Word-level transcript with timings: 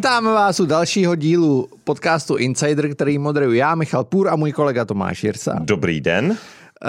Vítáme 0.00 0.32
vás 0.32 0.60
u 0.60 0.66
dalšího 0.66 1.14
dílu 1.14 1.68
podcastu 1.84 2.36
Insider, 2.36 2.94
který 2.94 3.18
moderuji 3.18 3.58
já, 3.58 3.74
Michal 3.74 4.04
Půr 4.04 4.28
a 4.28 4.36
můj 4.36 4.52
kolega 4.52 4.84
Tomáš 4.84 5.24
Jirsa. 5.24 5.56
Dobrý 5.60 6.00
den. 6.00 6.36
Eh, 6.84 6.88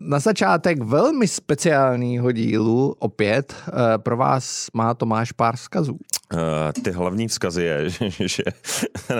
na 0.00 0.18
začátek 0.18 0.82
velmi 0.82 1.28
speciálního 1.28 2.32
dílu 2.32 2.94
opět 2.98 3.54
eh, 3.68 3.98
pro 3.98 4.16
vás 4.16 4.66
má 4.74 4.94
Tomáš 4.94 5.32
pár 5.32 5.56
vzkazů. 5.56 5.98
Uh, 6.32 6.38
ty 6.82 6.90
hlavní 6.90 7.28
vzkazy 7.28 7.62
je, 7.62 7.90
že, 8.28 8.42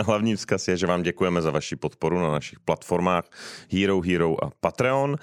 hlavní 0.02 0.36
vzkaz 0.36 0.68
je, 0.68 0.76
že 0.76 0.86
vám 0.86 1.02
děkujeme 1.02 1.42
za 1.42 1.50
vaši 1.50 1.76
podporu 1.76 2.18
na 2.18 2.32
našich 2.32 2.60
platformách 2.60 3.24
Hero, 3.72 4.00
Hero 4.00 4.44
a 4.44 4.50
Patreon. 4.60 5.16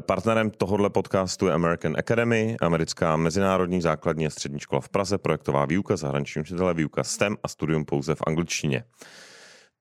Partnerem 0.00 0.50
tohohle 0.50 0.90
podcastu 0.90 1.46
je 1.46 1.52
American 1.52 1.96
Academy, 1.98 2.56
americká 2.60 3.16
mezinárodní 3.16 3.80
základní 3.80 4.26
a 4.26 4.30
střední 4.30 4.60
škola 4.60 4.80
v 4.80 4.88
Praze, 4.88 5.18
projektová 5.18 5.64
výuka, 5.66 5.96
zahraniční 5.96 6.40
učitelé, 6.40 6.74
výuka 6.74 7.04
STEM 7.04 7.36
a 7.42 7.48
studium 7.48 7.84
pouze 7.84 8.14
v 8.14 8.22
angličtině. 8.26 8.84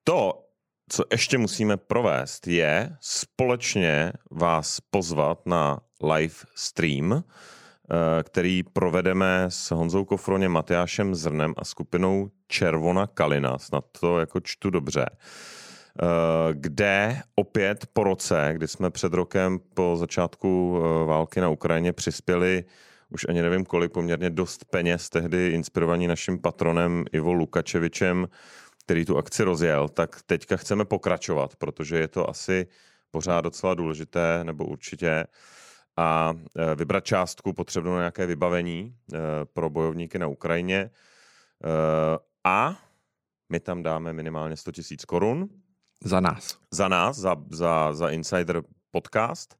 To, 0.03 0.45
co 0.89 1.03
ještě 1.11 1.37
musíme 1.37 1.77
provést, 1.77 2.47
je 2.47 2.97
společně 3.01 4.13
vás 4.31 4.79
pozvat 4.89 5.45
na 5.45 5.79
live 6.03 6.35
stream, 6.55 7.13
eh, 7.13 8.23
který 8.23 8.63
provedeme 8.63 9.45
s 9.49 9.71
Honzou 9.71 10.05
Kofroně, 10.05 10.49
Matyášem 10.49 11.15
Zrnem 11.15 11.53
a 11.57 11.65
skupinou 11.65 12.29
Červona 12.47 13.07
Kalina, 13.07 13.57
snad 13.57 13.85
to 13.99 14.19
jako 14.19 14.39
čtu 14.39 14.69
dobře, 14.69 15.05
eh, 15.11 15.58
kde 16.53 17.21
opět 17.35 17.85
po 17.93 18.03
roce, 18.03 18.49
kdy 18.53 18.67
jsme 18.67 18.89
před 18.89 19.13
rokem 19.13 19.59
po 19.73 19.95
začátku 19.99 20.77
eh, 20.77 21.05
války 21.05 21.41
na 21.41 21.49
Ukrajině 21.49 21.93
přispěli 21.93 22.65
už 23.09 23.25
ani 23.29 23.41
nevím 23.41 23.65
kolik, 23.65 23.91
poměrně 23.91 24.29
dost 24.29 24.65
peněz, 24.65 25.09
tehdy 25.09 25.47
inspirovaní 25.47 26.07
naším 26.07 26.39
patronem 26.39 27.05
Ivo 27.11 27.33
Lukačevičem, 27.33 28.27
který 28.83 29.05
tu 29.05 29.17
akci 29.17 29.43
rozjel, 29.43 29.89
tak 29.89 30.21
teďka 30.25 30.57
chceme 30.57 30.85
pokračovat, 30.85 31.55
protože 31.55 31.97
je 31.97 32.07
to 32.07 32.29
asi 32.29 32.67
pořád 33.11 33.41
docela 33.41 33.73
důležité, 33.73 34.43
nebo 34.43 34.65
určitě, 34.65 35.25
a 35.97 36.33
e, 36.57 36.75
vybrat 36.75 37.05
částku 37.05 37.53
potřebnou 37.53 37.91
na 37.91 37.99
nějaké 37.99 38.25
vybavení 38.25 38.95
pro 39.53 39.69
bojovníky 39.69 40.19
na 40.19 40.27
Ukrajině. 40.27 40.89
A 42.43 42.79
my 43.49 43.59
tam 43.59 43.83
dáme 43.83 44.13
minimálně 44.13 44.57
100 44.57 44.71
000 44.91 44.97
korun. 45.07 45.49
Za 46.03 46.19
nás. 46.19 46.57
Za 46.71 46.87
nás, 46.87 47.17
za, 47.17 47.35
za, 47.51 47.93
za 47.93 48.09
Insider 48.09 48.61
podcast. 48.91 49.55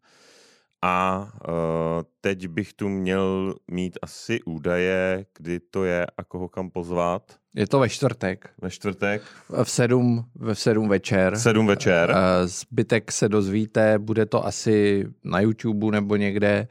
A 0.82 1.28
uh, 1.48 1.54
teď 2.22 2.48
bych 2.48 2.74
tu 2.74 2.90
měl 2.90 3.56
mít 3.72 3.98
asi 4.02 4.42
údaje, 4.44 5.26
kdy 5.38 5.60
to 5.60 5.84
je 5.84 6.08
a 6.18 6.24
koho 6.24 6.50
kam 6.50 6.70
pozvat. 6.70 7.36
Je 7.56 7.68
to 7.68 7.80
ve 7.80 7.90
čtvrtek. 7.90 8.50
Ve 8.62 8.70
čtvrtek. 8.72 9.22
V 9.64 9.72
sedm, 9.72 10.26
v 10.36 10.54
sedm 10.54 10.90
večer. 10.90 11.38
Sedm 11.40 11.68
večer. 11.68 12.10
Uh, 12.10 12.16
zbytek 12.48 13.12
se 13.12 13.30
dozvíte, 13.30 14.00
bude 14.00 14.26
to 14.26 14.46
asi 14.46 15.06
na 15.24 15.40
YouTube 15.40 15.92
nebo 15.92 16.16
někde 16.16 16.68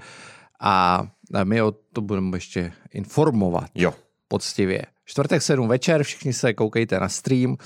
a 0.60 1.06
my 1.44 1.62
o 1.62 1.72
to 1.92 2.00
budeme 2.00 2.36
ještě 2.36 2.72
informovat. 2.92 3.70
Jo. 3.74 3.94
Poctivě. 4.28 4.82
Čtvrtek 5.04 5.42
sedm 5.42 5.68
večer, 5.68 6.02
všichni 6.02 6.32
se 6.32 6.54
koukejte 6.54 7.00
na 7.00 7.08
stream. 7.08 7.56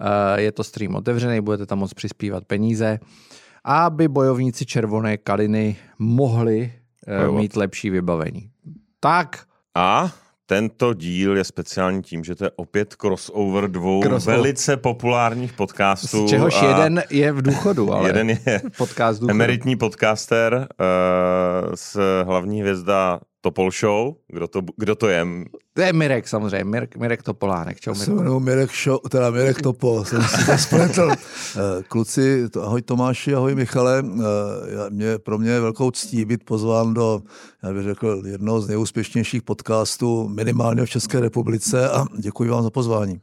Uh, 0.00 0.38
je 0.38 0.52
to 0.52 0.64
stream 0.64 0.94
otevřený, 0.94 1.40
budete 1.40 1.66
tam 1.66 1.78
moc 1.78 1.94
přispívat 1.94 2.44
peníze 2.44 2.98
aby 3.64 4.08
bojovníci 4.08 4.66
Červené 4.66 5.16
kaliny 5.16 5.76
mohli 5.98 6.72
uh, 7.28 7.36
mít 7.36 7.56
lepší 7.56 7.90
vybavení. 7.90 8.50
Tak. 9.00 9.44
A 9.74 10.12
tento 10.46 10.94
díl 10.94 11.36
je 11.36 11.44
speciální 11.44 12.02
tím, 12.02 12.24
že 12.24 12.34
to 12.34 12.44
je 12.44 12.50
opět 12.56 12.94
crossover 13.00 13.70
dvou 13.70 14.02
crossover. 14.02 14.36
velice 14.36 14.76
populárních 14.76 15.52
podcastů. 15.52 16.26
Z 16.26 16.30
čehož 16.30 16.62
jeden 16.62 17.02
je 17.10 17.32
v 17.32 17.42
důchodu, 17.42 17.92
ale 17.92 18.08
jeden 18.08 18.30
je 18.30 18.62
podcast 18.78 19.20
důchodu. 19.20 19.30
emeritní 19.30 19.76
podcaster 19.76 20.54
uh, 20.54 21.74
z 21.74 21.96
hlavní 22.24 22.60
hvězda 22.60 23.20
Topol 23.40 23.70
Show. 23.70 24.14
Kdo 24.28 24.48
to, 24.48 24.60
kdo 24.76 24.94
to 24.94 25.08
je? 25.08 25.26
To 25.72 25.82
je 25.82 25.92
Mirek 25.92 26.28
samozřejmě, 26.28 26.64
Mirek, 26.64 26.96
Mirek 26.96 27.22
Topolánek. 27.22 27.80
Čau, 27.80 27.94
Mirek. 27.94 28.04
Se 28.04 28.40
Mirek, 28.40 28.70
Show, 28.70 28.98
teda 29.08 29.30
Mirek 29.30 29.62
Topol, 29.62 30.04
jsem 30.04 30.22
si 30.22 30.46
to 30.46 30.58
spletl. 30.58 31.10
Eh, 31.56 31.82
kluci, 31.88 32.48
to, 32.48 32.62
ahoj 32.62 32.82
Tomáši, 32.82 33.34
ahoj 33.34 33.54
Michale. 33.54 34.02
Eh, 34.04 34.90
mě, 34.90 35.18
pro 35.18 35.38
mě 35.38 35.50
je 35.50 35.60
velkou 35.60 35.90
ctí 35.90 36.24
být 36.24 36.44
pozván 36.44 36.94
do, 36.94 37.22
já 37.62 37.72
bych 37.72 37.82
řekl, 37.82 38.22
jednoho 38.26 38.60
z 38.60 38.68
nejúspěšnějších 38.68 39.42
podcastů 39.42 40.28
minimálně 40.28 40.84
v 40.84 40.90
České 40.90 41.20
republice 41.20 41.90
a 41.90 42.04
děkuji 42.18 42.50
vám 42.50 42.62
za 42.62 42.70
pozvání. 42.70 43.20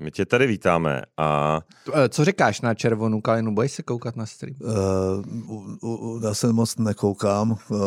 My 0.00 0.10
tě 0.10 0.26
tady 0.26 0.46
vítáme 0.46 1.02
a... 1.16 1.60
Eh, 1.94 2.08
co 2.08 2.24
říkáš 2.24 2.60
na 2.60 2.74
červenou 2.74 3.20
kalinu? 3.20 3.54
Budeš 3.54 3.72
se 3.72 3.82
koukat 3.82 4.16
na 4.16 4.26
stream? 4.26 4.56
Uh, 4.60 5.60
uh, 5.80 6.24
já 6.24 6.34
se 6.34 6.52
moc 6.52 6.76
nekoukám 6.76 7.56
uh, 7.68 7.78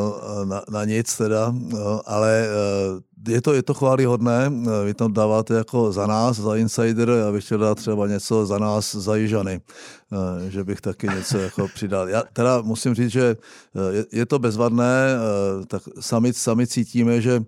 na, 0.46 0.62
na 0.72 0.86
nic 0.86 1.18
teda, 1.18 1.50
uh, 1.50 2.00
ale 2.06 2.48
uh, 2.94 3.34
je 3.34 3.42
to, 3.42 3.54
je 3.54 3.64
to 3.64 3.74
chválihodné, 3.74 4.52
vy 4.86 4.94
tam 4.94 5.14
dáváte 5.14 5.54
jako 5.54 5.92
za 5.92 6.08
nás, 6.08 6.38
za 6.38 6.56
Insider, 6.56 7.10
já 7.10 7.32
bych 7.32 7.46
chtěl 7.46 7.58
dát 7.58 7.76
třeba 7.76 8.08
něco 8.08 8.46
za 8.46 8.58
nás, 8.58 8.96
za 8.96 9.16
Jižany, 9.16 9.62
že 10.50 10.64
bych 10.64 10.82
taky 10.82 11.08
něco 11.08 11.38
jako 11.38 11.68
přidal. 11.68 12.10
Já 12.10 12.24
teda 12.34 12.62
musím 12.62 12.94
říct, 12.94 13.12
že 13.12 13.36
je, 13.92 14.06
je 14.12 14.26
to 14.26 14.40
bezvadné, 14.40 15.16
tak 15.68 15.82
sami, 16.00 16.34
sami 16.34 16.68
cítíme, 16.68 17.22
že 17.22 17.42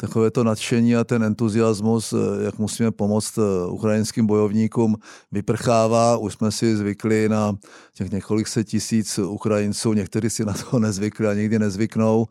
takové 0.00 0.30
to 0.30 0.44
nadšení 0.44 0.96
a 0.96 1.04
ten 1.04 1.22
entuziasmus, 1.22 2.14
jak 2.44 2.58
musíme 2.58 2.90
pomoct 2.90 3.38
ukrajinským 3.68 4.26
bojovníkům, 4.26 4.96
vyprchává. 5.32 6.16
Už 6.16 6.34
jsme 6.34 6.52
si 6.52 6.76
zvykli 6.76 7.28
na 7.28 7.56
těch 8.00 8.12
několik 8.12 8.48
set 8.48 8.64
tisíc 8.64 9.18
Ukrajinců, 9.18 9.92
někteří 9.92 10.30
si 10.30 10.44
na 10.44 10.52
to 10.52 10.78
nezvykli 10.78 11.26
a 11.26 11.34
nikdy 11.34 11.58
nezvyknou. 11.58 12.26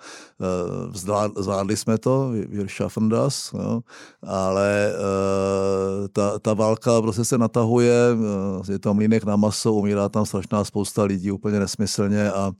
Zvládli 1.38 1.78
jsme 1.78 1.98
to, 1.98 2.32
schaffen 2.68 3.10
das, 3.10 3.54
jo. 3.54 3.82
ale 4.24 4.94
uh, 4.94 6.08
ta, 6.08 6.40
ta 6.40 6.54
válka 6.54 7.02
prostě 7.02 7.26
se 7.26 7.38
natahuje, 7.38 7.94
uh, 8.14 8.66
je 8.72 8.80
tam 8.80 8.96
mlínek 8.96 9.24
na 9.24 9.36
maso, 9.36 9.74
umírá 9.74 10.10
tam 10.10 10.26
strašná 10.26 10.64
spousta 10.64 11.04
lidí 11.04 11.32
úplně 11.32 11.60
nesmyslně 11.60 12.32
a 12.32 12.52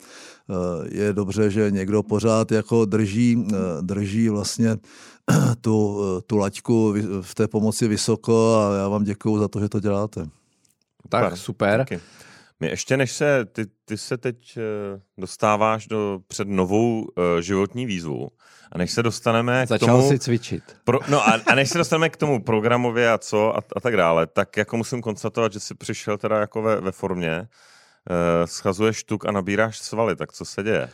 je 0.92 1.14
dobře, 1.14 1.50
že 1.50 1.72
někdo 1.72 2.04
pořád 2.04 2.52
jako 2.52 2.86
drží, 2.86 3.48
drží 3.82 4.30
vlastně 4.30 4.78
tu, 5.62 6.02
tu 6.28 6.38
laťku 6.38 6.96
v 7.22 7.36
té 7.36 7.48
pomoci 7.48 7.88
vysoko 7.88 8.56
a 8.56 8.78
já 8.78 8.88
vám 8.88 9.04
děkuju 9.04 9.40
za 9.40 9.48
to, 9.48 9.60
že 9.60 9.70
to 9.70 9.80
děláte. 9.80 10.28
Tak, 11.10 11.38
super. 11.38 11.80
Taky. 11.80 12.00
My 12.60 12.68
ještě 12.68 12.98
než 12.98 13.12
se, 13.12 13.46
ty, 13.46 13.66
ty 13.86 13.98
se 13.98 14.18
teď 14.18 14.58
dostáváš 15.18 15.88
do, 15.88 16.20
před 16.28 16.48
novou 16.48 17.02
uh, 17.02 17.24
životní 17.40 17.86
výzvu, 17.86 18.30
a 18.72 18.78
než 18.78 18.92
se 18.92 19.04
dostaneme 19.04 19.66
Začal 19.68 19.88
k 19.88 19.92
tomu... 19.92 20.10
si 20.10 20.20
cvičit. 20.20 20.64
Pro, 20.84 21.00
no 21.10 21.28
a, 21.28 21.40
a 21.48 21.56
než 21.56 21.70
se 21.70 21.78
dostaneme 21.78 22.10
k 22.10 22.18
tomu 22.18 22.44
programově 22.44 23.12
a 23.12 23.18
co 23.18 23.58
a, 23.58 23.60
a 23.76 23.80
tak 23.80 23.98
dále, 23.98 24.28
tak 24.28 24.58
jako 24.58 24.78
musím 24.78 25.02
konstatovat, 25.02 25.54
že 25.54 25.60
jsi 25.60 25.76
přišel 25.76 26.18
teda 26.18 26.40
jako 26.40 26.62
ve, 26.62 26.82
ve 26.82 26.92
formě, 26.92 27.40
uh, 27.40 27.46
schazuješ 28.46 29.04
tuk 29.04 29.26
a 29.26 29.32
nabíráš 29.32 29.80
svaly, 29.80 30.16
tak 30.16 30.34
co 30.34 30.46
se 30.46 30.64
děje? 30.64 30.90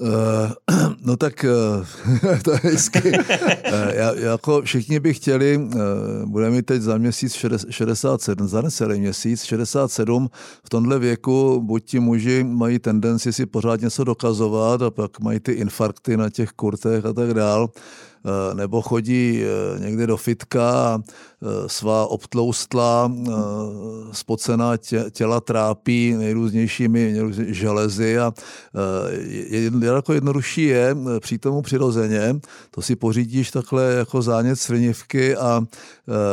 Uh, 0.00 0.76
no 1.04 1.16
tak 1.16 1.44
uh, 1.44 2.38
to 2.44 2.52
je 2.52 2.58
hezky. 2.62 3.12
Uh, 3.12 3.88
já, 3.92 4.14
jako 4.14 4.62
všichni 4.62 5.00
by 5.00 5.14
chtěli, 5.14 5.56
uh, 5.56 5.72
budeme 6.24 6.56
mít 6.56 6.66
teď 6.66 6.82
za 6.82 6.98
měsíc 6.98 7.32
67, 7.70 8.48
za 8.48 8.62
necelý 8.62 9.00
měsíc 9.00 9.42
67. 9.42 10.30
V 10.64 10.68
tomhle 10.68 10.98
věku 10.98 11.60
buď 11.60 11.84
ti 11.84 12.00
muži 12.00 12.44
mají 12.44 12.78
tendenci 12.78 13.32
si 13.32 13.46
pořád 13.46 13.80
něco 13.80 14.04
dokazovat 14.04 14.82
a 14.82 14.90
pak 14.90 15.20
mají 15.20 15.40
ty 15.40 15.52
infarkty 15.52 16.16
na 16.16 16.30
těch 16.30 16.50
kurtech 16.50 17.04
a 17.04 17.12
tak 17.12 17.34
dál. 17.34 17.70
Eh, 18.24 18.54
nebo 18.54 18.82
chodí 18.82 19.42
eh, 19.42 19.80
někde 19.80 20.06
do 20.06 20.16
fitka 20.16 20.70
a 20.70 20.98
eh, 21.02 21.68
svá 21.68 22.06
obtloustlá, 22.06 23.12
spocená 24.12 24.72
těla 25.10 25.40
trápí 25.40 26.14
nejrůznějšími 26.14 27.16
železy 27.46 28.18
a 28.18 28.32
jako 29.82 30.12
jednodušší 30.12 30.62
je 30.62 30.96
při 31.20 31.38
tomu 31.38 31.62
přirozeně, 31.62 32.40
to 32.70 32.82
si 32.82 32.96
pořídíš 32.96 33.50
takhle 33.50 33.92
jako 33.92 34.22
zánět 34.22 34.60
slinivky 34.60 35.36
a 35.36 35.62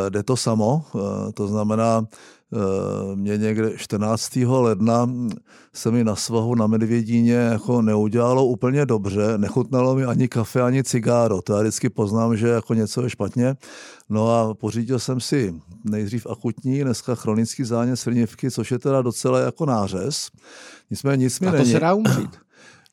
jde 0.10 0.24
to 0.24 0.38
samo, 0.38 0.86
to 1.34 1.48
znamená, 1.48 2.08
mě 3.16 3.38
někde 3.38 3.78
14. 3.78 4.36
ledna 4.36 5.10
se 5.74 5.92
mi 5.92 6.04
na 6.04 6.16
svahu 6.16 6.56
na 6.56 6.68
Medvědíně 6.68 7.34
jako 7.34 7.82
neudělalo 7.82 8.46
úplně 8.46 8.86
dobře, 8.86 9.38
nechutnalo 9.38 9.96
mi 9.96 10.06
ani 10.06 10.28
kafe, 10.28 10.62
ani 10.62 10.84
cigáro, 10.84 11.42
to 11.42 11.54
já 11.54 11.62
vždycky 11.62 11.90
poznám, 11.90 12.38
že 12.38 12.48
jako 12.48 12.74
něco 12.74 13.02
je 13.02 13.10
špatně. 13.10 13.56
No 14.10 14.32
a 14.32 14.54
pořídil 14.54 15.00
jsem 15.00 15.20
si 15.20 15.56
nejdřív 15.84 16.28
akutní, 16.30 16.84
dneska 16.84 17.16
chronický 17.16 17.64
zánět 17.64 18.00
srnivky, 18.00 18.52
což 18.52 18.72
je 18.72 18.80
teda 18.80 19.02
docela 19.02 19.40
jako 19.40 19.66
nářez. 19.66 20.30
Nicméně 20.92 21.24
nic 21.24 21.40
mi 21.40 21.48
a 21.48 21.52
to 21.52 21.58
není. 21.58 21.72
se 21.72 21.80
dá 21.80 21.94
umřít. 21.94 22.38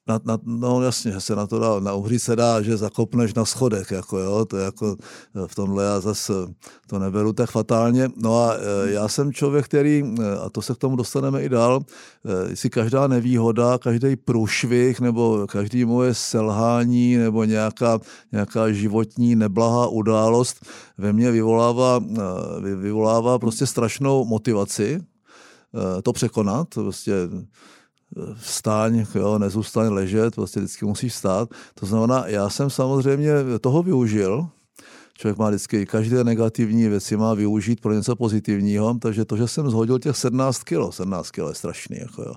Na, 0.09 0.21
na, 0.25 0.39
no 0.45 0.83
jasně, 0.83 1.13
že 1.13 1.21
se 1.21 1.37
na 1.37 1.47
to 1.47 1.59
dá, 1.59 1.81
na 1.81 1.95
uhří 1.95 2.19
se 2.19 2.37
dá, 2.37 2.63
že 2.63 2.77
zakopneš 2.77 3.35
na 3.35 3.45
schodech, 3.45 3.91
jako 3.91 4.19
jo, 4.19 4.45
to 4.45 4.57
je 4.57 4.65
jako 4.65 4.97
v 5.47 5.55
tomhle 5.55 5.85
já 5.85 6.01
zase 6.01 6.33
to 6.87 6.99
neberu 6.99 7.33
tak 7.33 7.51
fatálně. 7.51 8.09
No 8.17 8.45
a 8.45 8.55
e, 8.55 8.91
já 8.91 9.09
jsem 9.09 9.33
člověk, 9.33 9.65
který, 9.65 10.05
e, 10.21 10.39
a 10.39 10.51
to 10.51 10.63
se 10.63 10.75
k 10.75 10.79
tomu 10.79 10.97
dostaneme 10.97 11.43
i 11.43 11.49
dál, 11.49 11.81
e, 12.25 12.57
si 12.57 12.71
každá 12.71 13.07
nevýhoda, 13.07 13.79
každý 13.79 14.17
průšvih 14.17 15.01
nebo 15.01 15.47
každý 15.51 15.85
moje 15.85 16.15
selhání 16.15 17.17
nebo 17.17 17.45
nějaká, 17.45 17.99
nějaká 18.33 18.73
životní 18.73 19.37
neblahá 19.37 19.87
událost 19.87 20.67
ve 20.99 21.13
mně 21.13 21.31
vyvolává, 21.31 22.01
vyvolává 22.77 23.39
prostě 23.39 23.67
strašnou 23.67 24.25
motivaci 24.25 25.01
to 26.03 26.13
překonat, 26.13 26.69
prostě 26.75 27.13
vstáň, 28.35 29.07
jo, 29.15 29.39
nezůstaň 29.39 29.89
ležet, 29.89 30.35
prostě 30.35 30.61
vždycky 30.61 30.85
musíš 30.85 31.15
stát. 31.15 31.49
To 31.75 31.87
znamená, 31.87 32.27
já 32.27 32.51
jsem 32.51 32.71
samozřejmě 32.71 33.31
toho 33.61 33.83
využil, 33.83 34.49
člověk 35.15 35.39
má 35.39 35.49
vždycky 35.49 35.87
každé 35.87 36.25
negativní 36.25 36.89
věci 36.89 37.17
má 37.17 37.35
využít 37.35 37.81
pro 37.81 37.93
něco 37.93 38.17
pozitivního, 38.17 38.95
takže 38.95 39.25
to, 39.25 39.37
že 39.37 39.49
jsem 39.49 39.71
zhodil 39.71 39.99
těch 39.99 40.17
17 40.17 40.63
kg, 40.63 40.91
17 40.91 41.31
kg 41.31 41.39
je 41.49 41.55
strašný, 41.55 41.97
jako 42.01 42.23
jo 42.23 42.35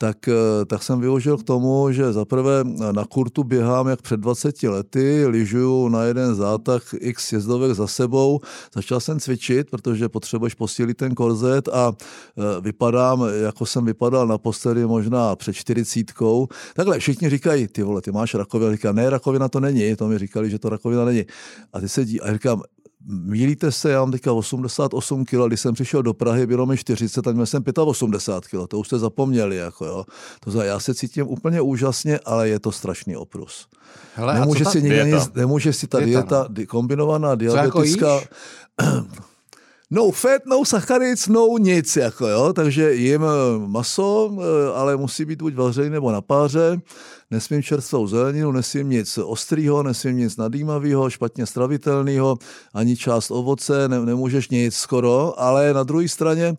tak, 0.00 0.28
eh, 0.28 0.64
tak 0.64 0.82
jsem 0.82 1.00
využil 1.00 1.36
k 1.36 1.42
tomu, 1.42 1.92
že 1.92 2.12
zaprvé 2.12 2.64
na 2.92 3.04
kurtu 3.04 3.44
běhám 3.44 3.88
jak 3.88 4.02
před 4.02 4.20
20 4.20 4.68
lety, 4.68 5.26
lyžuju 5.26 5.88
na 5.88 6.02
jeden 6.02 6.34
zátah 6.34 6.82
x 7.00 7.32
jezdovek 7.32 7.74
za 7.74 7.86
sebou. 7.86 8.40
Začal 8.74 9.00
jsem 9.00 9.20
cvičit, 9.20 9.70
protože 9.70 10.08
potřebuješ 10.08 10.54
posílit 10.54 10.96
ten 10.96 11.14
korzet 11.14 11.68
a 11.68 11.92
eh, 11.92 12.60
vypadám, 12.60 13.24
jako 13.42 13.66
jsem 13.66 13.84
vypadal 13.84 14.26
na 14.26 14.38
posteli 14.38 14.86
možná 14.86 15.36
před 15.36 15.52
čtyřicítkou. 15.52 16.48
Takhle 16.74 16.98
všichni 16.98 17.30
říkají, 17.30 17.68
ty 17.68 17.82
vole, 17.82 18.00
ty 18.00 18.12
máš 18.12 18.34
rakovinu. 18.34 18.72
Říká, 18.72 18.92
ne, 18.92 19.10
rakovina 19.10 19.48
to 19.48 19.60
není, 19.60 19.96
to 19.96 20.08
mi 20.08 20.18
říkali, 20.18 20.50
že 20.50 20.58
to 20.58 20.68
rakovina 20.68 21.04
není. 21.04 21.24
A 21.72 21.80
ty 21.80 21.88
se 21.88 22.04
dí, 22.04 22.20
a 22.20 22.32
říkám, 22.32 22.62
Mílíte 23.06 23.72
se, 23.72 23.90
já 23.90 24.00
mám 24.00 24.12
teďka 24.12 24.32
88 24.32 25.24
kg, 25.24 25.46
když 25.46 25.60
jsem 25.60 25.74
přišel 25.74 26.02
do 26.02 26.14
Prahy, 26.14 26.46
bylo 26.46 26.66
mi 26.66 26.76
40, 26.76 27.22
tak 27.22 27.34
měl 27.34 27.46
jsem 27.46 27.64
85 27.84 28.60
kg, 28.60 28.68
to 28.68 28.78
už 28.78 28.86
jste 28.86 28.98
zapomněli. 28.98 29.56
Jako 29.56 29.84
jo. 29.84 30.04
To 30.40 30.50
znamená, 30.50 30.72
já 30.72 30.80
se 30.80 30.94
cítím 30.94 31.28
úplně 31.28 31.60
úžasně, 31.60 32.18
ale 32.24 32.48
je 32.48 32.60
to 32.60 32.72
strašný 32.72 33.16
oprus. 33.16 33.68
Hele, 34.14 34.40
nemůže, 34.40 34.64
si 34.64 34.82
nikde 34.82 35.04
nic, 35.04 35.32
nemůže 35.34 35.72
si 35.72 35.86
ta 35.86 36.00
dieta, 36.00 36.20
dieta 36.20 36.46
no? 36.58 36.66
kombinovaná 36.66 37.34
diabetická... 37.34 38.20
No 39.92 40.12
fat, 40.12 40.46
no 40.46 40.64
sacharids, 40.64 41.26
no 41.26 41.58
nic, 41.58 41.96
jako 41.96 42.28
jo, 42.28 42.52
takže 42.52 42.94
jim 42.94 43.22
eh, 43.24 43.26
maso, 43.66 44.30
eh, 44.38 44.72
ale 44.74 44.96
musí 44.96 45.24
být 45.24 45.42
buď 45.42 45.54
vařený 45.54 45.90
nebo 45.90 46.12
na 46.12 46.20
páře, 46.20 46.80
nesmím 47.30 47.62
čerstvou 47.62 48.06
zeleninu, 48.06 48.52
nesmím 48.52 48.90
nic 48.90 49.18
ostrýho, 49.18 49.82
nesmím 49.82 50.16
nic 50.16 50.36
nadýmavého, 50.36 51.10
špatně 51.10 51.46
stravitelného, 51.46 52.38
ani 52.74 52.96
část 52.96 53.30
ovoce, 53.30 53.88
ne, 53.88 54.00
nemůžeš 54.00 54.48
nic 54.48 54.74
skoro, 54.74 55.40
ale 55.40 55.74
na 55.74 55.82
druhé 55.82 56.08
straně 56.08 56.56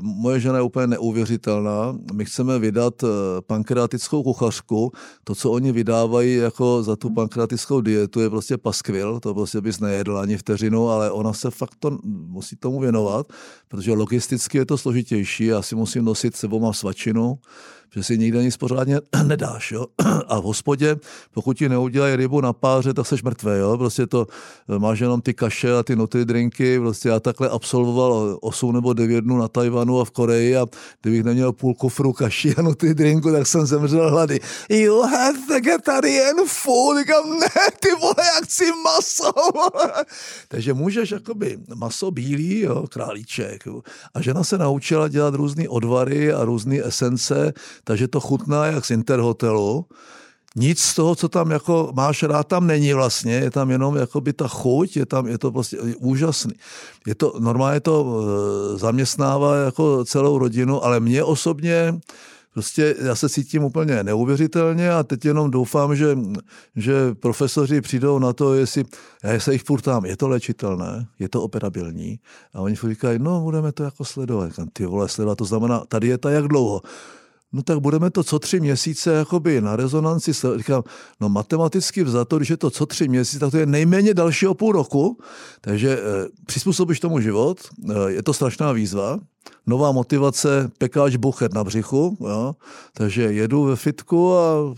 moje 0.00 0.40
žena 0.40 0.56
je 0.56 0.62
úplně 0.62 0.86
neuvěřitelná. 0.86 1.98
My 2.12 2.24
chceme 2.24 2.58
vydat 2.58 3.04
eh, 3.04 3.06
pankreatickou 3.46 4.22
kuchařku. 4.22 4.92
To, 5.24 5.34
co 5.34 5.50
oni 5.50 5.72
vydávají 5.72 6.36
jako 6.36 6.82
za 6.82 6.96
tu 6.96 7.10
pankreatickou 7.10 7.80
dietu, 7.80 8.20
je 8.20 8.30
prostě 8.30 8.56
paskvil. 8.56 9.20
To 9.20 9.34
prostě 9.34 9.60
bys 9.60 9.80
nejedl 9.80 10.18
ani 10.18 10.36
vteřinu, 10.36 10.88
ale 10.88 11.10
ona 11.10 11.32
se 11.32 11.50
fakt 11.50 11.74
to 11.78 11.98
musí 12.04 12.56
tomu 12.56 12.80
věnovat, 12.80 13.26
protože 13.68 13.92
logisticky 13.92 14.58
je 14.58 14.66
to 14.66 14.78
složitější. 14.78 15.44
Já 15.44 15.62
si 15.62 15.74
musím 15.74 16.04
nosit 16.04 16.36
sebou 16.36 16.60
mám 16.60 16.74
svačinu, 16.74 17.38
že 17.94 18.02
si 18.02 18.18
nikde 18.18 18.42
nic 18.42 18.56
pořádně 18.56 19.00
nedáš. 19.22 19.72
Jo? 19.72 19.86
A 20.28 20.40
v 20.40 20.44
hospodě, 20.44 20.96
pokud 21.34 21.56
ti 21.56 21.68
neudělají 21.68 22.16
rybu 22.16 22.40
na 22.40 22.52
páře, 22.52 22.94
tak 22.94 23.06
seš 23.06 23.22
mrtvý. 23.22 23.50
Jo? 23.58 23.78
Prostě 23.78 24.06
to 24.06 24.26
máš 24.78 24.98
jenom 24.98 25.20
ty 25.20 25.34
kaše 25.34 25.76
a 25.76 25.82
ty 25.82 25.96
nutry 25.96 26.24
drinky. 26.24 26.80
Prostě 26.80 27.08
já 27.08 27.20
takhle 27.20 27.48
absolvoval 27.48 28.38
8 28.40 28.74
nebo 28.74 28.92
9 28.92 29.20
dnů 29.24 29.38
na 29.38 29.48
Tajvanu 29.58 30.00
a 30.00 30.04
v 30.04 30.10
Koreji 30.10 30.56
a 30.56 30.66
kdybych 31.02 31.24
neměl 31.24 31.52
půl 31.52 31.74
kufru 31.74 32.12
kaší 32.12 32.54
a 32.56 32.62
nutry 32.62 32.94
drinku, 32.94 33.32
tak 33.32 33.46
jsem 33.46 33.66
zemřel 33.66 34.10
hlady. 34.10 34.40
You 34.68 35.02
have 35.02 35.38
vegetarian 35.48 36.36
food. 36.46 36.98
Říkám, 36.98 37.38
ne, 37.38 37.48
ty 37.80 37.88
vole, 38.00 38.14
jak 38.34 38.44
chci 38.44 38.64
maso. 38.84 39.32
Takže 40.48 40.74
můžeš 40.74 41.10
jakoby 41.10 41.58
maso 41.74 42.10
bílý, 42.10 42.60
jo, 42.60 42.86
králíček. 42.88 43.66
Jo. 43.66 43.82
A 44.14 44.22
žena 44.22 44.44
se 44.44 44.58
naučila 44.58 45.08
dělat 45.08 45.34
různé 45.34 45.68
odvary 45.68 46.32
a 46.32 46.44
různé 46.44 46.78
esence, 46.84 47.52
takže 47.84 48.08
to 48.08 48.20
chutná 48.20 48.66
jak 48.66 48.84
z 48.84 48.90
Interhotelu. 48.90 49.86
Nic 50.58 50.80
z 50.80 50.94
toho, 50.94 51.14
co 51.14 51.28
tam 51.28 51.50
jako 51.50 51.90
máš 51.94 52.22
rád, 52.22 52.46
tam 52.46 52.66
není 52.66 52.92
vlastně, 52.92 53.32
je 53.32 53.50
tam 53.50 53.70
jenom 53.70 53.96
jakoby 53.96 54.32
ta 54.32 54.48
chuť, 54.48 54.96
je 54.96 55.06
tam, 55.06 55.26
je 55.26 55.38
to 55.38 55.52
prostě 55.52 55.78
úžasný. 55.98 56.52
Je 57.06 57.14
to, 57.14 57.34
normálně 57.38 57.80
to 57.80 57.94
e, 57.94 58.78
zaměstnává 58.78 59.56
jako 59.56 60.04
celou 60.04 60.38
rodinu, 60.38 60.84
ale 60.84 61.00
mě 61.00 61.24
osobně 61.24 61.94
prostě 62.52 62.94
já 63.02 63.14
se 63.14 63.28
cítím 63.28 63.64
úplně 63.64 64.04
neuvěřitelně 64.04 64.90
a 64.90 65.02
teď 65.02 65.24
jenom 65.24 65.50
doufám, 65.50 65.96
že, 65.96 66.18
že 66.76 67.14
profesoři 67.14 67.80
přijdou 67.80 68.18
na 68.18 68.32
to, 68.32 68.54
jestli, 68.54 68.84
já 69.24 69.40
se 69.40 69.52
jich 69.52 69.62
ptám, 69.78 70.04
je 70.04 70.16
to 70.16 70.28
léčitelné, 70.28 71.06
je 71.18 71.28
to 71.28 71.42
operabilní 71.42 72.18
a 72.54 72.60
oni 72.60 72.76
říkají, 72.88 73.18
no 73.18 73.40
budeme 73.40 73.72
to 73.72 73.82
jako 73.82 74.04
sledovat. 74.04 74.50
Ty 74.72 74.86
vole, 74.86 75.08
sledovat, 75.08 75.38
to 75.38 75.44
znamená, 75.44 75.84
ta 75.88 75.98
dieta 75.98 76.30
jak 76.30 76.48
dlouho? 76.48 76.82
No 77.52 77.62
tak 77.62 77.78
budeme 77.78 78.10
to 78.10 78.24
co 78.24 78.38
tři 78.38 78.60
měsíce 78.60 79.12
jakoby 79.12 79.60
na 79.60 79.76
rezonanci. 79.76 80.32
Říkám, 80.56 80.82
no 81.20 81.28
matematicky 81.28 82.04
vzato, 82.04 82.36
když 82.36 82.50
je 82.50 82.56
to 82.56 82.70
co 82.70 82.86
tři 82.86 83.08
měsíce, 83.08 83.38
tak 83.38 83.50
to 83.50 83.58
je 83.58 83.66
nejméně 83.66 84.14
dalšího 84.14 84.54
půl 84.54 84.72
roku, 84.72 85.18
takže 85.60 85.98
e, 85.98 86.00
přizpůsobíš 86.46 87.00
tomu 87.00 87.20
život, 87.20 87.58
e, 87.90 88.10
je 88.12 88.22
to 88.22 88.32
strašná 88.32 88.72
výzva, 88.72 89.18
nová 89.66 89.92
motivace, 89.92 90.70
pekáč 90.78 91.16
buchet 91.16 91.54
na 91.54 91.64
břichu, 91.64 92.16
jo? 92.20 92.54
takže 92.94 93.22
jedu 93.22 93.64
ve 93.64 93.76
fitku 93.76 94.36
a 94.36 94.74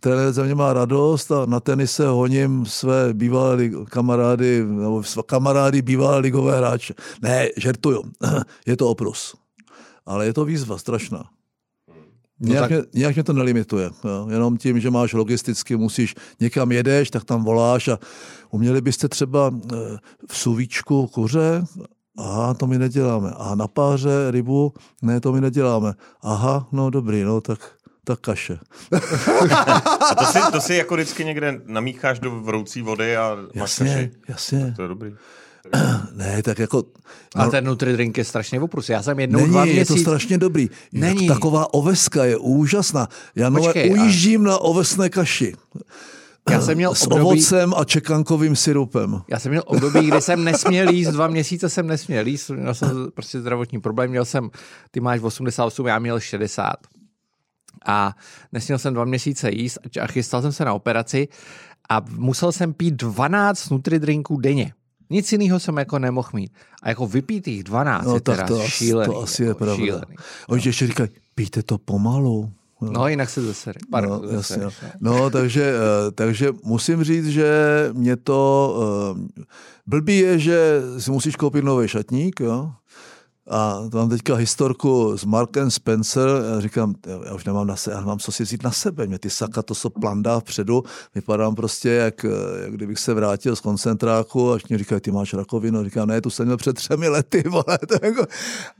trenér 0.00 0.32
ze 0.32 0.44
mě 0.44 0.54
má 0.54 0.72
radost 0.72 1.32
a 1.32 1.46
na 1.46 1.60
tenise 1.60 2.06
honím 2.06 2.66
své 2.66 3.14
bývalé 3.14 3.68
kamarády, 3.88 4.64
nebo 4.64 5.02
své 5.02 5.22
kamarády 5.26 5.82
bývalé 5.82 6.18
ligové 6.18 6.56
hráče. 6.56 6.94
Ne, 7.22 7.48
žertuju, 7.56 8.02
je 8.66 8.76
to 8.76 8.88
oprus. 8.88 9.34
Ale 10.06 10.26
je 10.26 10.32
to 10.32 10.44
výzva 10.44 10.78
strašná. 10.78 11.24
No 12.40 12.48
nějak, 12.48 12.68
tak... 12.68 12.70
mě, 12.70 12.82
nějak 12.94 13.14
mě 13.14 13.24
to 13.24 13.32
nelimituje. 13.32 13.90
Jo. 14.04 14.26
Jenom 14.30 14.56
tím, 14.56 14.80
že 14.80 14.90
máš 14.90 15.12
logisticky, 15.12 15.76
musíš 15.76 16.14
někam 16.40 16.72
jedeš, 16.72 17.10
tak 17.10 17.24
tam 17.24 17.44
voláš 17.44 17.88
a 17.88 17.98
uměli 18.50 18.80
byste 18.80 19.08
třeba 19.08 19.54
eh, 19.72 19.76
v 20.28 20.36
suvíčku 20.36 21.06
kuře, 21.06 21.64
aha, 22.18 22.54
to 22.54 22.66
my 22.66 22.78
neděláme. 22.78 23.30
A 23.36 23.54
na 23.54 23.68
páře 23.68 24.30
rybu, 24.30 24.72
ne, 25.02 25.20
to 25.20 25.32
my 25.32 25.40
neděláme. 25.40 25.94
Aha, 26.22 26.68
no 26.72 26.90
dobrý, 26.90 27.22
no 27.22 27.40
tak 27.40 27.58
tak 28.04 28.20
kaše. 28.20 28.58
a 30.10 30.14
to 30.14 30.24
si, 30.24 30.38
to 30.52 30.60
si 30.60 30.74
jako 30.74 30.94
vždycky 30.94 31.24
někde 31.24 31.60
namícháš 31.64 32.18
do 32.18 32.30
vroucí 32.30 32.82
vody 32.82 33.16
a 33.16 33.36
jasně, 33.54 33.84
máš 33.84 33.94
kaši? 33.94 34.10
Jasně, 34.28 34.72
To 34.76 34.82
je 34.82 34.88
dobrý. 34.88 35.14
Ne, 36.14 36.42
tak 36.42 36.58
jako... 36.58 36.84
No, 37.36 37.42
a 37.42 37.50
ten 37.50 37.64
Nutri-drink 37.68 38.18
je 38.18 38.24
strašně 38.24 38.60
oprus. 38.60 38.88
Já 38.88 39.02
jsem 39.02 39.20
jednou 39.20 39.38
není, 39.38 39.50
dva 39.50 39.64
měsíc... 39.64 39.78
je 39.78 39.86
to 39.86 39.96
strašně 39.96 40.38
dobrý. 40.38 40.70
Není. 40.92 41.28
Taková 41.28 41.74
oveska 41.74 42.24
je 42.24 42.36
úžasná. 42.36 43.08
Já 43.34 43.50
Počkej, 43.50 43.90
ujíždím 43.90 44.40
a... 44.40 44.44
na 44.44 44.58
ovesné 44.58 45.10
kaši. 45.10 45.54
Já 46.50 46.60
jsem 46.60 46.76
měl 46.76 46.94
S 46.94 47.02
období... 47.02 47.22
ovocem 47.22 47.74
a 47.76 47.84
čekankovým 47.84 48.56
syrupem. 48.56 49.22
Já 49.28 49.38
jsem 49.38 49.50
měl 49.50 49.62
období, 49.66 50.06
kdy 50.06 50.20
jsem 50.20 50.44
nesměl 50.44 50.88
jíst, 50.88 51.08
dva 51.08 51.26
měsíce 51.26 51.68
jsem 51.68 51.86
nesměl 51.86 52.26
jíst, 52.26 52.50
měl 52.50 52.74
jsem 52.74 53.10
prostě 53.14 53.40
zdravotní 53.40 53.80
problém, 53.80 54.10
měl 54.10 54.24
jsem, 54.24 54.50
ty 54.90 55.00
máš 55.00 55.20
88, 55.20 55.86
já 55.86 55.98
měl 55.98 56.20
60. 56.20 56.74
A 57.86 58.12
nesměl 58.52 58.78
jsem 58.78 58.94
dva 58.94 59.04
měsíce 59.04 59.50
jíst 59.50 59.78
a 60.02 60.06
chystal 60.06 60.42
jsem 60.42 60.52
se 60.52 60.64
na 60.64 60.74
operaci 60.74 61.28
a 61.90 62.00
musel 62.10 62.52
jsem 62.52 62.72
pít 62.72 62.94
12 62.94 63.70
nutridrinků 63.70 64.36
denně. 64.36 64.72
Nic 65.10 65.32
jiného 65.32 65.60
jsem 65.60 65.76
jako 65.76 65.98
nemohl 65.98 66.28
mít. 66.32 66.52
A 66.82 66.88
jako 66.88 67.06
vypít 67.06 67.48
jich 67.48 67.64
12 67.64 68.06
no, 68.06 68.14
je 68.14 68.20
tak 68.20 68.36
teda 68.36 68.48
to, 68.48 68.68
šílený. 68.68 69.14
To 69.14 69.22
asi 69.22 69.42
je 69.42 69.48
jako 69.48 69.58
pravda. 69.58 69.84
Šílený. 69.84 70.16
Oni 70.48 70.62
no. 70.64 70.68
ještě 70.68 70.86
říkají, 70.86 71.08
pijte 71.34 71.62
to 71.62 71.78
pomalu. 71.78 72.50
No, 72.80 72.92
no 72.92 73.08
jinak 73.08 73.30
se 73.30 73.42
zase. 73.42 73.72
no, 74.02 74.22
jasně, 74.30 74.62
no. 74.62 74.70
no, 75.00 75.30
takže, 75.30 75.74
uh, 75.74 76.10
takže 76.14 76.48
musím 76.62 77.04
říct, 77.04 77.26
že 77.26 77.48
mě 77.92 78.16
to 78.16 79.14
uh, 79.16 79.44
blbý 79.86 80.18
je, 80.18 80.38
že 80.38 80.80
si 80.98 81.10
musíš 81.10 81.36
koupit 81.36 81.64
nový 81.64 81.88
šatník, 81.88 82.40
jo? 82.40 82.72
A 83.50 83.88
to 83.90 83.98
mám 83.98 84.08
teďka 84.08 84.34
historku 84.34 85.18
s 85.18 85.24
Markem 85.24 85.70
Spencer, 85.70 86.28
já 86.54 86.60
říkám, 86.60 86.94
já 87.26 87.34
už 87.34 87.44
nemám 87.44 87.66
na 87.66 87.76
sebe, 87.76 87.94
já 87.94 88.00
nemám 88.00 88.18
co 88.18 88.32
si 88.32 88.42
vzít 88.42 88.62
na 88.62 88.70
sebe, 88.70 89.06
mě 89.06 89.18
ty 89.18 89.30
saka, 89.30 89.62
to 89.62 89.74
jsou 89.74 89.88
plandá 89.88 90.40
vpředu, 90.40 90.82
vypadám 91.14 91.54
prostě, 91.54 91.88
jak, 91.88 92.26
jak 92.62 92.72
kdybych 92.72 92.98
se 92.98 93.14
vrátil 93.14 93.56
z 93.56 93.60
koncentráku, 93.60 94.52
až 94.52 94.66
mě 94.68 94.78
říkají, 94.78 95.00
ty 95.00 95.10
máš 95.10 95.34
rakovinu, 95.34 95.84
říkám, 95.84 96.08
ne, 96.08 96.20
tu 96.20 96.30
jsem 96.30 96.46
měl 96.46 96.56
před 96.56 96.76
třemi 96.76 97.08
lety, 97.08 97.42
vole, 97.48 97.78
jako... 98.02 98.26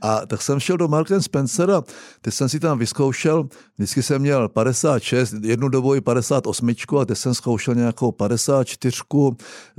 A 0.01 0.25
tak 0.25 0.41
jsem 0.41 0.59
šel 0.59 0.77
do 0.77 0.87
Marken 0.87 1.21
Spencera, 1.21 1.83
teď 2.21 2.33
jsem 2.33 2.49
si 2.49 2.59
tam 2.59 2.79
vyzkoušel, 2.79 3.47
vždycky 3.77 4.03
jsem 4.03 4.21
měl 4.21 4.49
56, 4.49 5.35
jednu 5.41 5.69
dobu 5.69 5.95
i 5.95 6.01
58, 6.01 6.69
a 6.99 7.05
teď 7.05 7.17
jsem 7.17 7.33
zkoušel 7.33 7.75
nějakou 7.75 8.11
54 8.11 9.01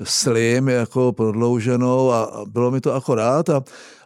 slim, 0.02 0.68
jako 0.68 1.12
prodlouženou 1.12 2.12
a 2.12 2.44
bylo 2.46 2.70
mi 2.70 2.80
to 2.80 2.94
akorát. 2.94 3.48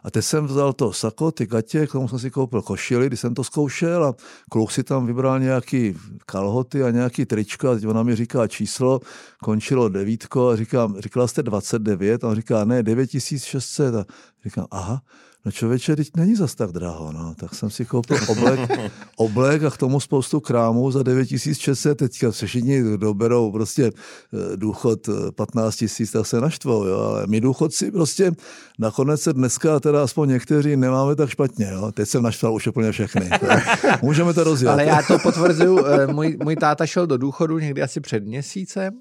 a 0.03 0.11
teď 0.11 0.25
jsem 0.25 0.45
vzal 0.45 0.73
to 0.73 0.93
sako, 0.93 1.31
ty 1.31 1.45
gatě, 1.45 1.87
k 1.87 1.91
tomu 1.91 2.07
jsem 2.07 2.19
si 2.19 2.31
koupil 2.31 2.61
košily, 2.61 3.07
když 3.07 3.19
jsem 3.19 3.33
to 3.33 3.43
zkoušel 3.43 4.05
a 4.05 4.15
kluk 4.49 4.71
si 4.71 4.83
tam 4.83 5.05
vybral 5.07 5.39
nějaký 5.39 5.97
kalhoty 6.25 6.83
a 6.83 6.91
nějaký 6.91 7.25
tričko 7.25 7.69
a 7.69 7.75
teď 7.75 7.87
ona 7.87 8.03
mi 8.03 8.15
říká 8.15 8.47
číslo, 8.47 8.99
končilo 9.43 9.89
devítko 9.89 10.49
a 10.49 10.55
říkám, 10.55 11.01
říkala 11.01 11.27
jste 11.27 11.43
29 11.43 12.23
a 12.23 12.27
on 12.27 12.35
říká, 12.35 12.65
ne, 12.65 12.83
9600 12.83 13.95
a 13.95 14.05
říkám, 14.45 14.67
aha, 14.71 15.01
No 15.45 15.51
člověče, 15.51 15.95
teď 15.95 16.09
není 16.15 16.35
zas 16.35 16.55
tak 16.55 16.71
draho, 16.71 17.11
no. 17.11 17.35
Tak 17.39 17.55
jsem 17.55 17.69
si 17.69 17.85
koupil 17.85 18.17
oblek, 18.27 18.59
oblek 19.15 19.63
a 19.63 19.69
k 19.69 19.77
tomu 19.77 19.99
spoustu 19.99 20.39
krámů 20.39 20.91
za 20.91 21.03
9600. 21.03 21.97
Teďka 21.97 22.31
se 22.31 22.45
všichni 22.47 22.97
doberou 22.97 23.51
prostě 23.51 23.85
eh, 23.85 24.57
důchod 24.57 25.09
15 25.35 25.73
eh, 25.73 25.77
tisíc, 25.77 26.11
tak 26.11 26.27
se 26.27 26.41
naštvou, 26.41 26.85
jo. 26.85 26.99
Ale 26.99 27.27
my 27.27 27.41
důchodci 27.41 27.91
prostě 27.91 28.31
nakonec 28.79 29.21
se 29.21 29.33
dneska, 29.33 29.79
teda 29.79 30.03
aspoň 30.03 30.29
někteří, 30.29 30.75
nemáme 30.77 31.15
tak 31.15 31.29
špatně, 31.29 31.69
jo. 31.71 31.91
Teď 31.91 32.09
jsem 32.09 32.23
naštval 32.23 32.53
už 32.53 32.67
úplně 32.67 32.91
všechny. 32.91 33.29
Můžeme 34.01 34.33
to 34.33 34.43
rozjet. 34.43 34.69
Ale 34.69 34.85
já 34.85 35.01
to 35.07 35.19
potvrzuju, 35.19 35.85
eh, 35.85 36.07
můj, 36.07 36.37
můj 36.43 36.55
táta 36.55 36.85
šel 36.85 37.07
do 37.07 37.17
důchodu 37.17 37.59
někdy 37.59 37.81
asi 37.81 37.99
před 37.99 38.25
měsícem 38.25 38.93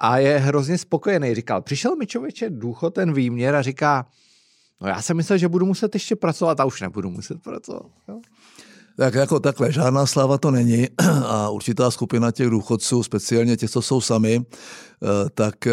a 0.00 0.18
je 0.18 0.38
hrozně 0.38 0.78
spokojený. 0.78 1.34
Říkal, 1.34 1.62
přišel 1.62 1.96
mi 1.96 2.06
člověče 2.06 2.50
důchod, 2.50 2.94
ten 2.94 3.12
výměr 3.12 3.54
a 3.54 3.62
říká, 3.62 4.06
No 4.80 4.88
já 4.88 5.02
jsem 5.02 5.16
myslel, 5.16 5.38
že 5.38 5.48
budu 5.48 5.66
muset 5.66 5.94
ještě 5.94 6.16
pracovat 6.16 6.60
a 6.60 6.64
už 6.64 6.80
nebudu 6.80 7.10
muset 7.10 7.42
pracovat. 7.42 7.86
Jo? 8.08 8.20
Tak 8.98 9.14
jako 9.14 9.40
takhle, 9.40 9.72
žádná 9.72 10.06
sláva 10.06 10.38
to 10.38 10.50
není 10.50 10.88
a 11.26 11.50
určitá 11.50 11.90
skupina 11.90 12.30
těch 12.30 12.50
důchodců, 12.50 13.02
speciálně 13.02 13.56
těch, 13.56 13.70
co 13.70 13.82
jsou 13.82 14.00
sami, 14.00 14.42
eh, 14.42 15.30
tak 15.34 15.66
eh, 15.66 15.72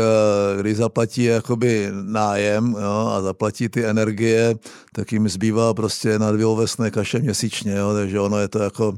když 0.62 0.77
zaplatí 0.77 1.24
jakoby 1.24 1.89
nájem 2.01 2.75
jo, 2.82 3.12
a 3.12 3.22
zaplatí 3.22 3.70
ty 3.70 3.86
energie, 3.86 4.55
tak 4.94 5.12
jim 5.12 5.29
zbývá 5.29 5.74
prostě 5.74 6.20
na 6.20 6.32
dvě 6.32 6.46
ovesné 6.46 6.91
kaše 6.91 7.20
měsíčně, 7.20 7.75
jo, 7.75 7.94
takže 7.94 8.20
ono 8.20 8.38
je 8.38 8.48
to 8.48 8.60
jako, 8.60 8.94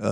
eh, 0.00 0.04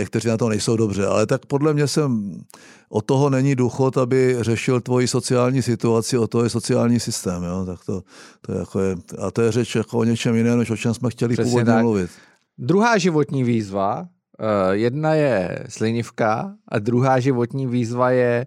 někteří 0.00 0.28
na 0.28 0.36
to 0.36 0.48
nejsou 0.48 0.76
dobře, 0.76 1.06
ale 1.06 1.26
tak 1.26 1.46
podle 1.46 1.74
mě 1.74 1.88
jsem, 1.88 2.40
o 2.88 3.02
toho 3.02 3.30
není 3.30 3.56
důchod, 3.56 3.98
aby 3.98 4.36
řešil 4.40 4.80
tvoji 4.80 5.08
sociální 5.08 5.62
situaci, 5.62 6.18
o 6.18 6.26
to 6.26 6.44
je 6.44 6.50
sociální 6.50 7.00
systém, 7.00 7.42
jo, 7.42 7.64
tak 7.66 7.84
to, 7.86 8.02
to 8.40 8.52
je 8.52 8.58
jako 8.58 8.80
je, 8.80 8.96
a 9.18 9.30
to 9.30 9.42
je 9.42 9.52
řeč 9.52 9.74
jako 9.74 9.98
o 9.98 10.04
něčem 10.04 10.34
jiném, 10.34 10.58
než 10.58 10.70
o 10.70 10.76
čem 10.76 10.94
jsme 10.94 11.10
chtěli 11.10 11.34
Přesně 11.34 11.50
původně 11.50 11.72
tak. 11.72 11.82
mluvit. 11.82 12.10
Druhá 12.58 12.98
životní 12.98 13.44
výzva, 13.44 14.06
eh, 14.06 14.76
jedna 14.76 15.14
je 15.14 15.64
slinivka 15.68 16.54
a 16.68 16.78
druhá 16.78 17.20
životní 17.20 17.66
výzva 17.66 18.10
je 18.10 18.46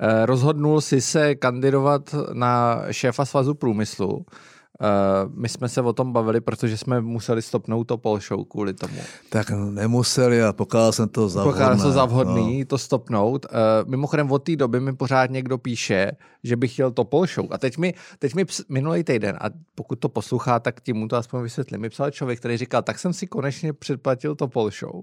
eh, 0.00 0.26
rozhodnul 0.26 0.80
si 0.80 1.00
se 1.00 1.34
kandidovat 1.34 2.14
na 2.32 2.82
šéfa 2.90 3.24
svazu 3.24 3.54
průmyslu. 3.54 4.26
Uh, 4.80 5.32
my 5.34 5.48
jsme 5.48 5.68
se 5.68 5.80
o 5.80 5.92
tom 5.92 6.12
bavili, 6.12 6.40
protože 6.40 6.76
jsme 6.76 7.00
museli 7.00 7.42
stopnout 7.42 7.84
to 7.84 7.98
Pol 7.98 8.20
Show 8.20 8.44
kvůli 8.44 8.74
tomu. 8.74 9.00
Tak 9.30 9.50
nemuseli 9.50 10.42
a 10.42 10.52
pokázal 10.52 10.92
jsem 10.92 11.08
to 11.08 11.28
za 11.28 11.44
Pokázal 11.44 11.76
jsem 11.76 11.86
to 11.86 11.92
za 11.92 12.04
vhodný 12.04 12.58
no. 12.58 12.64
to 12.64 12.78
stopnout. 12.78 13.46
Uh, 13.50 13.90
mimochodem 13.90 14.32
od 14.32 14.38
té 14.38 14.56
doby 14.56 14.80
mi 14.80 14.96
pořád 14.96 15.30
někdo 15.30 15.58
píše, 15.58 16.10
že 16.44 16.56
bych 16.56 16.72
chtěl 16.72 16.90
to 16.90 17.04
Pol 17.04 17.26
Show. 17.26 17.46
A 17.50 17.58
teď 17.58 17.78
mi, 17.78 17.94
teď 18.18 18.34
mi 18.34 18.44
ps, 18.44 18.60
minulý 18.68 19.04
týden, 19.04 19.36
a 19.40 19.44
pokud 19.74 19.98
to 19.98 20.08
poslouchá, 20.08 20.60
tak 20.60 20.80
tím 20.80 20.96
mu 20.96 21.08
to 21.08 21.16
aspoň 21.16 21.42
vysvětlím, 21.42 21.80
mi 21.80 21.90
psal 21.90 22.10
člověk, 22.10 22.38
který 22.38 22.56
říkal, 22.56 22.82
tak 22.82 22.98
jsem 22.98 23.12
si 23.12 23.26
konečně 23.26 23.72
předplatil 23.72 24.34
to 24.34 24.48
Pol 24.48 24.70
Show 24.70 25.02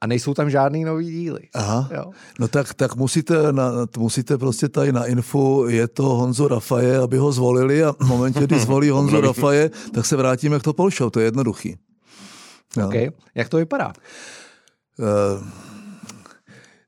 a 0.00 0.06
nejsou 0.06 0.34
tam 0.34 0.50
žádný 0.50 0.84
nový 0.84 1.10
díly. 1.10 1.40
Aha. 1.54 1.88
Jo. 1.94 2.04
No 2.38 2.48
tak, 2.48 2.74
tak 2.74 2.96
musíte, 2.96 3.52
na, 3.52 3.72
musíte 3.96 4.38
prostě 4.38 4.68
tady 4.68 4.92
na 4.92 5.04
info, 5.04 5.68
je 5.68 5.88
to 5.88 6.02
Honzo 6.02 6.48
Rafaje, 6.48 6.98
aby 6.98 7.18
ho 7.18 7.32
zvolili 7.32 7.84
a 7.84 7.92
v 7.92 8.06
momentě, 8.06 8.40
kdy 8.40 8.58
zvolí 8.58 8.90
Honzo 8.90 9.20
Rafaje, 9.20 9.70
tak 9.94 10.06
se 10.06 10.16
vrátíme 10.16 10.58
k 10.58 10.62
to 10.62 10.74
Show, 10.90 11.10
to 11.10 11.20
je 11.20 11.26
jednoduchý. 11.26 11.76
Jo. 12.76 12.86
Okay. 12.86 13.10
Jak 13.34 13.48
to 13.48 13.56
vypadá? 13.56 13.92
Uh, 14.98 15.48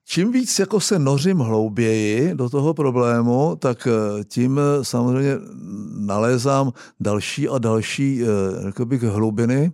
čím 0.05 0.33
víc 0.33 0.59
jako 0.59 0.81
se 0.81 0.99
nořím 0.99 1.39
hlouběji 1.39 2.35
do 2.35 2.51
toho 2.51 2.75
problému, 2.75 3.57
tak 3.59 3.89
eh, 3.91 4.25
tím 4.25 4.61
eh, 4.61 4.85
samozřejmě 4.85 5.39
nalézám 5.99 6.73
další 7.01 7.49
a 7.49 7.59
další 7.59 8.23
uh, 8.23 9.09
hlubiny. 9.11 9.73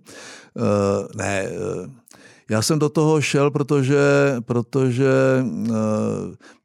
Ne, 1.17 1.49
já 2.51 2.63
jsem 2.63 2.79
do 2.79 2.89
toho 2.89 3.21
šel, 3.21 3.51
protože, 3.51 3.99
protože 4.41 5.11
eh, 5.71 5.73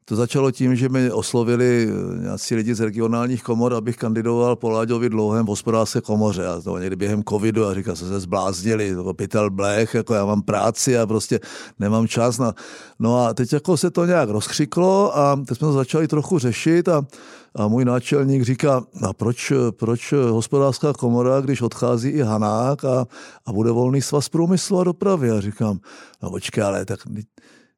to 0.04 0.16
začalo 0.16 0.50
tím, 0.50 0.76
že 0.76 0.88
mi 0.88 1.10
oslovili 1.10 1.88
eh, 1.88 2.22
nějací 2.22 2.54
lidi 2.54 2.74
z 2.74 2.80
regionálních 2.80 3.42
komor, 3.42 3.74
abych 3.74 3.96
kandidoval 3.96 4.56
po 4.56 4.70
Láďovi 4.70 5.08
dlouhém 5.08 5.46
v 5.46 5.48
hospodářské 5.48 6.00
komoře. 6.00 6.46
A 6.46 6.60
to 6.60 6.78
někdy 6.78 6.96
během 6.96 7.24
covidu 7.24 7.66
a 7.66 7.74
říkal, 7.74 7.96
se 7.96 8.08
se 8.08 8.20
zbláznili, 8.20 8.94
to 8.94 9.14
pytel 9.14 9.50
blech, 9.50 9.94
jako 9.94 10.14
já 10.14 10.24
mám 10.24 10.42
práci 10.42 10.98
a 10.98 11.06
prostě 11.06 11.40
nemám 11.78 12.08
čas. 12.08 12.38
Na... 12.38 12.54
No 12.98 13.26
a 13.26 13.34
teď 13.34 13.52
jako 13.52 13.76
se 13.76 13.90
to 13.90 14.06
nějak 14.06 14.28
rozkřiklo 14.28 15.18
a 15.18 15.36
teď 15.48 15.58
jsme 15.58 15.66
to 15.66 15.72
začali 15.72 16.08
trochu 16.08 16.38
řešit 16.38 16.88
a, 16.88 17.06
a 17.54 17.68
můj 17.68 17.84
náčelník 17.84 18.42
říká, 18.42 18.84
a 19.02 19.12
proč, 19.12 19.52
proč 19.70 20.12
hospodářská 20.30 20.92
komora, 20.92 21.40
když 21.40 21.62
odchází 21.62 22.08
i 22.08 22.20
Hanák 22.20 22.84
a, 22.84 23.06
a 23.46 23.52
bude 23.52 23.70
volný 23.70 24.02
svaz 24.02 24.28
průmyslu 24.28 24.80
a 24.80 24.84
dopravy. 24.84 25.30
A 25.30 25.40
říkám, 25.40 25.78
no 26.22 26.30
počkej, 26.30 26.64
ale 26.64 26.84
tak 26.84 27.00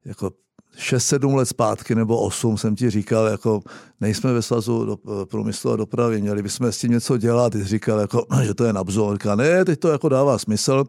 jako 0.05 0.31
6-7 0.79 1.35
let 1.35 1.47
zpátky 1.47 1.95
nebo 1.95 2.21
8 2.21 2.59
jsem 2.59 2.77
ti 2.77 2.91
říkal, 2.91 3.27
jako 3.27 3.61
nejsme 4.01 4.33
ve 4.33 4.43
svazu 4.43 4.85
do, 4.85 4.99
průmyslu 5.25 5.73
a 5.73 5.77
dopravy, 5.77 6.21
měli 6.21 6.43
bychom 6.43 6.67
s 6.67 6.79
tím 6.79 6.91
něco 6.91 7.17
dělat. 7.17 7.53
Ty 7.53 7.59
jsi 7.59 7.65
říkal, 7.65 7.99
jako, 7.99 8.27
že 8.43 8.55
to 8.55 8.65
je 8.65 8.73
nabzo. 8.73 9.13
Říká, 9.13 9.35
ne, 9.35 9.65
teď 9.65 9.81
to 9.81 9.89
jako 9.89 10.09
dává 10.09 10.39
smysl. 10.39 10.85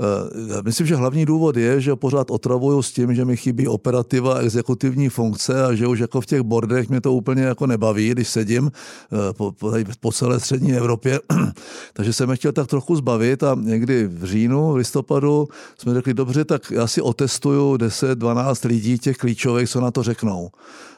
Eh, 0.00 0.62
myslím, 0.62 0.86
že 0.86 0.96
hlavní 0.96 1.26
důvod 1.26 1.56
je, 1.56 1.80
že 1.80 1.96
pořád 1.96 2.30
otravuju 2.30 2.82
s 2.82 2.92
tím, 2.92 3.14
že 3.14 3.24
mi 3.24 3.36
chybí 3.36 3.68
operativa 3.68 4.38
exekutivní 4.38 5.08
funkce 5.08 5.64
a 5.64 5.74
že 5.74 5.86
už 5.86 5.98
jako 5.98 6.20
v 6.20 6.26
těch 6.26 6.40
bordech 6.40 6.88
mě 6.88 7.00
to 7.00 7.12
úplně 7.12 7.42
jako 7.42 7.66
nebaví, 7.66 8.10
když 8.10 8.28
sedím 8.28 8.70
eh, 8.72 9.32
po, 9.32 9.52
po, 9.52 9.72
po 10.00 10.12
celé 10.12 10.40
střední 10.40 10.72
Evropě. 10.72 11.20
Takže 11.92 12.12
jsem 12.12 12.36
chtěl 12.36 12.52
tak 12.52 12.66
trochu 12.66 12.96
zbavit 12.96 13.42
a 13.42 13.56
někdy 13.60 14.06
v 14.06 14.24
říjnu, 14.24 14.72
v 14.72 14.76
listopadu 14.76 15.48
jsme 15.78 15.94
řekli, 15.94 16.14
dobře, 16.14 16.44
tak 16.44 16.70
já 16.70 16.86
si 16.86 17.02
otestuju 17.02 17.74
10-12 17.74 18.68
lidí 18.68 18.98
těch 18.98 19.16
klíčových, 19.16 19.68
co 19.68 19.80
na 19.80 19.90
to 19.90 20.02
řeknou. 20.02 20.50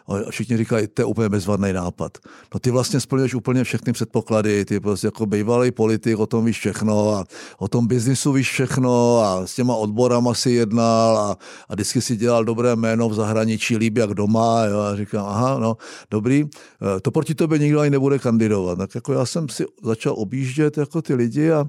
A 0.08 0.30
všichni 0.30 0.56
říkají, 0.56 0.86
to 0.86 1.02
je 1.02 1.06
úplně 1.06 1.28
bezvadný 1.28 1.72
nápad. 1.72 2.18
No 2.54 2.60
ty 2.60 2.70
vlastně 2.70 3.00
splňuješ 3.00 3.34
úplně 3.34 3.64
všechny 3.64 3.92
předpoklady, 3.92 4.64
ty 4.64 4.80
prostě 4.80 5.06
jako 5.06 5.26
bývalý 5.26 5.70
politik, 5.70 6.18
o 6.18 6.26
tom 6.26 6.44
víš 6.44 6.58
všechno 6.58 7.14
a 7.14 7.24
o 7.58 7.68
tom 7.68 7.86
biznisu 7.86 8.32
víš 8.32 8.50
všechno 8.50 9.18
a 9.18 9.46
s 9.46 9.54
těma 9.54 9.76
odborama 9.76 10.34
si 10.34 10.50
jednal 10.50 11.18
a, 11.18 11.36
a 11.68 11.74
vždycky 11.74 12.00
si 12.00 12.16
dělal 12.16 12.44
dobré 12.44 12.76
jméno 12.76 13.08
v 13.08 13.14
zahraničí, 13.14 13.76
líbí 13.76 14.00
jak 14.00 14.14
doma. 14.14 14.64
Jo, 14.64 14.78
a 14.78 14.96
říkám, 14.96 15.26
aha, 15.26 15.58
no, 15.58 15.76
dobrý, 16.10 16.44
e, 16.96 17.00
to 17.00 17.10
proti 17.10 17.34
tobě 17.34 17.58
nikdo 17.58 17.80
ani 17.80 17.90
nebude 17.90 18.18
kandidovat. 18.18 18.78
Tak 18.78 18.94
jako 18.94 19.12
já 19.12 19.26
jsem 19.26 19.48
si 19.48 19.64
začal 19.82 20.14
objíždět 20.16 20.78
jako 20.78 21.02
ty 21.02 21.14
lidi 21.14 21.52
a 21.52 21.64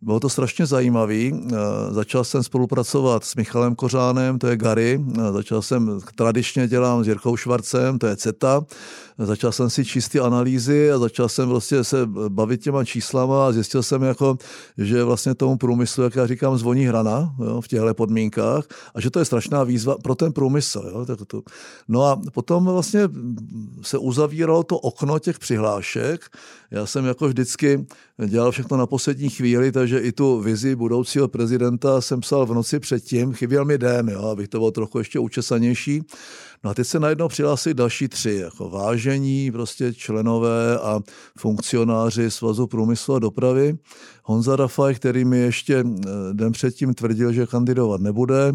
bylo 0.00 0.20
to 0.20 0.28
strašně 0.28 0.66
zajímavý. 0.66 1.32
Eh, 1.34 1.56
začal 1.90 2.24
jsem 2.24 2.42
spolupracovat 2.42 3.24
s 3.24 3.34
Michalem 3.34 3.74
Kořánem, 3.74 4.38
to 4.38 4.46
je 4.46 4.56
Gary. 4.56 5.04
Eh, 5.18 5.32
začal 5.32 5.62
jsem, 5.62 6.00
tradičně 6.14 6.68
dělám 6.68 7.04
s 7.04 7.08
Jirkou 7.08 7.36
Švarcem, 7.36 7.98
to 7.98 8.06
je 8.06 8.16
CETA. 8.16 8.64
Začal 9.18 9.52
jsem 9.52 9.70
si 9.70 9.84
číst 9.84 10.08
ty 10.08 10.20
analýzy 10.20 10.92
a 10.92 10.98
začal 10.98 11.28
jsem 11.28 11.48
vlastně 11.48 11.84
se 11.84 12.06
bavit 12.28 12.62
těma 12.62 12.84
číslama 12.84 13.46
a 13.46 13.52
zjistil 13.52 13.82
jsem, 13.82 14.02
jako, 14.02 14.38
že 14.78 15.04
vlastně 15.04 15.34
tomu 15.34 15.56
průmyslu, 15.56 16.02
jak 16.02 16.16
já 16.16 16.26
říkám, 16.26 16.58
zvoní 16.58 16.84
hrana 16.84 17.34
jo, 17.44 17.60
v 17.60 17.68
těchto 17.68 17.94
podmínkách 17.94 18.64
a 18.94 19.00
že 19.00 19.10
to 19.10 19.18
je 19.18 19.24
strašná 19.24 19.64
výzva 19.64 19.96
pro 20.02 20.14
ten 20.14 20.32
průmysl. 20.32 20.90
Jo, 20.92 21.06
tak 21.06 21.18
to. 21.26 21.42
No 21.88 22.02
a 22.04 22.20
potom 22.32 22.64
vlastně 22.64 23.08
se 23.82 23.98
uzavíralo 23.98 24.62
to 24.62 24.78
okno 24.78 25.18
těch 25.18 25.38
přihlášek. 25.38 26.20
Já 26.70 26.86
jsem 26.86 27.04
jako 27.04 27.28
vždycky 27.28 27.86
dělal 28.26 28.50
všechno 28.50 28.76
na 28.76 28.86
poslední 28.86 29.30
chvíli, 29.30 29.72
takže 29.72 29.98
i 29.98 30.12
tu 30.12 30.40
vizi 30.40 30.76
budoucího 30.76 31.28
prezidenta 31.28 32.00
jsem 32.00 32.20
psal 32.20 32.46
v 32.46 32.54
noci 32.54 32.80
předtím. 32.80 33.32
Chyběl 33.32 33.64
mi 33.64 33.78
den, 33.78 34.08
jo, 34.08 34.22
abych 34.22 34.48
to 34.48 34.58
byl 34.58 34.70
trochu 34.70 34.98
ještě 34.98 35.18
učesanější. 35.18 36.02
No 36.64 36.70
a 36.70 36.74
teď 36.74 36.86
se 36.86 37.00
najednou 37.00 37.28
přihlásili 37.28 37.74
další 37.74 38.08
tři, 38.08 38.34
jako 38.34 38.68
vážení 38.68 39.52
prostě 39.52 39.94
členové 39.94 40.78
a 40.78 41.00
funkcionáři 41.38 42.30
Svazu 42.30 42.66
průmyslu 42.66 43.14
a 43.14 43.18
dopravy. 43.18 43.78
Honza 44.28 44.56
Rafaj, 44.56 44.94
který 44.94 45.24
mi 45.24 45.38
ještě 45.38 45.74
eh, 45.76 46.10
den 46.32 46.52
předtím 46.52 46.94
tvrdil, 46.94 47.32
že 47.32 47.46
kandidovat 47.46 48.00
nebude, 48.00 48.52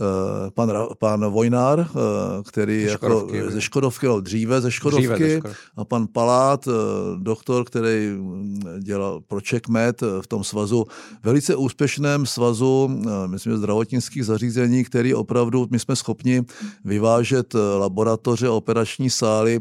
Eh, 0.00 0.50
pan, 0.50 0.72
pan 0.98 1.26
Vojnár, 1.26 1.80
eh, 1.80 2.42
který 2.48 2.84
ze 2.84 2.90
jako 2.90 3.28
ze 3.48 3.60
Škodovky, 3.60 4.06
no, 4.06 4.20
dříve 4.20 4.60
ze 4.60 4.70
Škodovky, 4.70 5.14
dříve 5.14 5.40
ze 5.40 5.54
a 5.76 5.84
pan 5.84 6.06
Palát, 6.06 6.68
doktor, 7.16 7.64
který 7.64 8.10
mm, 8.10 8.62
dělal 8.78 9.20
pro 9.20 9.40
Checkmet 9.48 10.02
v 10.20 10.26
tom 10.26 10.44
svazu, 10.44 10.84
velice 11.22 11.56
úspěšném 11.56 12.26
svazu, 12.26 13.00
myslím, 13.26 13.56
zdravotnických 13.56 14.24
zařízení, 14.24 14.84
který 14.84 15.14
opravdu, 15.14 15.66
my 15.70 15.78
jsme 15.78 15.96
schopni 15.96 16.42
vyvážet 16.84 17.54
laboratoře, 17.78 18.48
operační 18.48 19.10
sály 19.10 19.60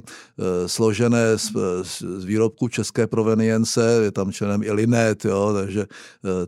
složené 0.65 1.37
z, 1.37 1.51
z 1.83 2.23
výrobků 2.23 2.67
české 2.67 3.07
provenience, 3.07 3.99
je 4.03 4.11
tam 4.11 4.31
členem 4.31 4.63
i 4.63 4.71
Linet, 4.71 5.25
jo, 5.25 5.46
takže 5.53 5.85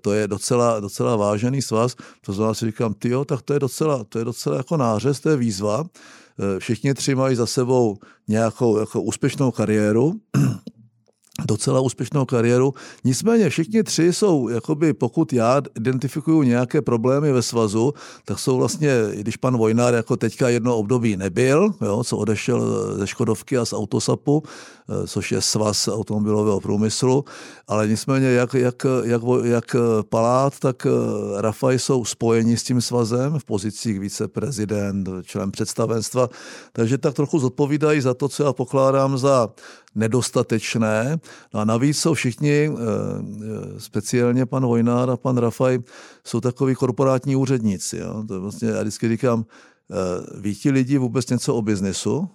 to 0.02 0.14
je 0.14 0.28
docela, 0.28 0.80
docela 0.80 1.16
vážený 1.16 1.62
svaz. 1.62 1.96
To 2.26 2.34
znamená 2.34 2.54
si 2.54 2.66
říkám, 2.66 2.94
ty 2.94 3.10
jo, 3.10 3.26
tak 3.26 3.42
to 3.42 3.54
je 3.54 3.60
docela 3.60 3.80
docela, 3.90 4.04
to 4.04 4.20
je 4.20 4.26
docela 4.26 4.58
jako 4.58 4.78
nářez, 4.78 5.20
to 5.20 5.30
je 5.30 5.38
výzva. 5.38 5.84
Eh, 6.40 6.60
všichni 6.60 6.94
tři 6.94 7.16
mají 7.16 7.36
za 7.36 7.46
sebou 7.46 7.98
nějakou 8.28 8.80
jako 8.80 9.02
úspěšnou 9.02 9.52
kariéru, 9.52 10.14
docela 11.46 11.80
úspěšnou 11.80 12.26
kariéru. 12.26 12.74
Nicméně 13.04 13.50
všichni 13.50 13.84
tři 13.84 14.14
jsou, 14.14 14.50
jakoby, 14.50 14.94
pokud 14.94 15.34
já 15.34 15.62
identifikuju 15.78 16.44
nějaké 16.44 16.82
problémy 16.82 17.32
ve 17.32 17.42
svazu, 17.42 17.94
tak 18.26 18.40
jsou 18.40 18.58
vlastně, 18.58 18.92
když 19.14 19.38
pan 19.38 19.58
Vojnár 19.58 19.94
jako 19.94 20.18
teďka 20.18 20.50
jedno 20.50 20.78
období 20.78 21.18
nebyl, 21.18 21.74
jo, 21.82 22.04
co 22.04 22.18
odešel 22.18 22.62
ze 22.98 23.08
Škodovky 23.08 23.58
a 23.58 23.66
z 23.66 23.74
Autosapu, 23.74 24.44
eh, 24.90 25.08
což 25.08 25.32
je 25.32 25.42
svaz 25.42 25.88
automobilového 25.88 26.60
průmyslu, 26.60 27.26
ale 27.68 27.88
nicméně 27.88 28.28
jak, 28.28 28.54
jak, 28.54 28.86
jak, 29.04 29.22
jak 29.44 29.76
Palát, 30.10 30.60
tak 30.60 30.86
eh, 30.86 30.90
Rafaj 31.42 31.80
jsou 31.80 32.06
spojeni 32.06 32.58
s 32.58 32.64
tím 32.64 32.82
svazem 32.82 33.40
v 33.40 33.46
pozicích 33.46 34.00
viceprezident, 34.00 35.10
člen 35.24 35.52
představenstva, 35.52 36.30
takže 36.74 36.98
tak 36.98 37.14
trochu 37.14 37.40
zodpovídají 37.40 38.02
za 38.02 38.14
to, 38.14 38.30
co 38.30 38.44
já 38.44 38.54
pokládám 38.54 39.18
za 39.18 39.50
nedostatečné. 39.96 41.20
No 41.54 41.60
a 41.60 41.66
navíc 41.66 42.00
jsou 42.00 42.14
všichni, 42.14 42.70
eh, 42.70 42.74
eh, 42.76 43.80
speciálně 43.80 44.46
pan 44.46 44.66
Vojnár 44.66 45.10
a 45.10 45.18
pan 45.18 45.38
Rafaj, 45.38 45.80
jsou 46.24 46.42
takový 46.42 46.76
korporátní 46.76 47.36
úředníci. 47.36 47.98
Jo? 47.98 48.24
To 48.28 48.42
vlastně, 48.42 48.70
já 48.70 48.82
vždycky 48.82 49.10
říkám, 49.10 49.46
eh, 49.92 49.96
ví 50.40 50.56
ti 50.56 50.72
lidi 50.72 50.98
vůbec 50.98 51.30
něco 51.30 51.56
o 51.56 51.62
biznesu? 51.62 52.30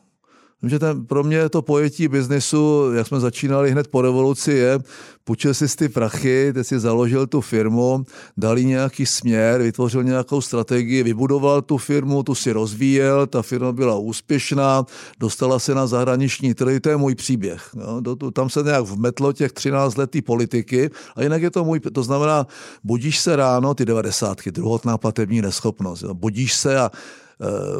Že 0.68 0.78
ten, 0.78 1.06
pro 1.06 1.24
mě 1.24 1.48
to 1.48 1.62
pojetí 1.62 2.08
biznesu, 2.08 2.92
jak 2.94 3.06
jsme 3.06 3.20
začínali 3.20 3.70
hned 3.70 3.88
po 3.88 4.02
revoluci, 4.02 4.52
je, 4.52 4.78
půjčil 5.24 5.54
si 5.54 5.76
ty 5.76 5.88
prachy, 5.88 6.52
teď 6.52 6.66
si 6.66 6.78
založil 6.78 7.26
tu 7.26 7.40
firmu, 7.40 8.04
dali 8.36 8.64
nějaký 8.64 9.06
směr, 9.06 9.62
vytvořil 9.62 10.04
nějakou 10.04 10.40
strategii, 10.40 11.02
vybudoval 11.02 11.62
tu 11.62 11.78
firmu, 11.78 12.22
tu 12.22 12.34
si 12.34 12.52
rozvíjel, 12.52 13.26
ta 13.26 13.42
firma 13.42 13.72
byla 13.72 13.96
úspěšná, 13.96 14.84
dostala 15.20 15.58
se 15.58 15.74
na 15.74 15.86
zahraniční 15.86 16.54
trhy, 16.54 16.80
to 16.80 16.88
je 16.88 16.96
můj 16.96 17.14
příběh. 17.14 17.70
No, 17.74 18.16
tam 18.30 18.50
se 18.50 18.62
nějak 18.62 18.84
vmetlo 18.84 19.32
těch 19.32 19.52
13 19.52 19.96
letý 19.96 20.22
politiky 20.22 20.90
a 21.16 21.22
jinak 21.22 21.42
je 21.42 21.50
to 21.50 21.64
můj, 21.64 21.80
to 21.80 22.02
znamená, 22.02 22.46
budíš 22.84 23.18
se 23.18 23.36
ráno, 23.36 23.74
ty 23.74 23.84
90. 23.84 24.38
druhotná 24.46 24.98
platební 24.98 25.42
neschopnost, 25.42 26.04
budíš 26.04 26.54
se 26.54 26.78
a 26.78 26.90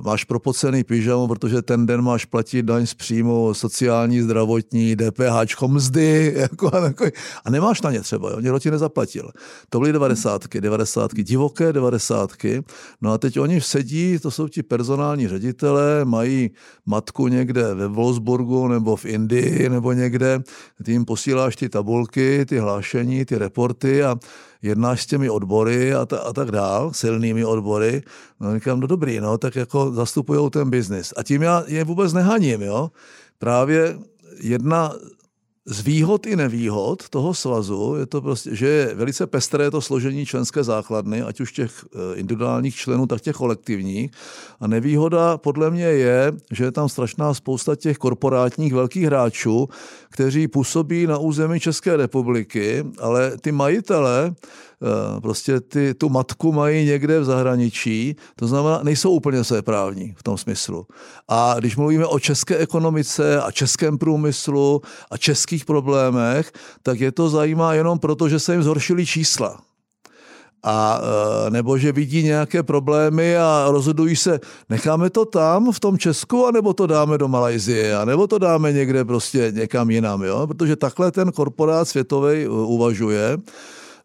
máš 0.04 0.24
propocený 0.24 0.84
pyžamo, 0.84 1.28
protože 1.28 1.62
ten 1.62 1.86
den 1.86 2.02
máš 2.02 2.24
platit 2.24 2.62
daň 2.62 2.86
z 2.86 2.94
příjmu, 2.94 3.54
sociální, 3.54 4.20
zdravotní, 4.20 4.96
DPH, 4.96 5.62
mzdy, 5.66 6.32
jako, 6.36 6.70
jako, 6.84 7.04
a 7.44 7.50
nemáš 7.50 7.82
na 7.82 7.90
ně 7.90 8.00
třeba, 8.00 8.30
jo, 8.30 8.40
někdo 8.40 8.58
ti 8.58 8.70
nezaplatil. 8.70 9.30
To 9.68 9.78
byly 9.78 9.92
devadesátky, 9.92 10.60
devadesátky, 10.60 11.22
divoké 11.22 11.72
devadesátky. 11.72 12.62
No 13.00 13.12
a 13.12 13.18
teď 13.18 13.38
oni 13.38 13.60
sedí, 13.60 14.18
to 14.18 14.30
jsou 14.30 14.48
ti 14.48 14.62
personální 14.62 15.28
ředitelé, 15.28 16.04
mají 16.04 16.50
matku 16.86 17.28
někde 17.28 17.74
ve 17.74 17.88
Wolfsburgu 17.88 18.68
nebo 18.68 18.96
v 18.96 19.04
Indii 19.04 19.68
nebo 19.68 19.92
někde, 19.92 20.42
ty 20.84 20.92
jim 20.92 21.04
posíláš 21.04 21.56
ty 21.56 21.68
tabulky, 21.68 22.46
ty 22.46 22.58
hlášení, 22.58 23.24
ty 23.24 23.38
reporty 23.38 24.02
a 24.02 24.16
jednáš 24.64 25.02
s 25.02 25.06
těmi 25.06 25.30
odbory 25.30 25.94
a, 25.94 26.06
ta, 26.06 26.18
a 26.18 26.32
tak 26.32 26.50
dál, 26.50 26.92
silnými 26.92 27.44
odbory. 27.44 28.02
No 28.40 28.54
říkám, 28.54 28.80
no 28.80 28.86
dobrý, 28.86 29.20
no, 29.20 29.38
tak 29.38 29.56
jako 29.56 29.92
zastupují 29.92 30.50
ten 30.50 30.70
biznis. 30.70 31.14
A 31.16 31.22
tím 31.22 31.42
já 31.42 31.64
je 31.66 31.84
vůbec 31.84 32.12
nehaním, 32.12 32.62
jo. 32.62 32.90
Právě 33.38 33.98
jedna 34.40 34.92
z 35.66 35.80
výhod 35.80 36.26
i 36.26 36.36
nevýhod 36.36 37.08
toho 37.08 37.34
svazu 37.34 37.96
je 37.98 38.06
to 38.06 38.22
prostě, 38.22 38.56
že 38.56 38.66
je 38.66 38.94
velice 38.94 39.26
pestré 39.26 39.70
to 39.70 39.80
složení 39.80 40.26
členské 40.26 40.64
základny, 40.64 41.22
ať 41.22 41.40
už 41.40 41.52
těch 41.52 41.84
eh, 41.84 42.16
individuálních 42.16 42.74
členů, 42.74 43.06
tak 43.06 43.20
těch 43.20 43.36
kolektivních. 43.36 44.10
A 44.60 44.66
nevýhoda 44.66 45.36
podle 45.36 45.70
mě 45.70 45.84
je, 45.84 46.32
že 46.52 46.64
je 46.64 46.72
tam 46.72 46.88
strašná 46.88 47.34
spousta 47.34 47.76
těch 47.76 47.98
korporátních 47.98 48.74
velkých 48.74 49.04
hráčů, 49.04 49.68
kteří 50.10 50.48
působí 50.48 51.06
na 51.06 51.18
území 51.18 51.60
České 51.60 51.96
republiky, 51.96 52.84
ale 53.00 53.36
ty 53.40 53.52
majitele 53.52 54.34
prostě 55.22 55.60
ty, 55.60 55.94
tu 55.94 56.08
matku 56.08 56.52
mají 56.52 56.86
někde 56.86 57.20
v 57.20 57.24
zahraničí, 57.24 58.16
to 58.36 58.46
znamená, 58.46 58.80
nejsou 58.82 59.10
úplně 59.10 59.44
své 59.44 59.62
právní 59.62 60.14
v 60.16 60.22
tom 60.22 60.38
smyslu. 60.38 60.86
A 61.28 61.54
když 61.58 61.76
mluvíme 61.76 62.06
o 62.06 62.18
české 62.18 62.56
ekonomice 62.56 63.40
a 63.42 63.50
českém 63.50 63.98
průmyslu 63.98 64.80
a 65.10 65.16
českých 65.16 65.64
problémech, 65.64 66.52
tak 66.82 67.00
je 67.00 67.12
to 67.12 67.28
zajímá 67.28 67.74
jenom 67.74 67.98
proto, 67.98 68.28
že 68.28 68.38
se 68.38 68.52
jim 68.52 68.62
zhoršily 68.62 69.06
čísla 69.06 69.60
a 70.64 71.00
eh, 71.00 71.50
nebo 71.50 71.78
že 71.78 71.92
vidí 71.92 72.22
nějaké 72.22 72.62
problémy 72.62 73.36
a 73.36 73.66
rozhodují 73.68 74.16
se, 74.16 74.40
necháme 74.68 75.10
to 75.10 75.24
tam 75.24 75.72
v 75.72 75.80
tom 75.80 75.98
Česku, 75.98 76.46
anebo 76.46 76.72
to 76.72 76.86
dáme 76.86 77.18
do 77.18 77.28
Malajzie, 77.28 77.96
anebo 77.96 78.26
to 78.26 78.38
dáme 78.38 78.72
někde 78.72 79.04
prostě 79.04 79.52
někam 79.54 79.90
jinam, 79.90 80.22
jo? 80.22 80.46
protože 80.46 80.76
takhle 80.76 81.12
ten 81.12 81.32
korporát 81.32 81.88
světový 81.88 82.44
eh, 82.44 82.48
uvažuje. 82.48 83.38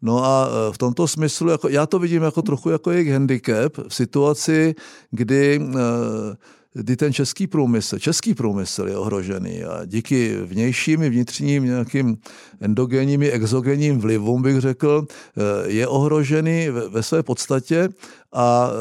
No 0.01 0.25
a 0.25 0.49
e, 0.49 0.73
v 0.73 0.77
tomto 0.77 1.07
smyslu, 1.07 1.49
jako, 1.49 1.69
já 1.69 1.85
to 1.85 1.99
vidím 1.99 2.23
jako 2.23 2.41
trochu 2.41 2.69
jako 2.69 2.91
jejich 2.91 3.12
handicap 3.12 3.77
v 3.88 3.95
situaci, 3.95 4.75
kdy 5.12 5.62
e, 5.75 6.59
kdy 6.73 6.95
ten 6.95 7.13
český 7.13 7.47
průmysl, 7.47 7.99
český 7.99 8.33
průmysl 8.33 8.88
je 8.88 8.97
ohrožený 8.97 9.63
a 9.63 9.85
díky 9.85 10.38
vnějším 10.41 11.03
i 11.03 11.09
vnitřním 11.09 11.63
nějakým 11.63 12.17
endogenním 12.62 13.23
i 13.23 13.31
exogenním 13.31 13.99
vlivům, 13.99 14.41
bych 14.41 14.59
řekl, 14.59 15.05
e, 15.38 15.71
je 15.71 15.88
ohrožený 15.88 16.69
ve 16.69 17.03
své 17.03 17.23
podstatě 17.23 17.89
a 18.33 18.71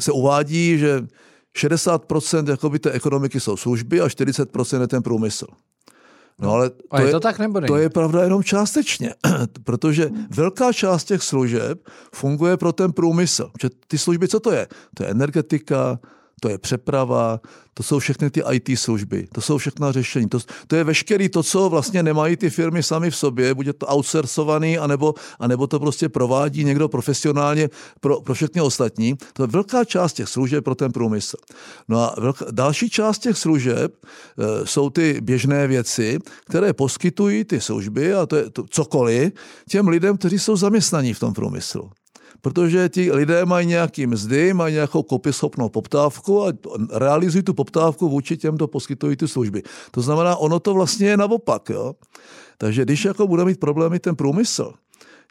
se 0.00 0.12
uvádí, 0.12 0.78
že 0.78 1.06
60% 1.58 2.48
jakoby 2.48 2.78
té 2.78 2.90
ekonomiky 2.90 3.40
jsou 3.40 3.56
služby 3.56 4.00
a 4.00 4.08
40% 4.08 4.80
je 4.80 4.88
ten 4.88 5.02
průmysl. 5.02 5.46
No 6.38 6.52
ale 6.52 6.70
to, 6.70 6.76
a 6.90 7.00
je 7.00 7.10
to 7.10 7.20
tak 7.20 7.38
nebo 7.38 7.60
To 7.60 7.76
je 7.76 7.90
pravda 7.90 8.22
jenom 8.22 8.42
částečně, 8.42 9.14
protože 9.64 10.10
velká 10.30 10.72
část 10.72 11.04
těch 11.04 11.22
služeb 11.22 11.88
funguje 12.14 12.56
pro 12.56 12.72
ten 12.72 12.92
průmysl. 12.92 13.50
Ty 13.88 13.98
služby, 13.98 14.28
co 14.28 14.40
to 14.40 14.52
je? 14.52 14.66
To 14.94 15.02
je 15.02 15.10
energetika, 15.10 15.98
to 16.42 16.48
je 16.48 16.58
přeprava, 16.58 17.40
to 17.74 17.82
jsou 17.82 17.98
všechny 17.98 18.30
ty 18.30 18.42
IT 18.52 18.78
služby, 18.78 19.28
to 19.32 19.40
jsou 19.40 19.58
všechna 19.58 19.92
řešení. 19.92 20.28
To, 20.28 20.38
to 20.66 20.76
je 20.76 20.84
veškerý 20.84 21.28
to, 21.28 21.42
co 21.42 21.68
vlastně 21.68 22.02
nemají 22.02 22.36
ty 22.36 22.50
firmy 22.50 22.82
sami 22.82 23.10
v 23.10 23.16
sobě, 23.16 23.54
bude 23.54 23.72
to 23.72 23.86
outsourcovaný, 23.86 24.78
anebo, 24.78 25.14
anebo 25.38 25.66
to 25.66 25.80
prostě 25.80 26.08
provádí 26.08 26.64
někdo 26.64 26.88
profesionálně 26.88 27.70
pro, 28.00 28.20
pro 28.20 28.34
všechny 28.34 28.60
ostatní. 28.60 29.14
To 29.32 29.42
je 29.42 29.46
velká 29.46 29.84
část 29.84 30.12
těch 30.12 30.28
služeb 30.28 30.64
pro 30.64 30.74
ten 30.74 30.92
průmysl. 30.92 31.36
No 31.88 31.98
a 32.00 32.14
velká, 32.20 32.46
další 32.50 32.90
část 32.90 33.18
těch 33.18 33.38
služeb 33.38 33.94
e, 33.94 34.66
jsou 34.66 34.90
ty 34.90 35.20
běžné 35.20 35.66
věci, 35.66 36.18
které 36.46 36.72
poskytují 36.72 37.44
ty 37.44 37.60
služby 37.60 38.14
a 38.14 38.26
to 38.26 38.36
je 38.36 38.50
to, 38.50 38.64
cokoliv 38.70 39.32
těm 39.68 39.88
lidem, 39.88 40.16
kteří 40.18 40.38
jsou 40.38 40.56
zaměstnaní 40.56 41.14
v 41.14 41.20
tom 41.20 41.32
průmyslu 41.34 41.90
protože 42.42 42.88
ti 42.88 43.12
lidé 43.12 43.44
mají 43.44 43.66
nějaký 43.66 44.06
mzdy, 44.06 44.52
mají 44.52 44.74
nějakou 44.74 45.02
kopyschopnou 45.02 45.68
poptávku 45.68 46.44
a 46.46 46.52
realizují 46.90 47.42
tu 47.42 47.54
poptávku 47.54 48.08
vůči 48.08 48.36
těm, 48.36 48.54
kdo 48.54 48.68
poskytují 48.68 49.16
ty 49.16 49.28
služby. 49.28 49.62
To 49.90 50.00
znamená, 50.00 50.36
ono 50.36 50.60
to 50.60 50.74
vlastně 50.74 51.08
je 51.08 51.16
naopak. 51.16 51.68
Jo? 51.70 51.94
Takže 52.58 52.84
když 52.84 53.04
jako 53.04 53.26
bude 53.26 53.44
mít 53.44 53.60
problémy 53.60 53.98
ten 53.98 54.16
průmysl, 54.16 54.72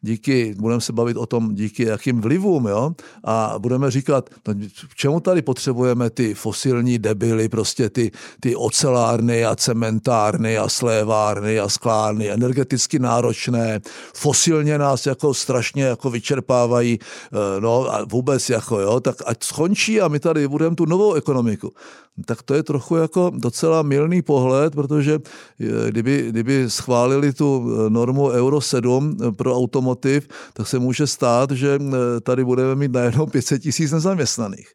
díky, 0.02 0.54
budeme 0.58 0.80
se 0.80 0.92
bavit 0.92 1.16
o 1.16 1.26
tom, 1.26 1.54
díky 1.54 1.82
jakým 1.82 2.20
vlivům, 2.20 2.66
jo, 2.66 2.92
a 3.24 3.54
budeme 3.58 3.90
říkat, 3.90 4.30
no, 4.48 4.54
k 4.88 4.94
čemu 4.94 5.20
tady 5.20 5.42
potřebujeme 5.42 6.10
ty 6.10 6.34
fosilní 6.34 6.98
debily, 6.98 7.48
prostě 7.48 7.90
ty, 7.90 8.10
ty 8.40 8.56
ocelárny 8.56 9.44
a 9.44 9.56
cementárny 9.56 10.58
a 10.58 10.68
slévárny 10.68 11.60
a 11.60 11.68
sklárny, 11.68 12.30
energeticky 12.30 12.98
náročné, 12.98 13.80
fosilně 14.14 14.78
nás 14.78 15.06
jako 15.06 15.34
strašně 15.34 15.82
jako 15.82 16.10
vyčerpávají, 16.10 16.98
eh, 16.98 17.60
no 17.60 17.94
a 17.94 18.04
vůbec 18.04 18.50
jako, 18.50 18.80
jo, 18.80 19.00
tak 19.00 19.16
ať 19.26 19.44
skončí 19.44 20.00
a 20.00 20.08
my 20.08 20.20
tady 20.20 20.48
budeme 20.48 20.76
tu 20.76 20.84
novou 20.86 21.14
ekonomiku 21.14 21.72
tak 22.26 22.42
to 22.42 22.54
je 22.54 22.62
trochu 22.62 22.96
jako 22.96 23.32
docela 23.34 23.82
milný 23.82 24.22
pohled, 24.22 24.74
protože 24.74 25.18
eh, 25.60 25.90
kdyby, 25.90 26.26
kdyby 26.28 26.70
schválili 26.70 27.32
tu 27.32 27.70
eh, 27.86 27.90
normu 27.90 28.26
Euro 28.26 28.60
7 28.60 29.16
eh, 29.20 29.32
pro 29.32 29.56
automotiv, 29.56 30.28
tak 30.52 30.66
se 30.66 30.78
může 30.78 31.06
stát, 31.06 31.50
že 31.50 31.78
tady 32.22 32.44
budeme 32.44 32.74
mít 32.74 32.92
najednou 32.92 33.26
500 33.26 33.62
tisíc 33.62 33.92
nezaměstnaných. 33.92 34.68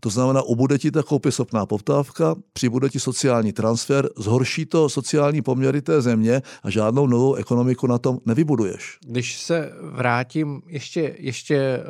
To 0.00 0.10
znamená, 0.10 0.42
obude 0.42 0.78
ti 0.78 0.90
ta 0.90 1.02
koupěschopná 1.02 1.66
poptávka, 1.66 2.34
přibude 2.52 2.88
ti 2.88 3.00
sociální 3.00 3.52
transfer, 3.52 4.08
zhorší 4.16 4.66
to 4.66 4.88
sociální 4.88 5.42
poměry 5.42 5.82
té 5.82 6.02
země 6.02 6.42
a 6.62 6.70
žádnou 6.70 7.06
novou 7.06 7.34
ekonomiku 7.34 7.86
na 7.86 7.98
tom 7.98 8.18
nevybuduješ. 8.26 8.98
Když 9.06 9.40
se 9.40 9.72
vrátím 9.82 10.62
ještě, 10.66 11.14
ještě 11.18 11.80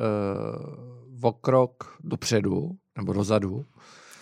uh, 0.68 1.28
o 1.28 1.32
krok 1.32 1.96
dopředu 2.04 2.70
nebo 2.96 3.12
dozadu, 3.12 3.64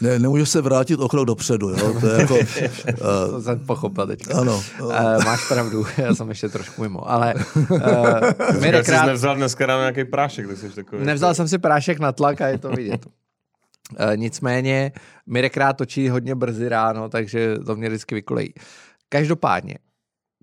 ne, 0.03 0.19
nemůže 0.19 0.47
se 0.47 0.61
vrátit 0.61 1.01
o 1.01 1.09
krok 1.09 1.27
dopředu. 1.27 1.69
Jo? 1.69 2.01
To 2.01 2.07
je 2.07 2.21
jako, 2.21 2.35
uh, 2.35 3.31
to 3.31 3.43
jsem 3.43 3.59
pochopil 3.59 4.07
teďka. 4.07 4.41
Ano. 4.41 4.63
Uh, 4.83 5.25
máš 5.25 5.49
pravdu, 5.49 5.87
já 5.99 6.15
jsem 6.15 6.29
ještě 6.29 6.49
trošku 6.49 6.83
mimo, 6.83 7.11
ale 7.11 7.35
uh, 7.71 8.61
Mirek 8.61 8.89
rád... 8.89 9.07
nevzal 9.07 9.37
dneska 9.37 9.67
na 9.67 9.79
nějaký 9.79 10.05
prášek, 10.05 10.49
tak 10.49 10.59
jsi 10.59 10.71
takový. 10.71 11.05
Nevzal 11.05 11.35
jsem 11.35 11.49
si 11.49 11.59
prášek 11.59 11.99
na 11.99 12.13
tlak 12.13 12.41
a 12.41 12.49
je 12.49 12.59
to 12.59 12.71
vidět. 12.71 13.07
Uh, 13.07 14.17
nicméně 14.17 14.93
Mirek 15.27 15.57
rád 15.57 15.73
točí 15.73 16.09
hodně 16.09 16.35
brzy 16.35 16.69
ráno, 16.69 17.09
takže 17.09 17.59
to 17.67 17.77
mě 17.77 17.89
vždycky 17.89 18.15
vykolejí. 18.15 18.55
Každopádně, 19.09 19.79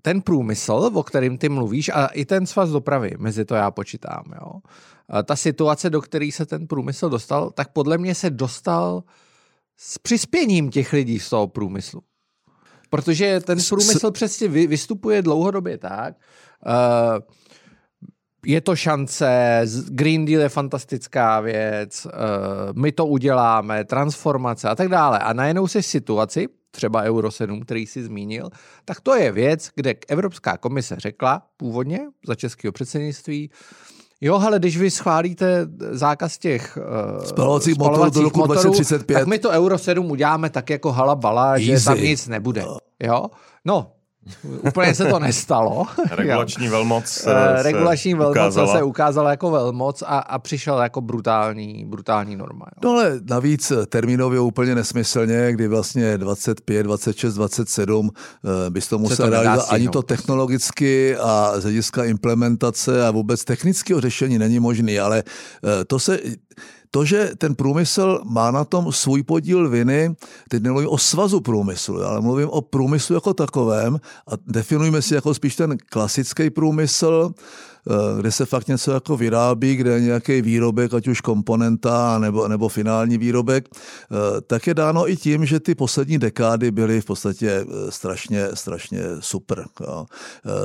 ten 0.02 0.22
průmysl, 0.22 0.90
o 0.94 1.02
kterým 1.02 1.38
ty 1.38 1.48
mluvíš, 1.48 1.88
a 1.88 2.06
i 2.06 2.24
ten 2.24 2.46
svaz 2.46 2.70
dopravy, 2.70 3.10
mezi 3.18 3.44
to 3.44 3.54
já 3.54 3.70
počítám, 3.70 4.24
jo. 4.34 4.52
Ta 5.24 5.36
situace, 5.36 5.90
do 5.90 6.00
které 6.00 6.30
se 6.32 6.46
ten 6.46 6.66
průmysl 6.66 7.08
dostal, 7.08 7.50
tak 7.50 7.68
podle 7.72 7.98
mě 7.98 8.14
se 8.14 8.30
dostal 8.30 9.02
s 9.82 9.98
přispěním 9.98 10.70
těch 10.70 10.92
lidí 10.92 11.18
z 11.18 11.30
toho 11.30 11.46
průmyslu. 11.46 12.02
Protože 12.90 13.40
ten 13.40 13.58
průmysl 13.68 14.10
přesně 14.10 14.48
vystupuje 14.48 15.22
dlouhodobě 15.22 15.78
tak, 15.78 16.14
uh, 16.66 16.72
je 18.46 18.60
to 18.60 18.76
šance, 18.76 19.62
Green 19.88 20.24
Deal 20.24 20.42
je 20.42 20.48
fantastická 20.48 21.40
věc, 21.40 22.06
uh, 22.06 22.12
my 22.82 22.92
to 22.92 23.06
uděláme, 23.06 23.84
transformace 23.84 24.68
a 24.68 24.74
tak 24.74 24.88
dále. 24.88 25.18
A 25.18 25.32
najednou 25.32 25.68
se 25.68 25.82
situaci, 25.82 26.48
třeba 26.70 27.02
Euro 27.02 27.30
7, 27.30 27.60
který 27.60 27.86
jsi 27.86 28.04
zmínil, 28.04 28.50
tak 28.84 29.00
to 29.00 29.14
je 29.14 29.32
věc, 29.32 29.70
kde 29.74 29.94
Evropská 30.08 30.56
komise 30.56 30.96
řekla 30.98 31.42
původně 31.56 32.00
za 32.26 32.34
českého 32.34 32.72
předsednictví, 32.72 33.50
Jo, 34.20 34.38
ale 34.38 34.58
když 34.58 34.76
vy 34.76 34.90
schválíte 34.90 35.66
zákaz 35.90 36.38
těch 36.38 36.78
uh, 37.18 37.24
spalovacích 37.24 37.78
motorů 37.78 38.10
do 38.10 38.22
roku 38.22 38.42
2035, 38.42 39.14
tak 39.14 39.26
my 39.26 39.38
to 39.38 39.50
Euro 39.50 39.78
7 39.78 40.10
uděláme 40.10 40.50
tak 40.50 40.70
jako 40.70 40.92
halabala, 40.92 41.50
Easy. 41.52 41.64
že 41.66 41.84
tam 41.84 42.00
nic 42.00 42.28
nebude. 42.28 42.64
Jo? 43.02 43.26
No, 43.64 43.92
Úplně 44.68 44.94
se 44.94 45.04
to 45.04 45.18
nestalo. 45.18 45.86
Regulační 46.10 46.68
velmoc 46.68 47.06
se, 47.06 47.30
uh, 47.30 47.62
Regulační 47.62 48.14
velmoc 48.14 48.36
ukázala. 48.36 48.76
se 48.76 48.82
ukázala 48.82 49.30
jako 49.30 49.50
velmoc 49.50 50.02
a, 50.02 50.18
a 50.18 50.38
přišel 50.38 50.78
jako 50.78 51.00
brutální, 51.00 51.84
brutální 51.88 52.36
norma. 52.36 52.66
Jo. 52.68 52.80
No 52.84 52.90
ale 52.90 53.20
navíc 53.30 53.72
termínově 53.88 54.40
úplně 54.40 54.74
nesmyslně, 54.74 55.52
kdy 55.52 55.68
vlastně 55.68 56.18
25, 56.18 56.82
26, 56.82 57.34
27 57.34 58.06
uh, 58.08 58.50
bys 58.68 58.88
to 58.88 58.98
musel 58.98 59.30
realizovat 59.30 59.72
ani 59.72 59.88
to 59.88 60.02
technologicky 60.02 61.16
a 61.16 61.52
z 61.56 61.62
hlediska 61.62 62.04
implementace 62.04 63.06
a 63.06 63.10
vůbec 63.10 63.44
technického 63.44 64.00
řešení 64.00 64.38
není 64.38 64.60
možný, 64.60 65.00
ale 65.00 65.22
uh, 65.62 65.70
to 65.86 65.98
se 65.98 66.18
to, 66.90 67.04
že 67.04 67.30
ten 67.38 67.54
průmysl 67.54 68.20
má 68.24 68.50
na 68.50 68.64
tom 68.64 68.92
svůj 68.92 69.22
podíl 69.22 69.68
viny, 69.68 70.14
teď 70.48 70.62
nemluvím 70.62 70.88
o 70.88 70.98
svazu 70.98 71.40
průmyslu, 71.40 72.02
ale 72.02 72.20
mluvím 72.20 72.48
o 72.48 72.62
průmyslu 72.62 73.14
jako 73.14 73.34
takovém 73.34 74.00
a 74.26 74.32
definujeme 74.46 75.02
si 75.02 75.14
jako 75.14 75.34
spíš 75.34 75.56
ten 75.56 75.78
klasický 75.88 76.50
průmysl, 76.50 77.32
kde 78.20 78.32
se 78.32 78.46
fakt 78.46 78.68
něco 78.68 78.92
jako 78.92 79.16
vyrábí, 79.16 79.76
kde 79.76 79.90
je 79.90 80.00
nějaký 80.00 80.42
výrobek, 80.42 80.94
ať 80.94 81.08
už 81.08 81.20
komponenta 81.20 82.18
nebo, 82.18 82.48
nebo 82.48 82.68
finální 82.68 83.18
výrobek, 83.18 83.68
eh, 83.72 84.40
tak 84.40 84.66
je 84.66 84.74
dáno 84.74 85.10
i 85.10 85.16
tím, 85.16 85.46
že 85.46 85.60
ty 85.60 85.74
poslední 85.74 86.18
dekády 86.18 86.70
byly 86.70 87.00
v 87.00 87.04
podstatě 87.04 87.50
eh, 87.50 87.90
strašně, 87.90 88.48
strašně 88.54 89.00
super. 89.20 89.64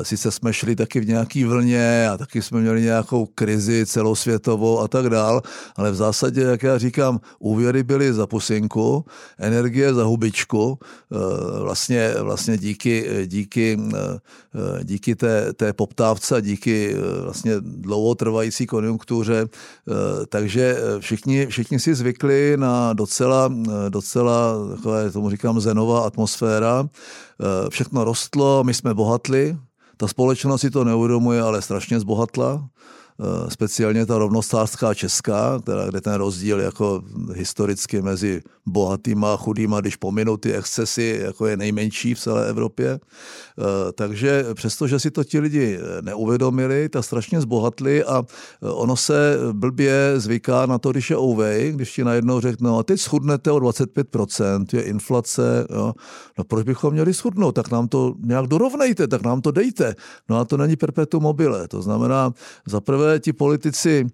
Sice 0.04 0.32
jsme 0.32 0.54
šli 0.54 0.76
taky 0.76 1.00
v 1.00 1.08
nějaký 1.08 1.44
vlně 1.44 2.10
a 2.10 2.18
taky 2.18 2.42
jsme 2.42 2.62
měli 2.62 2.82
nějakou 2.82 3.26
krizi 3.26 3.86
celosvětovou 3.86 4.80
a 4.80 4.88
tak 4.88 5.10
dál, 5.10 5.42
ale 5.76 5.92
v 5.92 5.96
zásadě, 5.96 6.42
jak 6.42 6.64
já 6.64 6.78
říkám, 6.78 7.20
úvěry 7.40 7.84
byly 7.84 8.14
za 8.14 8.28
pusinku, 8.28 9.06
energie 9.38 9.94
za 9.94 10.04
hubičku, 10.04 10.80
vlastně, 11.64 12.14
vlastně 12.20 12.58
díky, 12.58 13.10
díky, 13.26 13.80
díky 14.84 15.16
té, 15.16 15.54
té 15.54 15.74
poptávce 15.74 16.36
a 16.36 16.40
díky 16.40 16.96
vlastně 17.24 17.54
dlouhotrvající 17.60 18.66
konjunktuře, 18.66 19.46
eh, 19.46 20.26
takže 20.30 20.78
eh, 20.78 21.00
všichni, 21.00 21.46
všichni 21.46 21.80
si 21.80 21.96
zvykli 21.96 22.58
na 22.58 22.94
docela, 22.94 23.54
eh, 23.68 23.90
docela 23.90 24.54
takové, 24.76 25.12
tomu 25.12 25.30
říkám, 25.30 25.60
zenová 25.60 26.02
atmosféra. 26.02 26.90
Všechno 27.70 28.04
rostlo, 28.04 28.64
my 28.64 28.74
jsme 28.74 28.94
bohatli, 28.94 29.58
ta 29.98 30.08
společnost 30.08 30.62
si 30.62 30.70
to 30.70 30.84
neuvědomuje, 30.84 31.42
ale 31.42 31.62
strašně 31.62 32.00
zbohatla. 32.00 32.68
Eh, 33.20 33.52
speciálně 33.52 34.06
ta 34.06 34.18
rovnostářská 34.18 34.94
česká, 34.94 35.60
která, 35.62 35.88
kde 35.88 36.02
ten 36.02 36.14
rozdíl 36.14 36.60
jako 36.60 37.04
historicky 37.34 38.02
mezi 38.02 38.42
bohatýma 38.66 39.34
a 39.34 39.38
chudýma, 39.38 39.82
když 39.82 39.96
pominu 39.96 40.38
ty 40.38 40.54
excesy, 40.54 41.20
jako 41.24 41.48
je 41.48 41.58
nejmenší 41.58 42.14
v 42.14 42.20
celé 42.20 42.50
Evropě. 42.50 43.00
Eh, 43.00 43.92
takže 43.92 44.46
přestože 44.54 45.00
si 45.00 45.12
to 45.12 45.24
ti 45.24 45.40
lidi 45.40 45.80
neuvědomili, 46.02 46.90
tak 46.90 47.06
strašně 47.06 47.42
zbohatli 47.42 48.04
a 48.04 48.24
eh, 48.64 48.70
ono 48.70 48.96
se 48.96 49.38
blbě 49.52 50.14
zvyká 50.18 50.66
na 50.66 50.78
to, 50.78 50.92
když 50.92 51.10
je 51.10 51.18
ouvej, 51.18 51.72
když 51.72 51.94
ti 51.94 52.04
najednou 52.04 52.40
řekne, 52.40 52.70
no 52.70 52.78
a 52.80 52.84
teď 52.84 53.00
schudnete 53.00 53.52
o 53.52 53.58
25%, 53.58 54.66
je 54.74 54.82
inflace, 54.82 55.68
jo. 55.70 55.94
no 56.38 56.44
proč 56.44 56.66
bychom 56.66 56.94
měli 56.94 57.14
schudnout, 57.14 57.56
tak 57.56 57.72
nám 57.72 57.88
to 57.88 58.16
nějak 58.24 58.48
dorovnejte, 58.48 59.08
tak 59.08 59.24
nám 59.24 59.42
to 59.42 59.52
dejte. 59.52 59.96
No 60.30 60.40
a 60.40 60.46
to 60.46 60.58
není 60.58 60.76
perpetuum 60.76 61.24
mobile, 61.24 61.68
to 61.68 61.82
znamená, 61.82 62.34
za 62.68 62.82
prvé 62.82 63.05
zaprvé 63.06 63.20
ti 63.20 63.34
politici 63.34 64.06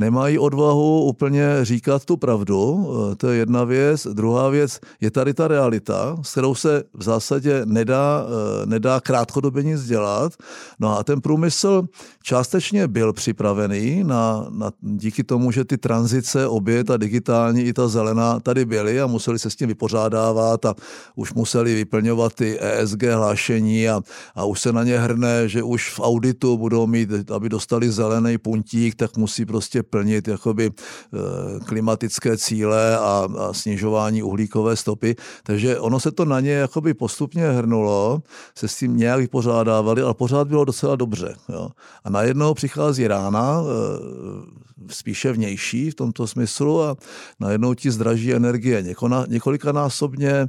nemají 0.00 0.38
odvahu 0.38 1.04
úplně 1.04 1.44
říkat 1.62 2.04
tu 2.04 2.16
pravdu, 2.16 2.88
eh, 3.12 3.16
to 3.16 3.28
je 3.28 3.38
jedna 3.38 3.64
věc. 3.64 4.06
Druhá 4.12 4.48
věc 4.48 4.80
je 5.00 5.10
tady 5.10 5.34
ta 5.34 5.48
realita, 5.48 6.16
s 6.22 6.32
kterou 6.32 6.54
se 6.54 6.82
v 6.94 7.02
zásadě 7.02 7.62
nedá, 7.64 8.24
eh, 8.24 8.66
nedá 8.66 9.00
krátkodobě 9.00 9.62
nic 9.62 9.84
dělat. 9.84 10.32
No 10.80 10.98
a 10.98 11.04
ten 11.04 11.20
průmysl 11.20 11.82
částečně 12.22 12.88
byl 12.88 13.12
připravený 13.12 14.04
na, 14.04 14.46
na, 14.50 14.70
díky 14.80 15.24
tomu, 15.24 15.52
že 15.52 15.64
ty 15.64 15.78
tranzice, 15.78 16.46
obě 16.46 16.84
ta 16.84 16.96
digitální 16.96 17.62
i 17.62 17.72
ta 17.72 17.88
zelená 17.88 18.40
tady 18.40 18.64
byly 18.64 19.00
a 19.00 19.06
museli 19.06 19.38
se 19.38 19.50
s 19.50 19.56
tím 19.56 19.68
vypořádávat 19.68 20.64
a 20.64 20.74
už 21.16 21.34
museli 21.34 21.74
vyplňovat 21.74 22.34
ty 22.34 22.58
ESG 22.60 23.02
hlášení 23.02 23.88
a, 23.88 24.00
a 24.34 24.44
už 24.44 24.60
se 24.60 24.72
na 24.72 24.84
ně 24.84 24.98
hrne, 24.98 25.48
že 25.48 25.62
už 25.62 25.92
v 25.94 26.00
auditu 26.00 26.56
budou 26.56 26.86
mít, 26.86 27.30
aby 27.30 27.48
dostali 27.48 27.90
zelený 27.90 28.38
puntík, 28.38 28.94
tak 28.94 29.16
musí 29.16 29.44
prostě 29.44 29.82
plnit 29.90 30.28
jakoby 30.28 30.70
eh, 30.70 31.60
klimatické 31.64 32.36
cíle 32.36 32.98
a, 32.98 33.28
a 33.38 33.52
snižování 33.52 34.22
uhlíkové 34.22 34.76
stopy. 34.76 35.16
Takže 35.42 35.78
ono 35.78 36.00
se 36.00 36.10
to 36.10 36.24
na 36.24 36.40
ně 36.40 36.52
jakoby 36.52 36.94
postupně 36.94 37.50
hrnulo, 37.50 38.22
se 38.54 38.68
s 38.68 38.76
tím 38.76 38.96
nějak 38.96 39.20
vypořádávali, 39.20 40.02
ale 40.02 40.14
pořád 40.14 40.48
bylo 40.48 40.64
docela 40.64 40.96
dobře. 40.96 41.34
Jo. 41.48 41.68
A 42.04 42.10
najednou 42.10 42.54
přichází 42.54 43.06
rána, 43.06 43.62
eh, 43.62 44.70
spíše 44.88 45.32
vnější 45.32 45.90
v 45.90 45.94
tomto 45.94 46.26
smyslu 46.26 46.82
a 46.82 46.96
najednou 47.40 47.74
ti 47.74 47.90
zdraží 47.90 48.34
energie 48.34 48.84
několikanásobně. 49.28 50.30
Eh, 50.30 50.48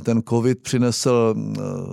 ten 0.00 0.22
covid 0.28 0.62
přinesl, 0.62 1.34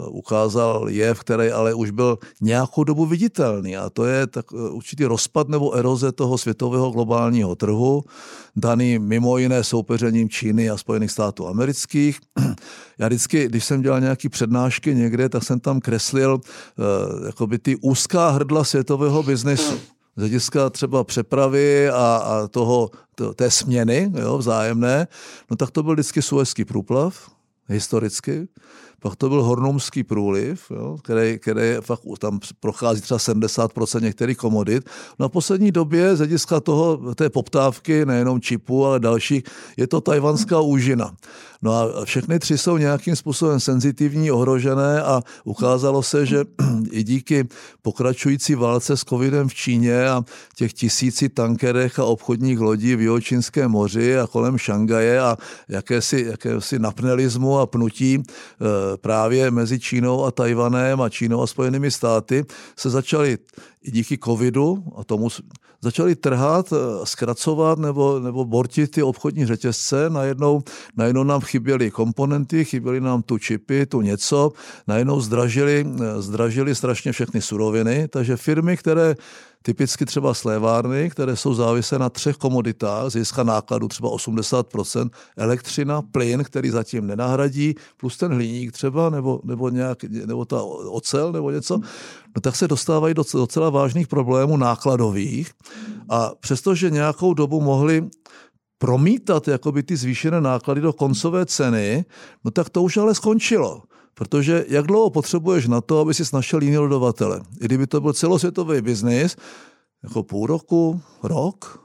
ukázal 0.10 0.90
jev, 0.90 1.20
který 1.20 1.52
ale 1.52 1.74
už 1.74 1.92
byl 1.92 2.18
nějakou 2.42 2.84
dobu 2.84 3.06
viditelný 3.06 3.78
a 3.78 3.90
to 3.90 4.06
je 4.06 4.28
tak 4.28 4.52
určitý 4.52 5.06
rozpad 5.06 5.50
nebo 5.50 5.74
eroze 5.74 6.12
toho 6.12 6.38
světa 6.38 6.61
světového 6.62 6.92
globálního 6.92 7.56
trhu, 7.56 8.04
daný 8.56 9.00
mimo 9.00 9.38
jiné 9.38 9.64
soupeřením 9.64 10.30
Číny 10.30 10.70
a 10.70 10.78
Spojených 10.78 11.12
států 11.12 11.48
amerických. 11.48 12.20
Já 13.00 13.08
vždycky, 13.08 13.48
když 13.48 13.66
jsem 13.66 13.82
dělal 13.82 14.00
nějaké 14.00 14.30
přednášky 14.30 14.96
někde, 14.96 15.30
tak 15.30 15.44
jsem 15.44 15.60
tam 15.60 15.80
kreslil 15.80 16.42
uh, 17.42 17.58
ty 17.62 17.76
úzká 17.82 18.30
hrdla 18.30 18.64
světového 18.64 19.24
biznesu 19.24 19.74
z 20.16 20.20
hlediska 20.20 20.70
třeba 20.70 21.04
přepravy 21.04 21.90
a, 21.90 22.16
a 22.18 22.48
toho, 22.48 22.90
to, 23.16 23.34
té 23.34 23.52
směny 23.52 24.12
jo, 24.14 24.38
vzájemné, 24.38 25.08
no 25.50 25.58
tak 25.58 25.72
to 25.72 25.84
byl 25.84 25.94
vždycky 25.94 26.22
Suezký 26.22 26.66
průplav, 26.66 27.32
historicky. 27.68 28.48
Pak 29.02 29.16
to 29.16 29.30
byl 29.30 29.44
Hornomský 29.44 30.04
průliv, 30.04 30.72
jo, 30.72 30.98
který, 31.04 31.40
který 31.40 31.62
fakt 31.82 32.02
tam 32.20 32.40
prochází 32.60 33.02
třeba 33.02 33.18
70% 33.18 34.02
některých 34.02 34.38
komodit. 34.38 34.90
No 35.20 35.26
a 35.26 35.30
v 35.30 35.32
poslední 35.32 35.72
době 35.72 36.16
z 36.16 36.18
hlediska 36.18 36.60
toho, 36.60 37.14
té 37.16 37.30
poptávky, 37.30 38.06
nejenom 38.06 38.42
čipu, 38.42 38.86
ale 38.86 39.00
dalších, 39.00 39.44
je 39.78 39.88
to 39.88 40.02
tajvanská 40.02 40.60
úžina. 40.60 41.12
No 41.62 41.74
a 41.74 42.06
všechny 42.06 42.40
tři 42.40 42.58
jsou 42.58 42.78
nějakým 42.78 43.16
způsobem 43.16 43.60
senzitivní, 43.60 44.32
ohrožené 44.32 45.02
a 45.02 45.22
ukázalo 45.44 46.04
se, 46.04 46.26
že 46.26 46.44
i 46.92 47.04
díky 47.04 47.48
pokračující 47.82 48.56
válce 48.56 48.98
s 48.98 49.04
covidem 49.04 49.50
v 49.50 49.54
Číně 49.54 50.10
a 50.10 50.24
těch 50.56 50.74
tisíci 50.74 51.30
tankerech 51.30 52.00
a 52.00 52.06
obchodních 52.06 52.60
lodí 52.60 52.96
v 52.96 53.02
Jihočínském 53.02 53.72
moři 53.72 54.20
a 54.20 54.28
kolem 54.28 54.58
Šangaje 54.58 55.20
a 55.20 55.38
jakési, 55.70 56.26
jakési 56.30 56.80
napnelismu 56.80 57.60
a 57.60 57.66
pnutí 57.66 58.16
e, 58.16 58.91
právě 58.98 59.52
mezi 59.52 59.80
Čínou 59.80 60.26
a 60.26 60.32
Tajvanem 60.32 61.02
a 61.02 61.10
Čínou 61.10 61.42
a 61.42 61.48
Spojenými 61.48 61.92
státy 61.92 62.46
se 62.78 62.90
začaly 62.90 63.38
i 63.82 63.92
díky 63.92 64.18
covidu 64.18 64.84
a 64.96 65.04
tomu 65.04 65.30
začali 65.82 66.16
trhat, 66.16 66.74
eh, 66.74 67.06
zkracovat 67.06 67.80
nebo, 67.80 68.20
nebo 68.20 68.46
bortit 68.46 68.92
ty 68.92 69.04
obchodní 69.04 69.46
řetězce. 69.46 70.10
Najednou, 70.10 70.62
najednou 70.98 71.24
nám 71.24 71.42
chyběly 71.42 71.92
komponenty, 71.92 72.66
chyběly 72.66 73.02
nám 73.02 73.22
tu 73.22 73.38
čipy, 73.38 73.86
tu 73.86 74.02
něco. 74.02 74.52
Najednou 74.88 75.22
zdražili, 75.22 75.86
eh, 75.86 76.22
zdražili 76.22 76.76
strašně 76.76 77.12
všechny 77.12 77.42
suroviny, 77.42 78.08
takže 78.08 78.38
firmy, 78.38 78.78
které 78.78 79.16
typicky 79.62 80.06
třeba 80.06 80.34
slévárny, 80.34 81.10
které 81.10 81.36
jsou 81.36 81.54
závislé 81.54 82.00
na 82.00 82.10
třech 82.10 82.38
komoditách, 82.38 83.10
z 83.10 83.14
hlediska 83.14 83.44
nákladu 83.44 83.88
třeba 83.88 84.10
80%, 84.10 85.10
elektřina, 85.38 86.02
plyn, 86.02 86.44
který 86.44 86.70
zatím 86.70 87.08
nenahradí, 87.08 87.76
plus 87.98 88.18
ten 88.18 88.34
hliník 88.34 88.72
třeba, 88.72 89.10
nebo, 89.10 89.42
nebo, 89.44 89.70
nějak, 89.70 90.04
nebo 90.04 90.46
ta 90.46 90.64
ocel, 90.64 91.32
nebo 91.32 91.52
něco, 91.52 91.80
no 92.36 92.42
tak 92.42 92.56
se 92.56 92.68
dostávají 92.68 93.14
do 93.14 93.24
docela 93.34 93.70
vážných 93.70 94.08
problémů 94.08 94.58
nákladových 94.58 95.52
a 96.10 96.32
přestože 96.40 96.90
nějakou 96.90 97.34
dobu 97.34 97.62
mohli 97.62 98.10
promítat 98.78 99.48
jakoby 99.48 99.84
ty 99.84 99.96
zvýšené 99.96 100.42
náklady 100.42 100.82
do 100.82 100.94
koncové 100.94 101.46
ceny, 101.46 102.06
no 102.46 102.52
tak 102.52 102.70
to 102.70 102.84
už 102.84 102.98
ale 102.98 103.16
skončilo. 103.16 103.82
Protože 104.14 104.66
jak 104.68 104.88
dlouho 104.88 105.10
potřebuješ 105.10 105.68
na 105.68 105.82
to, 105.82 106.00
aby 106.00 106.14
si 106.14 106.24
našel 106.34 106.62
jiný 106.62 106.76
dodavatele? 106.76 107.42
I 107.62 107.66
kdyby 107.66 107.88
to 107.88 108.02
byl 108.02 108.14
celosvětový 108.14 108.82
biznis, 108.82 109.36
jako 110.04 110.24
půl 110.24 110.48
roku, 110.48 111.02
rok, 111.24 111.82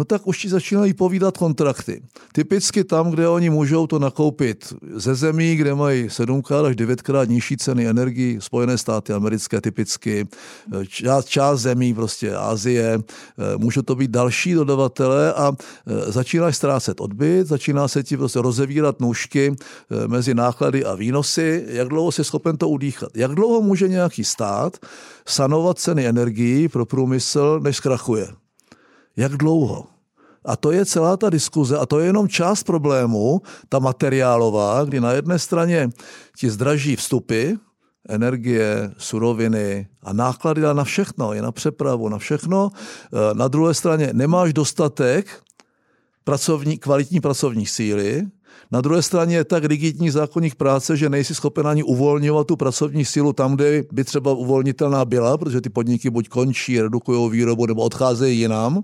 no 0.00 0.04
tak 0.04 0.26
už 0.26 0.38
ti 0.38 0.48
začínají 0.48 0.94
povídat 0.94 1.38
kontrakty. 1.38 2.02
Typicky 2.32 2.84
tam, 2.84 3.10
kde 3.10 3.28
oni 3.28 3.50
můžou 3.50 3.86
to 3.86 3.98
nakoupit 3.98 4.74
ze 4.94 5.14
zemí, 5.14 5.56
kde 5.56 5.74
mají 5.74 6.10
7 6.10 6.42
až 6.66 6.76
9 6.76 7.02
krát 7.02 7.28
nižší 7.28 7.56
ceny 7.56 7.86
energii, 7.86 8.40
Spojené 8.40 8.78
státy 8.78 9.12
americké 9.12 9.60
typicky, 9.60 10.28
část, 10.88 11.28
část 11.28 11.60
zemí, 11.60 11.94
prostě 11.94 12.34
Asie, 12.34 12.98
můžou 13.56 13.82
to 13.82 13.94
být 13.94 14.10
další 14.10 14.54
dodavatele 14.54 15.32
a 15.34 15.52
e, 15.52 16.12
začínáš 16.12 16.56
ztrácet 16.56 17.00
odbyt, 17.00 17.46
začíná 17.46 17.88
se 17.88 18.02
ti 18.02 18.16
prostě 18.16 18.40
rozevírat 18.42 19.00
nůžky 19.00 19.52
e, 19.52 20.08
mezi 20.08 20.34
náklady 20.34 20.84
a 20.84 20.94
výnosy, 20.94 21.64
jak 21.68 21.88
dlouho 21.88 22.12
jsi 22.12 22.24
schopen 22.24 22.56
to 22.56 22.68
udýchat. 22.68 23.16
Jak 23.16 23.34
dlouho 23.34 23.60
může 23.60 23.88
nějaký 23.88 24.24
stát 24.24 24.76
sanovat 25.26 25.78
ceny 25.78 26.06
energií 26.06 26.68
pro 26.68 26.86
průmysl, 26.86 27.60
než 27.62 27.76
zkrachuje? 27.76 28.39
Jak 29.16 29.36
dlouho? 29.36 29.86
A 30.44 30.56
to 30.56 30.72
je 30.72 30.86
celá 30.86 31.16
ta 31.16 31.30
diskuze 31.30 31.78
a 31.78 31.86
to 31.86 32.00
je 32.00 32.06
jenom 32.06 32.28
část 32.28 32.62
problému, 32.62 33.42
ta 33.68 33.78
materiálová, 33.78 34.84
kdy 34.84 35.00
na 35.00 35.12
jedné 35.12 35.38
straně 35.38 35.90
ti 36.38 36.50
zdraží 36.50 36.96
vstupy, 36.96 37.52
energie, 38.08 38.90
suroviny 38.98 39.88
a 40.02 40.12
náklady 40.12 40.60
na 40.60 40.84
všechno, 40.84 41.32
je 41.32 41.42
na 41.42 41.52
přepravu, 41.52 42.08
na 42.08 42.18
všechno. 42.18 42.70
E, 42.72 43.34
na 43.34 43.48
druhé 43.48 43.74
straně 43.74 44.10
nemáš 44.12 44.52
dostatek 44.52 45.26
pracovní, 46.24 46.78
kvalitní 46.78 47.20
pracovní 47.20 47.66
síly, 47.66 48.26
na 48.72 48.80
druhé 48.80 49.02
straně 49.02 49.36
je 49.36 49.44
tak 49.44 49.64
rigidní 49.64 50.10
zákonník 50.10 50.54
práce, 50.54 50.96
že 50.96 51.08
nejsi 51.08 51.34
schopen 51.34 51.66
ani 51.66 51.82
uvolňovat 51.82 52.46
tu 52.46 52.56
pracovní 52.56 53.04
sílu 53.04 53.32
tam, 53.32 53.54
kde 53.54 53.84
by 53.92 54.04
třeba 54.04 54.32
uvolnitelná 54.32 55.04
byla, 55.04 55.38
protože 55.38 55.60
ty 55.60 55.70
podniky 55.70 56.10
buď 56.10 56.28
končí, 56.28 56.80
redukují 56.80 57.30
výrobu 57.30 57.66
nebo 57.66 57.82
odcházejí 57.82 58.40
jinam. 58.40 58.82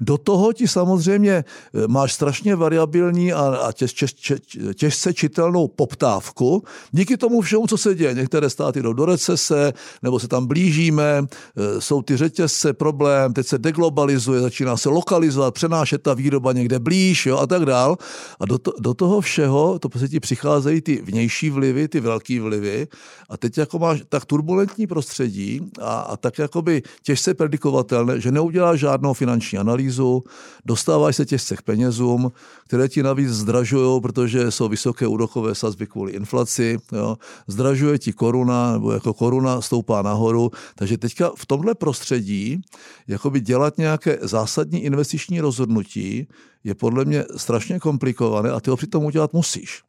Do 0.00 0.18
toho 0.18 0.52
ti 0.52 0.68
samozřejmě 0.68 1.32
eh, 1.32 1.44
máš 1.88 2.12
strašně 2.12 2.56
variabilní 2.56 3.32
a, 3.32 3.40
a 3.40 3.72
těž, 3.72 3.92
těž, 3.92 4.12
těž, 4.12 4.40
těžce 4.74 5.14
čitelnou 5.14 5.68
poptávku. 5.68 6.64
Díky 6.90 7.16
tomu 7.16 7.40
všemu, 7.40 7.66
co 7.66 7.78
se 7.78 7.94
děje, 7.94 8.14
některé 8.14 8.50
státy 8.50 8.82
jdou 8.82 8.92
do 8.92 9.04
recese, 9.04 9.72
nebo 10.02 10.20
se 10.20 10.28
tam 10.28 10.46
blížíme, 10.46 11.22
eh, 11.22 11.80
jsou 11.80 12.02
ty 12.02 12.16
řetězce 12.16 12.72
problém, 12.72 13.32
teď 13.32 13.46
se 13.46 13.58
deglobalizuje, 13.58 14.40
začíná 14.40 14.76
se 14.76 14.88
lokalizovat, 14.88 15.54
přenášet 15.54 16.02
ta 16.02 16.14
výroba 16.14 16.52
někde 16.52 16.78
blíž 16.78 17.26
jo, 17.26 17.38
a 17.38 17.46
tak 17.46 17.64
dál. 17.64 17.96
A 18.40 18.46
do, 18.46 18.58
to, 18.58 18.72
do 18.80 18.94
toho 18.94 19.20
všeho, 19.20 19.78
to 19.78 19.88
prostě 19.88 20.08
ti 20.08 20.20
přicházejí 20.20 20.80
ty 20.80 21.02
vnější 21.02 21.50
vlivy, 21.50 21.88
ty 21.88 22.00
velký 22.00 22.40
vlivy 22.40 22.86
a 23.28 23.36
teď 23.36 23.58
jako 23.58 23.78
máš 23.78 24.02
tak 24.08 24.24
turbulentní 24.24 24.86
prostředí 24.86 25.60
a, 25.80 26.00
a 26.00 26.16
tak 26.16 26.38
jakoby 26.38 26.82
těžce 27.02 27.34
predikovatelné, 27.34 28.20
že 28.20 28.32
neuděláš 28.32 28.80
žádnou 28.80 29.14
finanční 29.14 29.58
analýzu, 29.58 29.87
analýzu, 29.88 30.24
dostáváš 30.64 31.16
se 31.16 31.26
těžce 31.26 31.56
k 31.56 31.62
penězům, 31.62 32.32
které 32.66 32.88
ti 32.88 33.02
navíc 33.02 33.28
zdražují, 33.28 34.00
protože 34.00 34.50
jsou 34.50 34.68
vysoké 34.68 35.06
úrokové 35.06 35.54
sazby 35.54 35.86
kvůli 35.86 36.12
inflaci, 36.12 36.78
jo. 36.92 37.16
zdražuje 37.46 37.98
ti 37.98 38.12
koruna, 38.12 38.72
nebo 38.72 38.92
jako 38.92 39.14
koruna 39.14 39.60
stoupá 39.60 40.02
nahoru, 40.02 40.50
takže 40.74 40.98
teďka 40.98 41.32
v 41.36 41.46
tomhle 41.46 41.74
prostředí 41.74 42.60
jakoby 43.08 43.40
dělat 43.40 43.78
nějaké 43.78 44.18
zásadní 44.22 44.84
investiční 44.84 45.40
rozhodnutí 45.40 46.28
je 46.64 46.74
podle 46.74 47.04
mě 47.04 47.24
strašně 47.36 47.78
komplikované 47.78 48.50
a 48.50 48.60
ty 48.60 48.70
ho 48.70 48.76
přitom 48.76 49.04
udělat 49.04 49.32
musíš, 49.32 49.82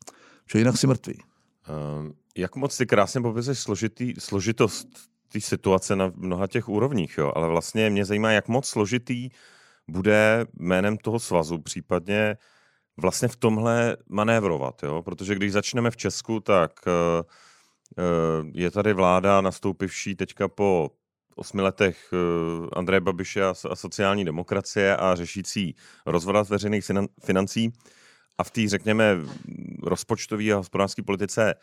protože 0.46 0.60
jinak 0.60 0.78
si 0.78 0.88
mrtvý. 0.88 1.14
Um, 1.70 2.14
jak 2.38 2.56
moc 2.56 2.78
ty 2.78 2.86
krásně 2.86 3.22
popisuješ 3.22 3.60
složitý, 3.60 4.14
složitost 4.20 4.88
té 5.32 5.42
situace 5.42 5.96
na 5.96 6.12
mnoha 6.16 6.48
těch 6.48 6.70
úrovních, 6.70 7.18
jo? 7.18 7.32
ale 7.36 7.48
vlastně 7.48 7.90
mě 7.90 8.06
zajímá, 8.06 8.32
jak 8.32 8.48
moc 8.48 8.68
složitý 8.68 9.30
bude 9.89 10.45
jménem 10.60 10.97
toho 10.97 11.19
svazu 11.19 11.58
případně 11.58 12.38
vlastně 12.97 13.28
v 13.28 13.36
tomhle 13.36 13.97
manévrovat, 14.10 14.84
jo? 14.84 15.04
protože 15.04 15.36
když 15.36 15.52
začneme 15.52 15.91
v 15.91 15.97
Česku, 15.97 16.39
tak 16.39 16.71
uh, 16.88 18.47
je 18.54 18.71
tady 18.71 18.93
vláda 18.93 19.41
nastoupivší 19.41 20.15
teďka 20.15 20.47
po 20.47 20.91
osmi 21.36 21.62
letech 21.62 22.13
uh, 22.13 22.67
Andreje 22.73 23.02
Babiše 23.02 23.43
a, 23.43 23.54
a 23.69 23.75
sociální 23.75 24.25
demokracie 24.25 24.97
a 24.97 25.15
řešící 25.15 25.75
rozvodat 26.06 26.49
veřejných 26.49 26.86
financí 27.23 27.73
a 28.38 28.43
v 28.43 28.52
té, 28.52 28.67
řekněme, 28.67 29.17
rozpočtové 29.84 30.52
a 30.52 30.56
hospodářské 30.56 31.04
politice 31.04 31.56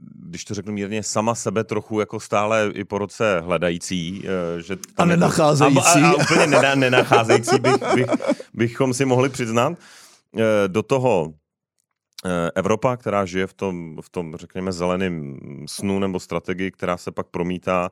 když 0.00 0.44
to 0.44 0.54
řeknu 0.54 0.72
mírně, 0.72 1.02
sama 1.02 1.34
sebe 1.34 1.64
trochu 1.64 2.00
jako 2.00 2.20
stále 2.20 2.70
i 2.74 2.84
po 2.84 2.98
roce 2.98 3.40
hledající. 3.40 4.24
Eh, 4.24 4.62
že 4.62 4.76
a 4.96 5.04
nenacházející. 5.04 6.00
A, 6.00 6.06
a, 6.06 6.10
a 6.10 6.14
úplně 6.14 6.46
nena, 6.46 6.74
nenacházející 6.74 7.58
bych, 7.58 7.94
bych, 7.94 8.06
bychom 8.54 8.94
si 8.94 9.04
mohli 9.04 9.28
přiznat. 9.28 9.72
Eh, 10.38 10.68
do 10.68 10.82
toho 10.82 11.34
eh, 12.24 12.50
Evropa, 12.54 12.96
která 12.96 13.24
žije 13.24 13.46
v 13.46 13.54
tom, 13.54 13.96
v 14.00 14.10
tom, 14.10 14.36
řekněme, 14.36 14.72
zeleném 14.72 15.36
snu 15.66 15.98
nebo 15.98 16.20
strategii, 16.20 16.70
která 16.70 16.96
se 16.96 17.12
pak 17.12 17.26
promítá 17.26 17.90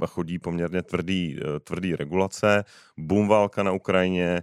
a 0.00 0.06
chodí 0.06 0.38
poměrně 0.38 0.82
tvrdý, 0.82 1.38
tvrdý 1.64 1.96
regulace, 1.96 2.64
boom 2.98 3.28
válka 3.28 3.62
na 3.62 3.72
Ukrajině, 3.72 4.42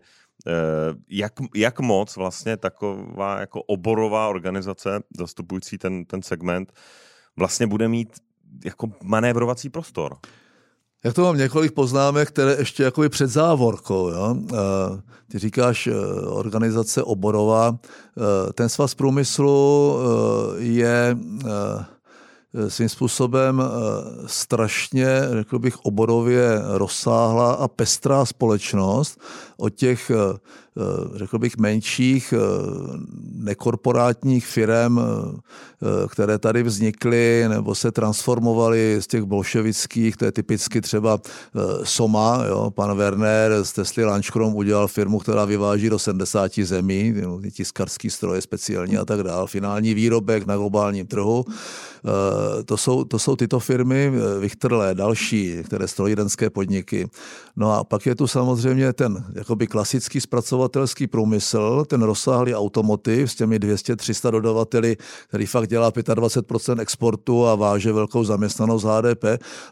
jak, 1.10 1.34
jak 1.56 1.80
moc 1.80 2.16
vlastně 2.16 2.58
taková 2.58 3.40
jako 3.40 3.62
oborová 3.62 4.28
organizace 4.28 5.00
zastupující 5.18 5.78
ten, 5.78 6.06
ten 6.06 6.22
segment 6.22 6.74
vlastně 7.38 7.68
bude 7.68 7.88
mít 7.88 8.10
jako 8.66 8.88
manévrovací 9.04 9.70
prostor? 9.70 10.18
Já 11.04 11.14
to 11.14 11.22
mám 11.22 11.38
několik 11.38 11.72
poznámek, 11.72 12.28
které 12.28 12.56
ještě 12.60 12.84
jakoby 12.84 13.10
před 13.10 13.28
závorkou. 13.28 14.10
Jo? 14.10 14.36
Eh, 14.54 14.58
ty 15.28 15.40
říkáš 15.40 15.88
eh, 15.88 15.94
organizace 16.26 17.04
oborová. 17.04 17.78
Ten 18.54 18.70
svaz 18.70 18.96
průmyslu 18.96 19.98
je 20.58 21.18
svým 22.68 22.90
způsobem 22.90 23.64
strašně, 24.26 25.08
řekl 25.32 25.60
bych, 25.60 25.78
oborově 25.78 26.62
rozsáhlá 26.68 27.54
a 27.54 27.68
pestrá 27.68 28.26
společnost 28.26 29.20
od 29.58 29.70
těch 29.70 30.12
Eh, 30.78 31.17
řekl 31.17 31.39
bych, 31.39 31.58
menších 31.58 32.34
eh, 32.34 32.39
nekorporátních 33.34 34.48
firm, 34.48 35.00
eh, 35.00 35.04
které 36.08 36.39
tady 36.39 36.63
vznikly 36.63 37.46
nebo 37.48 37.76
se 37.76 37.91
transformovaly 37.91 38.98
z 39.00 39.08
těch 39.08 39.24
bolševických, 39.24 40.17
to 40.17 40.26
je 40.26 40.32
typicky 40.32 40.82
třeba 40.82 41.20
Soma, 41.84 42.43
jo, 42.48 42.72
pan 42.72 42.98
Werner 42.98 43.63
z 43.63 43.74
Tesly 43.74 44.06
Lunchcrom 44.06 44.56
udělal 44.56 44.88
firmu, 44.88 45.20
která 45.20 45.46
vyváží 45.46 45.89
do 45.89 46.00
70 46.00 46.60
zemí, 46.63 47.15
tiskarský 47.52 48.10
stroje 48.10 48.41
speciální 48.41 48.98
a 48.98 49.06
tak 49.06 49.24
dále, 49.24 49.48
finální 49.48 49.93
výrobek 49.93 50.46
na 50.46 50.58
globálním 50.58 51.08
trhu. 51.08 51.46
To 52.65 52.78
jsou, 52.78 53.04
to 53.04 53.20
jsou 53.20 53.36
tyto 53.36 53.60
firmy, 53.60 54.12
Vichterlé, 54.39 54.96
další, 54.96 55.58
které 55.63 55.88
strojírenské 55.88 56.50
podniky. 56.50 57.10
No 57.56 57.74
a 57.74 57.84
pak 57.84 58.06
je 58.06 58.15
tu 58.15 58.28
samozřejmě 58.28 58.93
ten 58.93 59.26
jakoby 59.48 59.68
klasický 59.68 60.22
zpracovat 60.22 60.68
dodavatelský 60.68 61.08
průmysl, 61.08 61.86
ten 61.88 62.02
rozsáhlý 62.02 62.56
automotiv 62.56 63.32
s 63.32 63.36
těmi 63.36 63.60
200-300 63.60 64.32
dodavateli, 64.32 64.98
který 65.28 65.46
fakt 65.46 65.68
dělá 65.68 65.92
25% 65.92 66.80
exportu 66.80 67.46
a 67.46 67.56
váže 67.56 67.94
velkou 67.94 68.24
zaměstnanost 68.24 68.84
HDP. 68.84 69.26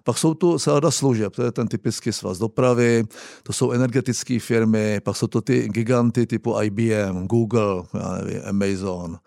Pak 0.03 0.17
jsou 0.17 0.33
tu 0.33 0.59
sáda 0.59 0.91
služeb, 0.91 1.35
to 1.35 1.43
je 1.43 1.51
ten 1.51 1.67
typický 1.67 2.11
svaz 2.11 2.37
dopravy, 2.37 3.03
to 3.43 3.53
jsou 3.53 3.71
energetické 3.71 4.39
firmy, 4.39 4.99
pak 5.03 5.15
jsou 5.17 5.27
to 5.27 5.41
ty 5.41 5.67
giganty 5.69 6.25
typu 6.25 6.55
IBM, 6.61 7.27
Google, 7.27 7.83
já 7.93 8.11
nevím, 8.11 8.41
Amazon 8.45 9.17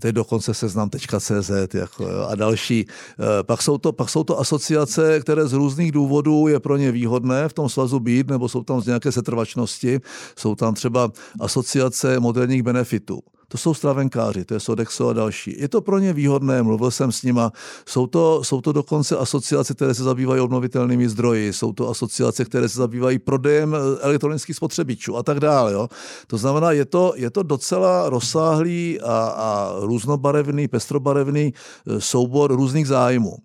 teď 0.00 0.14
dokonce 0.14 0.54
seznam.cz 0.54 1.50
jako, 1.74 2.06
a 2.28 2.34
další. 2.34 2.86
Eh, 2.88 3.42
pak 3.42 3.62
jsou, 3.62 3.78
to, 3.78 3.92
pak 3.92 4.10
jsou 4.10 4.24
to 4.24 4.40
asociace, 4.40 5.20
které 5.20 5.46
z 5.46 5.52
různých 5.52 5.92
důvodů 5.92 6.48
je 6.48 6.60
pro 6.60 6.76
ně 6.76 6.92
výhodné 6.92 7.48
v 7.48 7.52
tom 7.52 7.68
svazu 7.68 8.00
být, 8.00 8.28
nebo 8.30 8.48
jsou 8.48 8.62
tam 8.62 8.80
z 8.80 8.86
nějaké 8.86 9.12
setrvačnosti. 9.12 10.00
Jsou 10.36 10.54
tam 10.54 10.74
třeba 10.74 11.10
asociace 11.40 12.20
moderních 12.20 12.62
benefitů. 12.62 13.20
To 13.48 13.58
jsou 13.58 13.74
stravenkáři, 13.74 14.44
to 14.44 14.54
je 14.54 14.60
Sodexo 14.60 15.08
a 15.08 15.12
další. 15.12 15.56
Je 15.58 15.68
to 15.68 15.80
pro 15.80 15.98
ně 15.98 16.12
výhodné, 16.12 16.62
mluvil 16.62 16.90
jsem 16.90 17.12
s 17.12 17.22
nima. 17.22 17.52
Jsou 17.86 18.06
to, 18.06 18.44
jsou 18.44 18.60
to 18.60 18.72
dokonce 18.72 19.16
asociace, 19.16 19.74
které 19.74 19.94
se 19.94 20.02
zabývají 20.02 20.40
obnovitelnými 20.40 21.08
zdroji, 21.08 21.52
jsou 21.52 21.72
to 21.72 21.88
asociace, 21.88 22.44
které 22.44 22.68
se 22.68 22.78
zabývají 22.78 23.18
prodejem 23.18 23.74
eh, 23.74 23.78
elektronických 24.00 24.56
spotřebičů 24.56 25.16
a 25.16 25.22
tak 25.22 25.40
dále. 25.40 25.72
Jo. 25.72 25.88
To 26.26 26.36
znamená, 26.36 26.72
je 26.72 26.84
to, 26.84 27.12
je 27.16 27.30
to 27.30 27.42
docela 27.42 28.08
rozsáhlý 28.08 29.00
a, 29.00 29.12
a 29.36 29.72
různobarevný, 29.80 30.68
pestrobarevný 30.68 31.54
eh, 31.86 32.00
soubor 32.00 32.52
různých 32.52 32.86
zájmů. 32.86 33.36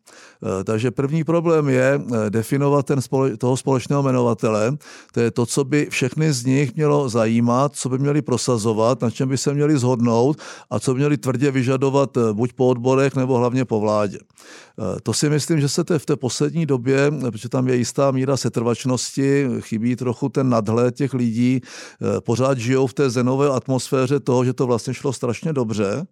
Eh, 0.43 0.63
takže 0.63 0.91
první 0.91 1.23
problém 1.23 1.69
je 1.69 2.01
definovat 2.29 2.85
ten 2.85 3.01
spole, 3.01 3.37
toho 3.37 3.57
společného 3.57 4.03
jmenovatele. 4.03 4.77
To 5.11 5.19
je 5.19 5.31
to, 5.31 5.45
co 5.45 5.63
by 5.63 5.87
všechny 5.89 6.33
z 6.33 6.45
nich 6.45 6.75
mělo 6.75 7.09
zajímat, 7.09 7.75
co 7.75 7.89
by 7.89 7.97
měli 7.97 8.21
prosazovat, 8.21 9.01
na 9.01 9.09
čem 9.09 9.29
by 9.29 9.37
se 9.37 9.53
měli 9.53 9.77
zhodnout 9.77 10.37
a 10.69 10.79
co 10.79 10.95
měli 10.95 11.17
tvrdě 11.17 11.51
vyžadovat 11.51 12.17
eh, 12.17 12.33
buď 12.33 12.53
po 12.53 12.67
odborech 12.67 13.15
nebo 13.15 13.37
hlavně 13.37 13.65
po 13.65 13.79
vládě. 13.79 14.17
Eh, 14.19 14.99
to 15.03 15.13
si 15.13 15.29
myslím, 15.29 15.61
že 15.61 15.69
se 15.69 15.83
v 15.97 16.05
té 16.05 16.15
poslední 16.15 16.65
době, 16.65 17.11
protože 17.31 17.49
tam 17.49 17.67
je 17.67 17.75
jistá 17.75 18.11
míra 18.11 18.37
setrvačnosti, 18.37 19.47
chybí 19.59 19.95
trochu 19.95 20.29
ten 20.29 20.49
nadhled 20.49 20.95
těch 20.95 21.13
lidí, 21.13 21.61
eh, 21.61 22.21
pořád 22.21 22.57
žijou 22.57 22.87
v 22.87 22.93
té 22.93 23.09
zenové 23.09 23.49
atmosféře 23.49 24.19
toho, 24.19 24.45
že 24.45 24.53
to 24.53 24.67
vlastně 24.67 24.93
šlo 24.93 25.13
strašně 25.13 25.53
dobře 25.53 26.07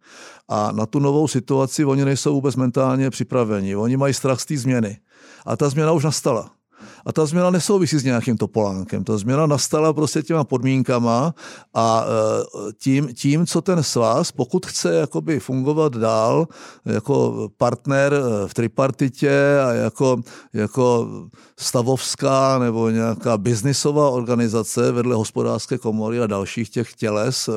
a 0.49 0.71
na 0.71 0.85
tu 0.85 0.99
novou 0.99 1.27
situaci 1.27 1.85
oni 1.85 2.05
nejsou 2.05 2.33
vůbec 2.33 2.55
mentálně 2.55 3.09
připraveni. 3.09 3.75
Oni 3.75 3.97
mají 3.97 4.13
strach 4.21 4.39
z 4.41 4.45
té 4.45 4.57
změny. 4.57 4.97
A 5.45 5.57
ta 5.57 5.69
změna 5.69 5.91
už 5.91 6.03
nastala. 6.03 6.51
A 7.05 7.11
ta 7.11 7.25
změna 7.25 7.49
nesouvisí 7.49 7.97
s 7.97 8.03
nějakým 8.03 8.37
topolánkem. 8.37 9.03
Ta 9.03 9.17
změna 9.17 9.45
nastala 9.45 9.93
prostě 9.93 10.21
těma 10.21 10.43
podmínkama 10.43 11.33
a 11.73 12.05
e, 12.05 12.73
tím, 12.77 13.13
tím 13.13 13.45
co 13.45 13.61
ten 13.61 13.83
svaz, 13.83 14.31
pokud 14.31 14.65
chce 14.65 14.93
jakoby 14.95 15.39
fungovat 15.39 15.93
dál 15.97 16.47
jako 16.85 17.49
partner 17.57 18.13
e, 18.13 18.47
v 18.47 18.53
tripartitě 18.53 19.59
a 19.65 19.73
jako, 19.73 20.21
jako 20.53 21.09
stavovská 21.59 22.59
nebo 22.59 22.89
nějaká 22.89 23.37
biznisová 23.37 24.09
organizace 24.09 24.91
vedle 24.91 25.15
hospodářské 25.15 25.77
komory 25.77 26.21
a 26.21 26.27
dalších 26.27 26.69
těch 26.69 26.93
těles, 26.93 27.49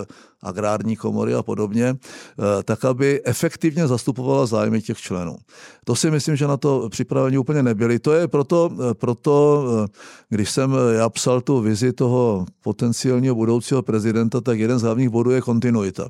agrární 0.44 0.96
komory 0.96 1.34
a 1.34 1.42
podobně, 1.42 1.94
eh, 1.94 2.62
tak 2.62 2.84
aby 2.84 3.20
efektivně 3.24 3.86
zastupovala 3.86 4.46
zájmy 4.46 4.82
těch 4.82 4.98
členů. 4.98 5.36
To 5.84 5.96
si 5.96 6.10
myslím, 6.10 6.36
že 6.36 6.46
na 6.46 6.56
to 6.56 6.88
připravení 6.88 7.38
úplně 7.38 7.62
nebyli. 7.62 7.98
To 7.98 8.12
je 8.12 8.28
proto, 8.28 8.70
eh, 8.72 8.94
proto 8.94 9.64
eh, 9.84 9.88
když 10.28 10.50
jsem 10.50 10.74
já 10.96 11.08
psal 11.08 11.40
tu 11.40 11.60
vizi 11.60 11.92
toho 11.92 12.46
potenciálního 12.62 13.34
budoucího 13.34 13.82
prezidenta, 13.82 14.40
tak 14.40 14.58
jeden 14.58 14.78
z 14.78 14.82
hlavních 14.82 15.08
bodů 15.08 15.30
je 15.30 15.40
kontinuita. 15.40 16.08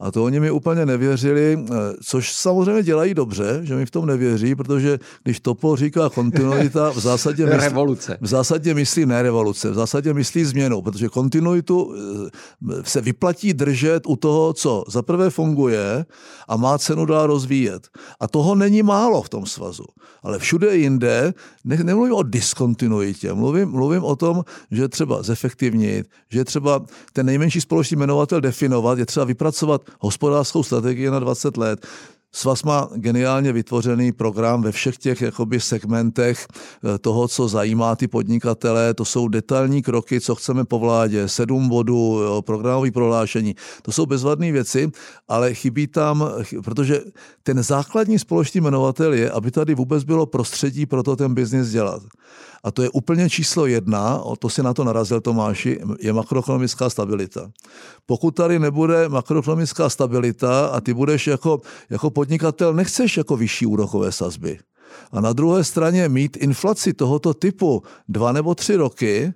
A 0.00 0.10
to 0.10 0.24
oni 0.24 0.40
mi 0.40 0.50
úplně 0.50 0.86
nevěřili, 0.86 1.64
což 2.02 2.32
samozřejmě 2.32 2.82
dělají 2.82 3.14
dobře, 3.14 3.60
že 3.62 3.76
mi 3.76 3.86
v 3.86 3.90
tom 3.90 4.06
nevěří, 4.06 4.54
protože 4.54 4.98
když 5.22 5.40
Topo 5.40 5.76
říká 5.76 6.08
kontinuita, 6.08 6.90
v 6.90 6.98
zásadě 6.98 7.46
myslí, 7.46 7.60
revoluce. 7.60 8.18
V 8.20 8.26
zásadě 8.26 8.74
myslí 8.74 9.06
ne 9.06 9.22
revoluce, 9.22 9.70
v 9.70 9.74
zásadě 9.74 10.14
myslí 10.14 10.44
změnu, 10.44 10.82
protože 10.82 11.08
kontinuitu 11.08 11.94
se 12.84 13.00
vyplatí 13.00 13.54
držet 13.54 13.69
držet 13.70 14.02
u 14.06 14.16
toho, 14.16 14.52
co 14.52 14.84
za 14.88 15.02
prvé 15.02 15.30
funguje 15.30 16.04
a 16.48 16.56
má 16.56 16.78
cenu 16.78 17.06
dál 17.06 17.26
rozvíjet. 17.26 17.88
A 18.20 18.28
toho 18.28 18.54
není 18.54 18.82
málo 18.82 19.22
v 19.22 19.28
tom 19.28 19.46
svazu. 19.46 19.84
Ale 20.22 20.38
všude 20.38 20.76
jinde, 20.76 21.34
ne, 21.64 21.76
nemluvím 21.76 22.14
o 22.14 22.22
diskontinuitě, 22.22 23.32
mluvím, 23.32 23.68
mluvím 23.70 24.04
o 24.04 24.16
tom, 24.16 24.44
že 24.70 24.82
je 24.82 24.88
třeba 24.88 25.22
zefektivnit, 25.22 26.06
že 26.30 26.38
je 26.38 26.44
třeba 26.44 26.82
ten 27.12 27.26
nejmenší 27.26 27.60
společný 27.60 27.96
jmenovatel 27.96 28.40
definovat, 28.40 28.98
je 28.98 29.06
třeba 29.06 29.26
vypracovat 29.26 29.82
hospodářskou 30.00 30.62
strategii 30.62 31.10
na 31.10 31.18
20 31.18 31.56
let. 31.56 31.86
Svaz 32.32 32.62
má 32.62 32.88
geniálně 32.94 33.52
vytvořený 33.52 34.12
program 34.12 34.62
ve 34.62 34.72
všech 34.72 34.98
těch 34.98 35.22
jakoby 35.22 35.60
segmentech 35.60 36.46
eh, 36.46 36.98
toho, 36.98 37.28
co 37.28 37.48
zajímá 37.48 37.96
ty 37.96 38.08
podnikatele. 38.08 38.94
To 38.94 39.04
jsou 39.04 39.28
detailní 39.28 39.82
kroky, 39.82 40.20
co 40.20 40.34
chceme 40.34 40.64
po 40.64 40.78
vládě, 40.78 41.28
sedm 41.28 41.68
bodů, 41.68 42.20
programové 42.40 42.90
prohlášení. 42.90 43.54
To 43.82 43.92
jsou 43.92 44.06
bezvadné 44.06 44.52
věci, 44.52 44.90
ale 45.28 45.54
chybí 45.54 45.86
tam, 45.86 46.30
protože 46.64 47.00
ten 47.42 47.62
základní 47.62 48.18
společný 48.18 48.60
jmenovatel 48.60 49.12
je, 49.12 49.30
aby 49.30 49.50
tady 49.50 49.74
vůbec 49.74 50.04
bylo 50.04 50.26
prostředí 50.26 50.86
pro 50.86 51.02
to 51.02 51.16
ten 51.16 51.34
biznis 51.34 51.68
dělat. 51.68 52.02
A 52.64 52.70
to 52.70 52.82
je 52.82 52.90
úplně 52.90 53.30
číslo 53.30 53.66
jedna, 53.66 54.18
o 54.18 54.36
to 54.36 54.48
si 54.48 54.62
na 54.62 54.74
to 54.74 54.84
narazil 54.84 55.20
Tomáši, 55.20 55.80
je 56.00 56.12
makroekonomická 56.12 56.90
stabilita. 56.90 57.50
Pokud 58.06 58.30
tady 58.30 58.58
nebude 58.58 59.08
makroekonomická 59.08 59.88
stabilita 59.90 60.66
a 60.66 60.80
ty 60.80 60.94
budeš 60.94 61.26
jako, 61.26 61.60
jako 61.90 62.10
podnikatel, 62.10 62.74
nechceš 62.74 63.16
jako 63.16 63.36
vyšší 63.36 63.66
úrokové 63.66 64.12
sazby. 64.12 64.58
A 65.12 65.20
na 65.20 65.32
druhé 65.32 65.64
straně 65.64 66.08
mít 66.08 66.36
inflaci 66.36 66.92
tohoto 66.92 67.34
typu 67.34 67.82
dva 68.08 68.32
nebo 68.32 68.54
tři 68.54 68.76
roky, 68.76 69.32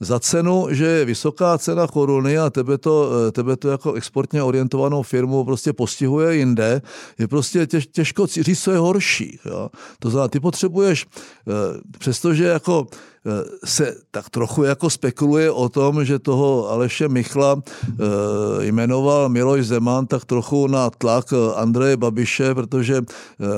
za 0.00 0.20
cenu, 0.20 0.66
že 0.70 0.84
je 0.84 1.04
vysoká 1.04 1.58
cena 1.58 1.86
koruny 1.86 2.38
a 2.38 2.50
tebe 2.50 2.78
to, 2.78 3.10
tebe 3.32 3.56
to 3.56 3.68
jako 3.68 3.92
exportně 3.92 4.42
orientovanou 4.42 5.02
firmu 5.02 5.44
prostě 5.44 5.72
postihuje 5.72 6.36
jinde, 6.36 6.82
je 7.18 7.28
prostě 7.28 7.66
těž, 7.66 7.86
těžko 7.86 8.26
říct, 8.26 8.62
co 8.62 8.70
je 8.70 8.78
horší. 8.78 9.38
Jo. 9.44 9.68
To 9.98 10.10
znamená, 10.10 10.28
ty 10.28 10.40
potřebuješ, 10.40 11.06
eh, 11.06 11.52
přestože 11.98 12.44
jako 12.44 12.86
Eh, 13.17 13.17
se 13.64 13.96
tak 14.10 14.30
trochu 14.30 14.62
jako 14.64 14.90
spekuluje 14.90 15.50
o 15.50 15.68
tom, 15.68 16.04
že 16.04 16.18
toho 16.18 16.70
Aleše 16.70 17.08
Michla 17.08 17.62
eh, 17.62 18.64
jmenoval 18.64 19.28
Miloš 19.28 19.66
Zeman 19.66 20.06
tak 20.06 20.24
trochu 20.24 20.66
na 20.66 20.90
tlak 20.90 21.32
eh, 21.32 21.54
Andreje 21.54 21.96
Babiše, 21.96 22.54
protože 22.54 23.02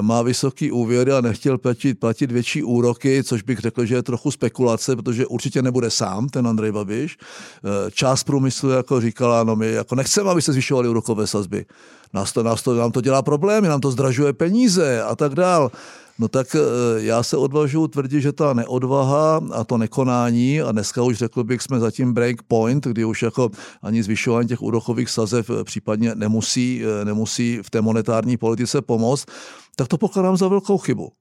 má 0.00 0.22
vysoký 0.22 0.72
úvěr 0.72 1.10
a 1.10 1.20
nechtěl 1.20 1.58
platit, 1.58 1.94
platit 1.94 2.32
větší 2.32 2.62
úroky, 2.62 3.24
což 3.24 3.42
bych 3.42 3.58
řekl, 3.58 3.84
že 3.84 3.94
je 3.94 4.02
trochu 4.02 4.30
spekulace, 4.30 4.96
protože 4.96 5.26
určitě 5.26 5.62
nebude 5.62 5.90
sám 5.90 6.28
ten 6.28 6.46
Andrej 6.46 6.72
Babiš. 6.72 7.16
Část 7.92 8.24
průmyslu 8.24 8.70
jako 8.70 9.00
říkala, 9.00 9.44
no 9.44 9.56
my 9.56 9.72
jako 9.72 9.94
nechceme, 9.94 10.30
aby 10.30 10.42
se 10.42 10.52
zvyšovaly 10.52 10.88
úrokové 10.88 11.26
sazby. 11.26 11.66
Nás 12.14 12.32
to, 12.32 12.42
nás 12.42 12.62
to, 12.62 12.74
nám 12.74 12.92
to 12.92 13.00
dělá 13.00 13.22
problémy, 13.22 13.68
nám 13.68 13.80
to 13.80 13.90
zdražuje 13.90 14.32
peníze 14.32 15.02
a 15.02 15.16
tak 15.16 15.34
dál. 15.34 15.70
No 16.20 16.28
tak 16.28 16.54
eh, 16.54 16.60
já 16.96 17.22
se 17.22 17.36
odvažuji 17.36 17.88
tvrdit, 17.88 18.20
že 18.20 18.32
ta 18.32 18.54
neodvaha 18.54 19.40
a 19.52 19.64
to 19.64 19.78
nekonání, 19.78 20.60
a 20.60 20.72
dneska 20.72 21.02
už 21.02 21.16
řekl 21.16 21.44
bych, 21.44 21.62
jsme 21.62 21.80
zatím 21.80 22.14
break 22.14 22.42
point, 22.42 22.86
kdy 22.86 23.04
už 23.04 23.22
jako 23.22 23.50
ani 23.82 24.02
zvyšování 24.02 24.48
těch 24.48 24.62
úrokových 24.62 25.10
sazeb 25.10 25.46
eh, 25.50 25.64
případně 25.64 26.14
nemusí, 26.14 26.82
eh, 26.84 27.04
nemusí 27.04 27.58
v 27.62 27.70
té 27.70 27.80
monetární 27.80 28.36
politice 28.36 28.82
pomoct, 28.82 29.26
tak 29.76 29.88
to 29.88 29.98
pokládám 29.98 30.36
za 30.36 30.48
velkou 30.48 30.78
chybu. 30.78 31.12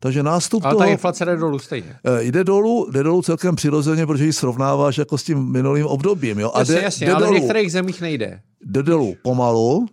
Takže 0.00 0.22
nástup 0.22 0.64
Ale 0.64 0.74
toho, 0.74 0.84
ta 0.84 0.90
inflace 0.90 1.24
jde 1.24 1.36
dolů 1.36 1.58
stejně. 1.58 1.96
Jde 2.18 2.44
dolů, 2.44 2.90
jde 2.90 3.02
dolů 3.02 3.22
celkem 3.22 3.56
přirozeně, 3.56 4.06
protože 4.06 4.24
ji 4.24 4.32
srovnáváš 4.32 4.98
jako 4.98 5.18
s 5.18 5.22
tím 5.22 5.52
minulým 5.52 5.86
obdobím. 5.86 6.38
Jo? 6.38 6.52
A 6.54 6.58
jasně, 6.58 6.74
jde, 6.74 6.82
jasně, 6.82 7.06
jde 7.06 7.12
ale 7.12 7.26
dolů. 7.26 7.38
v 7.38 7.40
některých 7.40 7.72
zemích 7.72 8.00
nejde 8.00 8.40
jde 8.64 8.82
dolů 8.82 9.16
pomalu, 9.22 9.86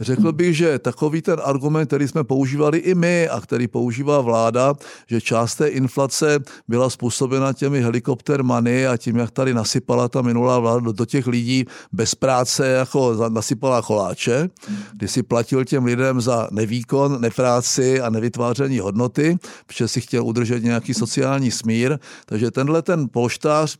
Řekl 0.00 0.32
bych, 0.32 0.56
že 0.56 0.78
takový 0.78 1.22
ten 1.22 1.40
argument, 1.44 1.86
který 1.86 2.08
jsme 2.08 2.24
používali 2.24 2.78
i 2.78 2.94
my 2.94 3.28
a 3.28 3.40
který 3.40 3.68
používá 3.68 4.20
vláda, 4.20 4.74
že 5.06 5.20
část 5.20 5.54
té 5.54 5.68
inflace 5.68 6.38
byla 6.68 6.90
způsobena 6.90 7.52
těmi 7.52 7.80
helikopter 7.80 8.42
money 8.42 8.86
a 8.86 8.96
tím, 8.96 9.16
jak 9.16 9.30
tady 9.30 9.54
nasypala 9.54 10.08
ta 10.08 10.22
minulá 10.22 10.58
vláda 10.58 10.92
do 10.92 11.06
těch 11.06 11.26
lidí 11.26 11.64
bez 11.92 12.14
práce, 12.14 12.68
jako 12.68 13.28
nasypala 13.28 13.82
koláče, 13.82 14.48
kdy 14.92 15.08
si 15.08 15.22
platil 15.22 15.64
těm 15.64 15.84
lidem 15.84 16.20
za 16.20 16.48
nevýkon, 16.50 17.20
nepráci 17.20 18.00
a 18.00 18.10
nevytváření 18.10 18.78
hodnoty, 18.78 19.38
protože 19.66 19.88
si 19.88 20.00
chtěl 20.00 20.26
udržet 20.26 20.62
nějaký 20.62 20.94
sociální 20.94 21.50
smír. 21.50 21.98
Takže 22.26 22.50
tenhle 22.50 22.82
ten 22.82 23.08
polštář, 23.08 23.78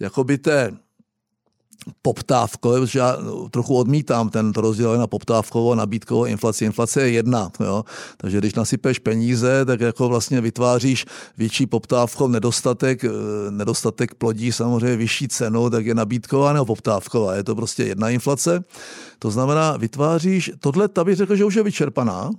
jakoby 0.00 0.38
té 0.38 0.72
poptávkové, 2.02 2.80
protože 2.80 2.98
já 2.98 3.16
trochu 3.50 3.76
odmítám 3.76 4.28
ten 4.28 4.52
rozdíl 4.52 4.98
na 4.98 5.06
poptávkovou 5.06 5.72
a 5.72 5.74
nabídkovou 5.74 6.24
inflaci. 6.24 6.64
Inflace 6.64 7.02
je 7.02 7.10
jedna, 7.10 7.50
jo? 7.60 7.84
takže 8.16 8.38
když 8.38 8.54
nasypeš 8.54 8.98
peníze, 8.98 9.64
tak 9.64 9.80
jako 9.80 10.08
vlastně 10.08 10.40
vytváříš 10.40 11.06
větší 11.38 11.66
poptávkou, 11.66 12.28
nedostatek, 12.28 13.04
eh, 13.04 13.10
nedostatek 13.50 14.14
plodí 14.14 14.52
samozřejmě 14.52 14.96
vyšší 14.96 15.28
cenu, 15.28 15.70
tak 15.70 15.86
je 15.86 15.94
nabídková 15.94 16.52
nebo 16.52 16.64
poptávková. 16.64 17.34
Je 17.34 17.44
to 17.44 17.54
prostě 17.54 17.84
jedna 17.84 18.08
inflace. 18.08 18.64
To 19.18 19.30
znamená, 19.30 19.76
vytváříš, 19.76 20.50
tohle, 20.60 20.88
ta 20.88 21.04
bych 21.04 21.16
řekl, 21.16 21.36
že 21.36 21.44
už 21.44 21.54
je 21.54 21.62
vyčerpaná, 21.62 22.30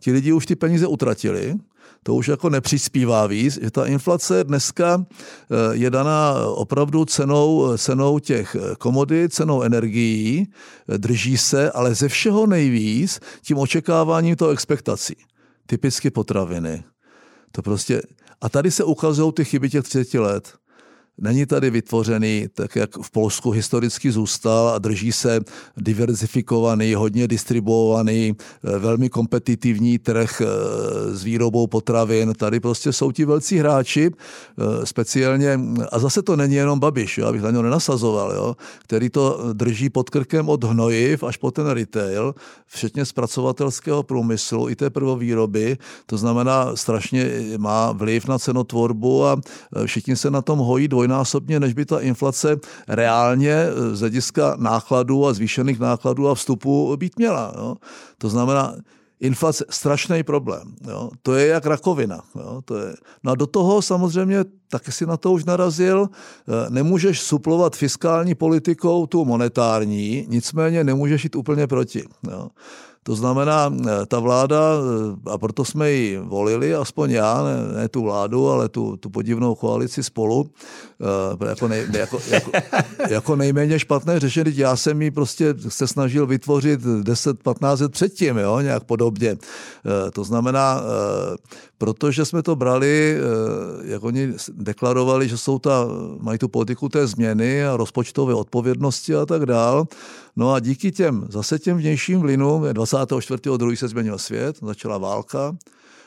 ti 0.00 0.12
lidi 0.12 0.32
už 0.32 0.46
ty 0.46 0.56
peníze 0.56 0.86
utratili, 0.86 1.54
to 2.02 2.14
už 2.14 2.28
jako 2.28 2.50
nepřispívá 2.50 3.26
víc, 3.26 3.58
že 3.62 3.70
ta 3.70 3.86
inflace 3.86 4.44
dneska 4.44 5.04
eh, 5.06 5.54
je 5.72 5.90
daná 5.90 6.46
opravdu 6.46 7.04
cenou, 7.04 7.76
cenou 7.78 8.18
těch 8.18 8.56
komodit, 8.78 9.34
cenou 9.34 9.62
energií, 9.62 10.48
eh, 10.88 10.98
drží 10.98 11.38
se, 11.38 11.70
ale 11.70 11.94
ze 11.94 12.08
všeho 12.08 12.46
nejvíc 12.46 13.20
tím 13.42 13.58
očekáváním 13.58 14.36
toho 14.36 14.50
expektací. 14.50 15.14
Typicky 15.66 16.10
potraviny. 16.10 16.84
To 17.52 17.62
prostě, 17.62 18.02
a 18.40 18.48
tady 18.48 18.70
se 18.70 18.84
ukazují 18.84 19.32
ty 19.32 19.44
chyby 19.44 19.70
těch 19.70 19.84
30 19.84 20.18
let. 20.18 20.54
Není 21.20 21.46
tady 21.46 21.70
vytvořený, 21.70 22.46
tak 22.54 22.76
jak 22.76 22.96
v 23.02 23.10
Polsku 23.10 23.50
historicky 23.50 24.12
zůstal 24.12 24.68
a 24.68 24.78
drží 24.78 25.12
se 25.12 25.40
diverzifikovaný, 25.76 26.94
hodně 26.94 27.28
distribuovaný, 27.28 28.32
eh, 28.64 28.78
velmi 28.78 29.08
kompetitivní 29.08 29.98
trh 29.98 30.40
eh, 30.40 30.46
s 31.16 31.24
výrobou 31.24 31.66
potravin. 31.66 32.32
Tady 32.34 32.60
prostě 32.60 32.92
jsou 32.92 33.12
ti 33.12 33.24
velcí 33.24 33.58
hráči, 33.58 34.10
eh, 34.10 34.86
speciálně, 34.86 35.60
a 35.92 35.98
zase 35.98 36.22
to 36.22 36.36
není 36.36 36.54
jenom 36.54 36.80
Babiš, 36.80 37.18
jo, 37.18 37.26
abych 37.26 37.42
na 37.42 37.50
něho 37.50 37.62
nenasazoval, 37.62 38.32
jo, 38.32 38.56
který 38.84 39.10
to 39.10 39.52
drží 39.52 39.90
pod 39.90 40.10
krkem 40.10 40.48
od 40.48 40.64
hnojiv 40.64 41.22
až 41.22 41.36
po 41.36 41.50
ten 41.50 41.66
retail, 41.66 42.34
včetně 42.66 43.04
zpracovatelského 43.04 44.02
průmyslu 44.02 44.68
i 44.68 44.76
té 44.76 44.90
prvovýroby. 44.90 45.76
To 46.06 46.16
znamená, 46.16 46.76
strašně 46.76 47.30
má 47.58 47.92
vliv 47.92 48.28
na 48.28 48.38
cenotvorbu 48.38 49.24
a 49.24 49.40
všichni 49.86 50.16
se 50.16 50.30
na 50.30 50.42
tom 50.42 50.58
hojí 50.58 50.88
dvoj 50.88 51.01
dvojnásobně, 51.02 51.60
než 51.60 51.74
by 51.74 51.84
ta 51.84 52.00
inflace 52.00 52.56
reálně 52.88 53.52
eh, 53.52 53.96
z 53.96 54.00
hlediska 54.00 54.56
nákladů 54.58 55.26
a 55.26 55.32
zvýšených 55.32 55.80
nákladů 55.80 56.28
a 56.28 56.34
vstupu 56.34 56.96
být 56.96 57.18
měla. 57.18 57.52
Jo. 57.56 57.76
To 58.18 58.28
znamená, 58.28 58.74
inflace, 59.20 59.64
strašný 59.70 60.22
problém. 60.22 60.74
Jo. 60.88 61.10
To 61.22 61.34
je 61.34 61.46
jak 61.46 61.66
rakovina. 61.66 62.20
Jo. 62.34 62.62
To 62.64 62.78
je. 62.78 62.94
No 63.22 63.32
a 63.32 63.34
do 63.34 63.46
toho 63.46 63.82
samozřejmě, 63.82 64.44
taky 64.70 64.92
si 64.92 65.06
na 65.06 65.16
to 65.16 65.32
už 65.32 65.44
narazil, 65.44 66.08
eh, 66.08 66.70
nemůžeš 66.70 67.20
suplovat 67.20 67.76
fiskální 67.76 68.34
politikou 68.34 69.06
tu 69.06 69.24
monetární, 69.24 70.26
nicméně 70.28 70.84
nemůžeš 70.84 71.24
jít 71.24 71.36
úplně 71.36 71.66
proti. 71.66 72.04
Jo. 72.30 72.48
To 73.02 73.14
znamená, 73.14 73.66
eh, 73.66 74.06
ta 74.06 74.18
vláda, 74.18 74.60
eh, 74.78 75.30
a 75.30 75.38
proto 75.38 75.64
jsme 75.64 75.90
ji 75.90 76.18
volili, 76.18 76.74
aspoň 76.74 77.10
já, 77.10 77.42
ne, 77.42 77.80
ne 77.80 77.88
tu 77.88 78.02
vládu, 78.02 78.48
ale 78.48 78.68
tu, 78.68 78.96
tu 78.96 79.10
podivnou 79.10 79.54
koalici 79.54 80.02
spolu, 80.02 80.50
eh, 81.42 81.48
jako, 81.48 81.68
nej, 81.68 81.86
jako, 81.92 82.18
jako, 82.30 82.50
jako 83.08 83.36
nejméně 83.36 83.78
špatné 83.78 84.20
řešení. 84.20 84.56
Já 84.56 84.76
jsem 84.76 85.02
ji 85.02 85.10
prostě 85.10 85.54
se 85.68 85.86
snažil 85.86 86.26
vytvořit 86.26 86.80
10-15 86.80 87.80
let 87.80 87.92
předtím, 87.92 88.38
jo, 88.38 88.60
nějak 88.60 88.84
podobně. 88.84 89.36
To 90.12 90.24
znamená, 90.24 90.82
protože 91.78 92.24
jsme 92.24 92.42
to 92.42 92.56
brali, 92.56 93.18
jak 93.84 94.04
oni 94.04 94.32
deklarovali, 94.52 95.28
že 95.28 95.38
jsou 95.38 95.58
ta, 95.58 95.86
mají 96.20 96.38
tu 96.38 96.48
politiku 96.48 96.88
té 96.88 97.06
změny 97.06 97.66
a 97.66 97.76
rozpočtové 97.76 98.34
odpovědnosti 98.34 99.14
a 99.14 99.26
tak 99.26 99.46
dál, 99.46 99.86
No 100.36 100.52
a 100.52 100.60
díky 100.60 100.92
těm, 100.92 101.26
zase 101.28 101.58
těm 101.58 101.76
vnějším 101.76 102.20
vlivům, 102.20 102.64
24.2. 102.92 103.76
se 103.76 103.88
změnil 103.88 104.18
svět, 104.18 104.56
začala 104.62 104.98
válka, 104.98 105.56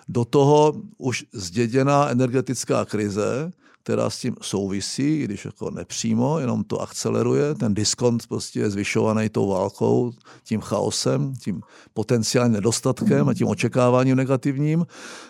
do 0.08 0.26
toho 0.26 0.74
už 0.98 1.26
zděděná 1.34 2.10
energetická 2.10 2.86
krize, 2.86 3.52
která 3.84 4.10
s 4.10 4.20
tím 4.20 4.36
souvisí, 4.42 5.24
když 5.24 5.46
jako 5.46 5.72
nepřímo, 5.72 6.40
jenom 6.40 6.64
to 6.64 6.82
akceleruje. 6.82 7.56
Ten 7.56 7.74
diskont 7.74 8.28
prostě 8.28 8.60
je 8.60 8.70
zvyšovaný 8.70 9.30
tou 9.30 9.50
válkou, 9.50 10.12
tím 10.44 10.62
chaosem, 10.62 11.34
tím 11.34 11.62
potenciálním 11.94 12.54
nedostatkem 12.54 13.30
a 13.30 13.34
tím 13.34 13.48
očekáváním 13.48 14.16
negativním. 14.16 14.86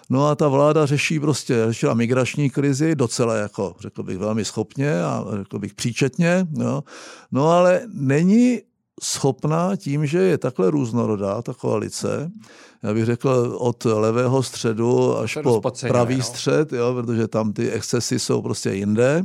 No 0.10 0.28
a 0.28 0.36
ta 0.36 0.48
vláda 0.48 0.86
řeší 0.86 1.20
prostě, 1.20 1.64
řešila 1.68 1.94
migrační 1.94 2.50
krizi 2.50 2.96
docela 2.96 3.36
jako, 3.36 3.76
řekl 3.80 4.04
bych, 4.04 4.18
velmi 4.18 4.46
schopně 4.46 5.04
a 5.04 5.26
řekl 5.38 5.60
bych 5.60 5.74
příčetně. 5.74 6.48
No, 6.52 6.84
no 7.32 7.50
ale 7.50 7.82
není 7.94 8.62
schopná 9.04 9.76
tím, 9.76 10.06
že 10.06 10.18
je 10.18 10.38
takhle 10.38 10.72
různorodá 10.72 11.42
ta 11.42 11.54
koalice, 11.54 12.32
já 12.84 12.94
bych 12.94 13.06
řekl 13.06 13.56
od 13.60 13.86
levého 13.86 14.44
středu 14.44 15.18
až 15.18 15.38
po 15.44 15.62
pravý 15.88 16.18
no. 16.18 16.24
střed, 16.24 16.74
jo, 16.74 16.94
protože 16.94 17.28
tam 17.28 17.54
ty 17.54 17.72
excesy 17.72 18.20
jsou 18.20 18.42
prostě 18.42 18.74
jinde. 18.74 19.24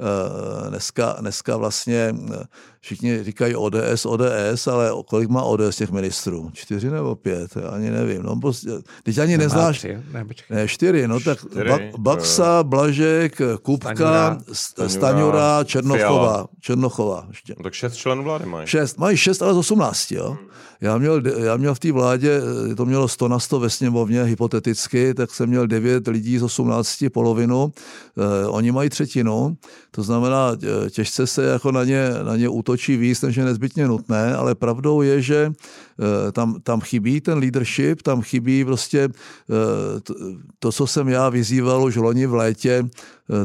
Eh, 0.00 0.70
dneska, 0.70 1.16
dneska 1.20 1.56
vlastně 1.56 2.14
eh, 2.34 2.44
všichni 2.80 3.24
říkají 3.24 3.56
ODS, 3.56 4.06
ODS, 4.06 4.66
ale 4.66 4.90
kolik 5.08 5.28
má 5.28 5.42
ODS 5.42 5.76
těch 5.76 5.90
ministrů? 5.90 6.50
Čtyři 6.52 6.90
nebo 6.90 7.16
pět? 7.16 7.56
Já 7.62 7.68
ani 7.68 7.90
nevím. 7.90 8.22
No, 8.22 8.36
prostě, 8.36 8.70
teď 9.02 9.18
ani 9.18 9.38
Nemá 9.38 9.44
neznáš... 9.44 9.78
Tři, 9.78 9.98
ne, 10.12 10.24
ne, 10.50 10.68
čtyři, 10.68 11.08
no 11.08 11.20
tak 11.20 11.38
čtyři, 11.38 11.68
ba- 11.68 11.78
Baxa, 11.98 12.62
Blažek, 12.62 13.40
Kupka, 13.62 14.38
Staňura, 14.52 14.88
Staňura 14.88 15.64
Černochová. 15.64 16.46
Černochová 16.60 17.26
ještě. 17.28 17.54
No, 17.58 17.64
tak 17.64 17.72
šest 17.72 17.96
členů 17.96 18.22
vlády 18.22 18.46
mají. 18.46 18.66
Šest, 18.66 18.98
mají 18.98 19.16
šest, 19.16 19.42
ale 19.42 19.54
z 19.54 19.56
osmnácti, 19.56 20.14
jo. 20.14 20.30
Hmm. 20.40 20.50
Já 20.80 20.98
měl, 20.98 21.22
já 21.26 21.56
měl 21.56 21.74
v 21.74 21.78
té 21.78 21.92
vládě, 21.92 22.40
to 22.76 22.86
mělo 22.86 23.08
100 23.08 23.28
na 23.28 23.38
100 23.38 23.60
ve 23.60 23.70
sněmovně, 23.70 24.24
hypoteticky, 24.24 25.14
tak 25.14 25.30
jsem 25.30 25.48
měl 25.48 25.66
9 25.66 26.08
lidí 26.08 26.38
z 26.38 26.42
18, 26.42 27.04
polovinu. 27.12 27.72
Eh, 28.18 28.46
oni 28.46 28.72
mají 28.72 28.90
třetinu, 28.90 29.56
to 29.90 30.02
znamená, 30.02 30.56
těžce 30.90 31.26
se 31.26 31.44
jako 31.44 31.72
na 31.72 31.84
ně, 31.84 32.10
na 32.22 32.36
ně 32.36 32.48
útočí 32.48 32.96
víc, 32.96 33.22
než 33.22 33.36
je 33.36 33.44
nezbytně 33.44 33.88
nutné, 33.88 34.34
ale 34.34 34.54
pravdou 34.54 35.02
je, 35.02 35.22
že 35.22 35.52
eh, 35.52 36.32
tam, 36.32 36.60
tam 36.62 36.80
chybí 36.80 37.20
ten 37.20 37.38
leadership, 37.38 38.02
tam 38.02 38.22
chybí 38.22 38.64
prostě 38.64 39.08
eh, 39.08 40.00
to, 40.00 40.14
to, 40.58 40.72
co 40.72 40.86
jsem 40.86 41.08
já 41.08 41.28
vyzýval 41.28 41.84
už 41.84 41.96
loni 41.96 42.26
v 42.26 42.34
létě, 42.34 42.86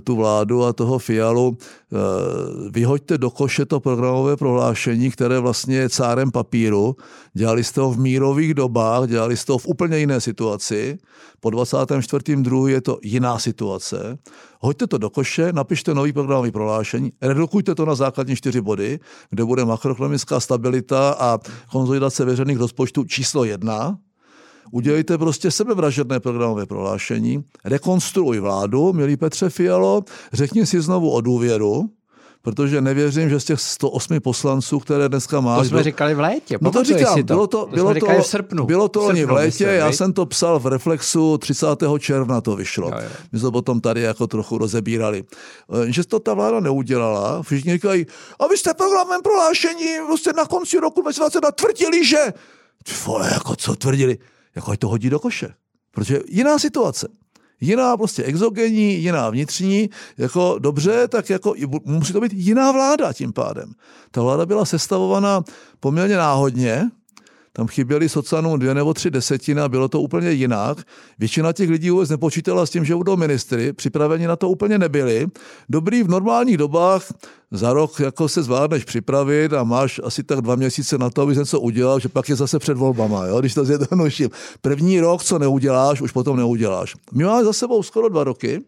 tu 0.03 0.15
vládu 0.15 0.63
a 0.63 0.73
toho 0.73 0.99
Fialu, 0.99 1.57
vyhoďte 2.69 3.17
do 3.17 3.29
koše 3.29 3.65
to 3.65 3.79
programové 3.79 4.37
prohlášení, 4.37 5.11
které 5.11 5.39
vlastně 5.39 5.75
je 5.77 5.89
cárem 5.89 6.31
papíru. 6.31 6.95
Dělali 7.33 7.63
jste 7.63 7.81
ho 7.81 7.91
v 7.91 7.99
mírových 7.99 8.53
dobách, 8.53 9.09
dělali 9.09 9.37
jste 9.37 9.51
ho 9.51 9.57
v 9.57 9.67
úplně 9.67 9.97
jiné 9.97 10.21
situaci. 10.21 10.97
Po 11.45 11.49
24.2. 11.49 12.67
je 12.67 12.81
to 12.81 12.97
jiná 13.01 13.39
situace. 13.39 14.17
Hoďte 14.59 14.87
to 14.87 14.97
do 14.97 15.09
koše, 15.09 15.53
napište 15.53 15.93
nový 15.93 16.13
programový 16.13 16.51
prohlášení, 16.51 17.11
redukujte 17.21 17.75
to 17.75 17.85
na 17.85 17.95
základní 17.95 18.35
čtyři 18.35 18.61
body, 18.61 18.99
kde 19.29 19.45
bude 19.45 19.65
makroekonomická 19.65 20.39
stabilita 20.39 21.15
a 21.19 21.39
konzolidace 21.71 22.25
veřejných 22.25 22.57
rozpočtů 22.57 23.03
číslo 23.03 23.43
jedna, 23.43 23.97
Udělejte 24.71 25.17
prostě 25.17 25.51
sebevražedné 25.51 26.19
programové 26.19 26.65
prohlášení, 26.65 27.43
rekonstruuj 27.65 28.39
vládu, 28.39 28.93
milý 28.93 29.17
Petře 29.17 29.49
Fialo, 29.49 30.01
řekni 30.33 30.65
si 30.65 30.81
znovu 30.81 31.11
o 31.11 31.21
důvěru, 31.21 31.89
protože 32.45 32.81
nevěřím, 32.81 33.29
že 33.29 33.39
z 33.39 33.45
těch 33.45 33.61
108 33.61 34.19
poslanců, 34.19 34.79
které 34.79 35.09
dneska 35.09 35.39
máš... 35.39 35.57
To 35.57 35.65
jsme 35.65 35.83
říkali 35.83 36.13
v 36.13 36.19
létě, 36.19 36.57
No 36.61 36.71
to 36.71 36.83
říkám, 36.83 37.15
to. 37.15 37.23
bylo 37.23 37.47
to, 37.47 37.65
to 37.65 37.75
bylo 37.75 37.93
to, 37.93 38.05
v 38.05 38.27
srpnu. 38.27 38.65
Bylo 38.65 38.87
to 38.87 39.01
oni 39.01 39.25
v 39.25 39.31
létě, 39.31 39.63
já 39.63 39.91
jsem 39.91 40.13
to 40.13 40.25
psal 40.25 40.59
v 40.59 40.67
Reflexu, 40.67 41.37
30. 41.37 41.67
června 41.99 42.41
to 42.41 42.55
vyšlo. 42.55 42.87
Jo, 42.89 42.97
jo. 43.03 43.09
My 43.31 43.39
jsme 43.39 43.51
potom 43.51 43.81
tady 43.81 44.01
jako 44.01 44.27
trochu 44.27 44.57
rozebírali. 44.57 45.23
Eh, 45.83 45.91
že 45.91 46.07
to 46.07 46.19
ta 46.19 46.33
vláda 46.33 46.59
neudělala, 46.59 47.43
všichni 47.43 47.73
říkají, 47.73 48.05
a 48.39 48.47
vy 48.47 48.57
jste 48.57 48.73
programem 48.73 49.21
prohlášení, 49.21 49.99
vlastně 50.07 50.33
na 50.37 50.45
konci 50.45 50.79
roku 50.79 51.01
2020 51.01 51.55
tvrdili, 51.55 52.05
že... 52.05 52.33
Vole, 53.05 53.29
jako 53.33 53.55
co 53.55 53.75
tvrdili? 53.75 54.17
jako 54.55 54.71
ať 54.71 54.79
to 54.79 54.87
hodí 54.87 55.09
do 55.09 55.19
koše. 55.19 55.53
Protože 55.91 56.19
jiná 56.27 56.59
situace. 56.59 57.07
Jiná 57.61 57.97
prostě 57.97 58.23
exogenní, 58.23 58.93
jiná 58.93 59.29
vnitřní, 59.29 59.89
jako 60.17 60.55
dobře, 60.59 61.07
tak 61.07 61.29
jako 61.29 61.53
musí 61.85 62.13
to 62.13 62.21
být 62.21 62.33
jiná 62.33 62.71
vláda 62.71 63.13
tím 63.13 63.33
pádem. 63.33 63.73
Ta 64.11 64.21
vláda 64.21 64.45
byla 64.45 64.65
sestavovaná 64.65 65.43
poměrně 65.79 66.17
náhodně, 66.17 66.89
tam 67.55 67.67
chyběly 67.67 68.09
sociálům 68.09 68.59
dvě 68.59 68.73
nebo 68.73 68.93
tři 68.93 69.11
desetiny 69.11 69.61
a 69.61 69.69
bylo 69.69 69.87
to 69.87 70.01
úplně 70.01 70.31
jinak. 70.31 70.77
Většina 71.19 71.53
těch 71.53 71.69
lidí 71.69 71.89
vůbec 71.89 72.09
nepočítala 72.09 72.65
s 72.65 72.69
tím, 72.69 72.85
že 72.85 72.95
budou 72.95 73.15
ministry, 73.17 73.73
připraveni 73.73 74.27
na 74.27 74.35
to 74.35 74.49
úplně 74.49 74.77
nebyli. 74.77 75.27
Dobrý 75.69 76.03
v 76.03 76.07
normálních 76.07 76.57
dobách 76.57 77.13
za 77.51 77.73
rok 77.73 77.99
jako 77.99 78.29
se 78.29 78.43
zvládneš 78.43 78.83
připravit 78.83 79.53
a 79.53 79.63
máš 79.63 80.01
asi 80.03 80.23
tak 80.23 80.41
dva 80.41 80.55
měsíce 80.55 80.97
na 80.97 81.09
to, 81.09 81.21
aby 81.21 81.35
něco 81.35 81.59
udělal, 81.59 81.99
že 81.99 82.09
pak 82.09 82.29
je 82.29 82.35
zase 82.35 82.59
před 82.59 82.77
volbama, 82.77 83.25
jo? 83.25 83.39
když 83.39 83.53
to 83.53 83.65
zjednoduším. 83.65 84.29
První 84.61 84.99
rok, 84.99 85.23
co 85.23 85.39
neuděláš, 85.39 86.01
už 86.01 86.11
potom 86.11 86.37
neuděláš. 86.37 86.95
My 87.13 87.23
máme 87.23 87.43
za 87.43 87.53
sebou 87.53 87.83
skoro 87.83 88.09
dva 88.09 88.23
roky, 88.23 88.61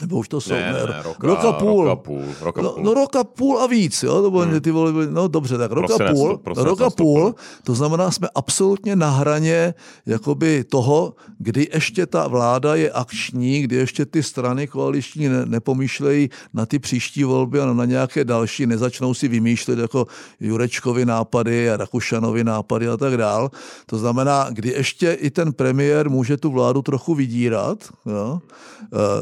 nebo 0.00 0.18
už 0.18 0.28
to 0.28 0.40
jsou, 0.40 0.52
Ne, 0.54 0.72
ne, 0.72 0.72
ne, 0.72 1.02
roka, 1.02 1.26
roka 1.26 1.52
půl. 1.52 1.84
roka 1.84 1.96
půl, 1.96 2.22
roka 2.40 2.62
no, 2.62 2.70
půl. 2.70 2.82
no 2.84 2.94
roka 2.94 3.24
půl 3.24 3.58
a 3.58 3.66
víc, 3.66 4.02
jo, 4.02 4.22
to 4.22 4.30
hmm. 4.30 4.60
ty 4.60 4.70
vole, 4.70 4.92
no 5.10 5.28
dobře, 5.28 5.58
tak 5.58 5.70
roka 5.70 5.86
Prosinec, 5.86 6.12
půl, 6.12 6.38
prosinec 6.38 6.68
roka 6.68 6.90
půl, 6.90 7.34
to 7.64 7.74
znamená, 7.74 8.10
jsme 8.10 8.28
absolutně 8.34 8.96
na 8.96 9.10
hraně 9.10 9.74
jakoby 10.06 10.64
toho, 10.64 11.14
kdy 11.38 11.68
ještě 11.74 12.06
ta 12.06 12.28
vláda 12.28 12.74
je 12.74 12.90
akční, 12.90 13.62
kdy 13.62 13.76
ještě 13.76 14.06
ty 14.06 14.22
strany 14.22 14.66
koaliční 14.66 15.28
ne, 15.28 15.46
nepomýšlejí 15.46 16.30
na 16.54 16.66
ty 16.66 16.78
příští 16.78 17.24
volby 17.24 17.60
a 17.60 17.72
na 17.72 17.84
nějaké 17.84 18.24
další, 18.24 18.66
nezačnou 18.66 19.14
si 19.14 19.28
vymýšlet 19.28 19.78
jako 19.78 20.06
Jurečkovi 20.40 21.06
nápady 21.06 21.70
a 21.70 21.76
Rakušanovi 21.76 22.44
nápady 22.44 22.88
a 22.88 22.96
tak 22.96 23.16
dál. 23.16 23.50
To 23.86 23.98
znamená, 23.98 24.46
kdy 24.50 24.68
ještě 24.68 25.12
i 25.12 25.30
ten 25.30 25.52
premiér 25.52 26.10
může 26.10 26.36
tu 26.36 26.50
vládu 26.50 26.82
trochu 26.82 27.14
vydírat, 27.14 27.78
jo? 28.06 28.40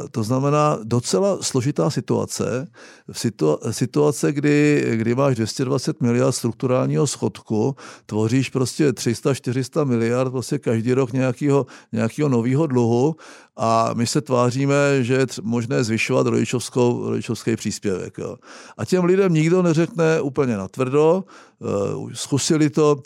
E, 0.04 0.08
to 0.08 0.22
znamená 0.22 0.57
docela 0.84 1.42
složitá 1.42 1.90
situace, 1.90 2.68
situa- 3.12 3.58
situace, 3.70 4.32
kdy, 4.32 4.84
kdy 4.94 5.14
máš 5.14 5.36
220 5.36 6.00
miliard 6.00 6.32
strukturálního 6.32 7.06
schodku, 7.06 7.76
tvoříš 8.06 8.50
prostě 8.50 8.90
300-400 8.90 9.84
miliard 9.84 10.30
prostě 10.30 10.58
každý 10.58 10.94
rok 10.94 11.12
nějakého, 11.12 11.66
nějakého 11.92 12.28
nového 12.28 12.66
dluhu 12.66 13.16
a 13.56 13.90
my 13.94 14.06
se 14.06 14.20
tváříme, 14.20 15.04
že 15.04 15.14
je 15.14 15.26
možné 15.42 15.84
zvyšovat 15.84 16.26
rodičovskou, 16.26 17.10
rodičovský 17.10 17.56
příspěvek. 17.56 18.18
Jo. 18.18 18.36
A 18.76 18.84
těm 18.84 19.04
lidem 19.04 19.34
nikdo 19.34 19.62
neřekne 19.62 20.20
úplně 20.20 20.56
natvrdo, 20.56 21.24
uh, 21.58 22.10
zkusili 22.12 22.70
to, 22.70 23.02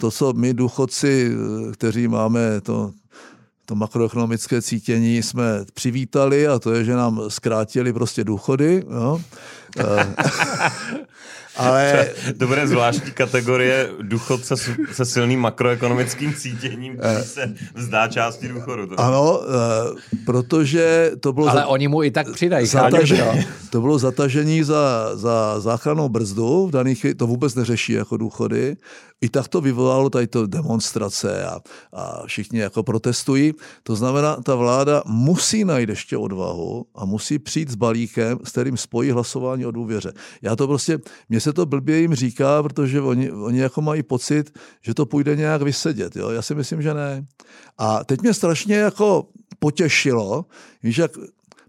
to, 0.00 0.10
co 0.10 0.32
my 0.32 0.54
důchodci, 0.54 1.30
eh, 1.32 1.72
kteří 1.72 2.08
máme 2.08 2.60
to 2.60 2.90
to 3.68 3.74
makroekonomické 3.74 4.62
cítění 4.62 5.22
jsme 5.22 5.44
přivítali 5.74 6.48
a 6.48 6.58
to 6.58 6.72
je, 6.72 6.84
že 6.84 6.94
nám 6.94 7.22
zkrátili 7.28 7.92
prostě 7.92 8.24
důchody. 8.24 8.84
Jo. 8.90 9.20
Eh, 11.58 11.62
Ale 11.68 12.08
To 12.38 12.46
bude 12.46 12.66
zvláštní 12.66 13.10
kategorie 13.10 13.90
důchodce 14.02 14.56
s- 14.56 14.70
se 14.92 15.04
silným 15.04 15.40
makroekonomickým 15.40 16.34
cítěním, 16.34 16.96
který 16.96 17.24
se 17.24 17.54
vzdá 17.74 18.08
části 18.08 18.48
důchodu. 18.48 18.86
To- 18.86 19.00
ano, 19.00 19.40
eh, 19.42 20.14
protože 20.26 21.10
to 21.20 21.32
bylo... 21.32 21.48
Ale 21.48 21.60
za- 21.60 21.66
oni 21.66 21.88
mu 21.88 22.02
i 22.02 22.10
tak 22.10 22.32
přidají. 22.32 22.66
Zatažení, 22.66 23.46
to 23.70 23.80
bylo 23.80 23.98
zatažení 23.98 24.62
za, 24.62 25.10
za 25.14 25.60
záchrannou 25.60 26.08
brzdu, 26.08 26.66
v 26.66 26.70
daných, 26.70 26.98
chvíli- 27.00 27.14
to 27.14 27.26
vůbec 27.26 27.54
neřeší 27.54 27.92
jako 27.92 28.16
důchody. 28.16 28.76
I 29.20 29.28
tak 29.28 29.48
to 29.48 29.60
vyvolalo 29.60 30.10
tady 30.10 30.26
to 30.26 30.46
demonstrace 30.46 31.44
a, 31.44 31.60
a 31.92 32.22
všichni 32.26 32.58
jako 32.58 32.82
protestují. 32.82 33.52
To 33.82 33.96
znamená, 33.96 34.36
ta 34.36 34.54
vláda 34.54 35.02
musí 35.06 35.64
najít 35.64 35.88
ještě 35.88 36.16
odvahu 36.16 36.86
a 36.94 37.04
musí 37.04 37.38
přijít 37.38 37.70
s 37.70 37.74
balíkem, 37.74 38.38
s 38.44 38.50
kterým 38.52 38.76
spojí 38.76 39.10
hlasování 39.10 39.66
o 39.66 39.70
důvěře. 39.70 40.12
Já 40.42 40.56
to 40.56 40.66
prostě, 40.68 40.98
mně 41.28 41.40
se 41.40 41.47
to 41.52 41.66
blbě 41.66 41.96
jim 41.98 42.14
říká, 42.14 42.62
protože 42.62 43.00
oni, 43.00 43.32
oni 43.32 43.58
jako 43.58 43.82
mají 43.82 44.02
pocit, 44.02 44.58
že 44.82 44.94
to 44.94 45.06
půjde 45.06 45.36
nějak 45.36 45.62
vysedět. 45.62 46.16
Jo? 46.16 46.30
Já 46.30 46.42
si 46.42 46.54
myslím, 46.54 46.82
že 46.82 46.94
ne. 46.94 47.26
A 47.78 48.04
teď 48.04 48.22
mě 48.22 48.34
strašně 48.34 48.76
jako 48.76 49.26
potěšilo, 49.58 50.44
víš, 50.82 50.98
jak 50.98 51.10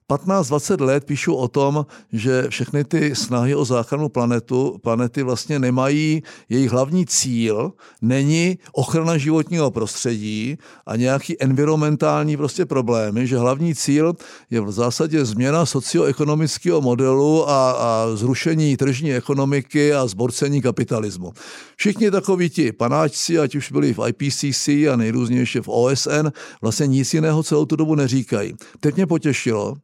15-20 0.09 0.81
let 0.81 1.05
píšu 1.05 1.35
o 1.35 1.47
tom, 1.47 1.85
že 2.13 2.45
všechny 2.49 2.83
ty 2.83 3.15
snahy 3.15 3.55
o 3.55 3.65
záchranu 3.65 4.09
planetu, 4.09 4.79
planety 4.81 5.23
vlastně 5.23 5.59
nemají, 5.59 6.23
jejich 6.49 6.71
hlavní 6.71 7.05
cíl 7.05 7.71
není 8.01 8.59
ochrana 8.73 9.17
životního 9.17 9.71
prostředí 9.71 10.57
a 10.85 10.95
nějaký 10.95 11.41
environmentální 11.43 12.37
prostě 12.37 12.65
problémy, 12.65 13.27
že 13.27 13.37
hlavní 13.37 13.75
cíl 13.75 14.13
je 14.49 14.61
v 14.61 14.71
zásadě 14.71 15.25
změna 15.25 15.65
socioekonomického 15.65 16.81
modelu 16.81 17.49
a, 17.49 17.71
a 17.71 18.07
zrušení 18.15 18.77
tržní 18.77 19.13
ekonomiky 19.13 19.93
a 19.93 20.07
zborcení 20.07 20.61
kapitalismu. 20.61 21.33
Všichni 21.75 22.11
takoví 22.11 22.49
ti 22.49 22.71
panáčci, 22.71 23.39
ať 23.39 23.55
už 23.55 23.71
byli 23.71 23.93
v 23.93 23.99
IPCC 24.07 24.67
a 24.67 24.95
nejrůznější 24.95 25.59
v 25.59 25.67
OSN, 25.67 26.27
vlastně 26.61 26.87
nic 26.87 27.13
jiného 27.13 27.43
celou 27.43 27.65
tu 27.65 27.75
dobu 27.75 27.95
neříkají. 27.95 28.53
Teď 28.79 28.95
mě 28.95 29.07
potěšilo, 29.07 29.75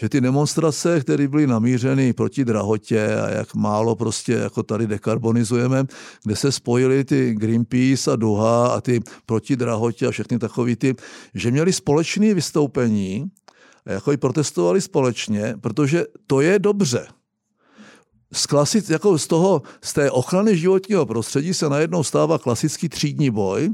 že 0.00 0.08
ty 0.08 0.20
demonstrace, 0.20 1.00
které 1.00 1.28
byly 1.28 1.46
namířeny 1.46 2.12
proti 2.12 2.44
drahotě 2.44 3.16
a 3.16 3.30
jak 3.30 3.54
málo 3.54 3.96
prostě 3.96 4.32
jako 4.32 4.62
tady 4.62 4.86
dekarbonizujeme, 4.86 5.84
kde 6.24 6.36
se 6.36 6.52
spojili 6.52 7.04
ty 7.04 7.34
Greenpeace 7.34 8.12
a 8.12 8.16
Duha 8.16 8.66
a 8.66 8.80
ty 8.80 9.00
proti 9.26 9.56
drahotě 9.56 10.06
a 10.06 10.10
všechny 10.10 10.38
takový 10.38 10.76
ty, 10.76 10.94
že 11.34 11.50
měli 11.50 11.72
společné 11.72 12.34
vystoupení 12.34 13.30
a 13.86 13.92
jako 13.92 14.12
i 14.12 14.16
protestovali 14.16 14.80
společně, 14.80 15.54
protože 15.60 16.04
to 16.26 16.40
je 16.40 16.58
dobře 16.58 17.06
z, 18.32 18.46
klasic, 18.46 18.90
jako 18.90 19.18
z, 19.18 19.26
toho, 19.26 19.62
z 19.82 19.92
té 19.92 20.10
ochrany 20.10 20.56
životního 20.56 21.06
prostředí 21.06 21.54
se 21.54 21.68
najednou 21.68 22.02
stává 22.02 22.38
klasický 22.38 22.88
třídní 22.88 23.30
boj, 23.30 23.70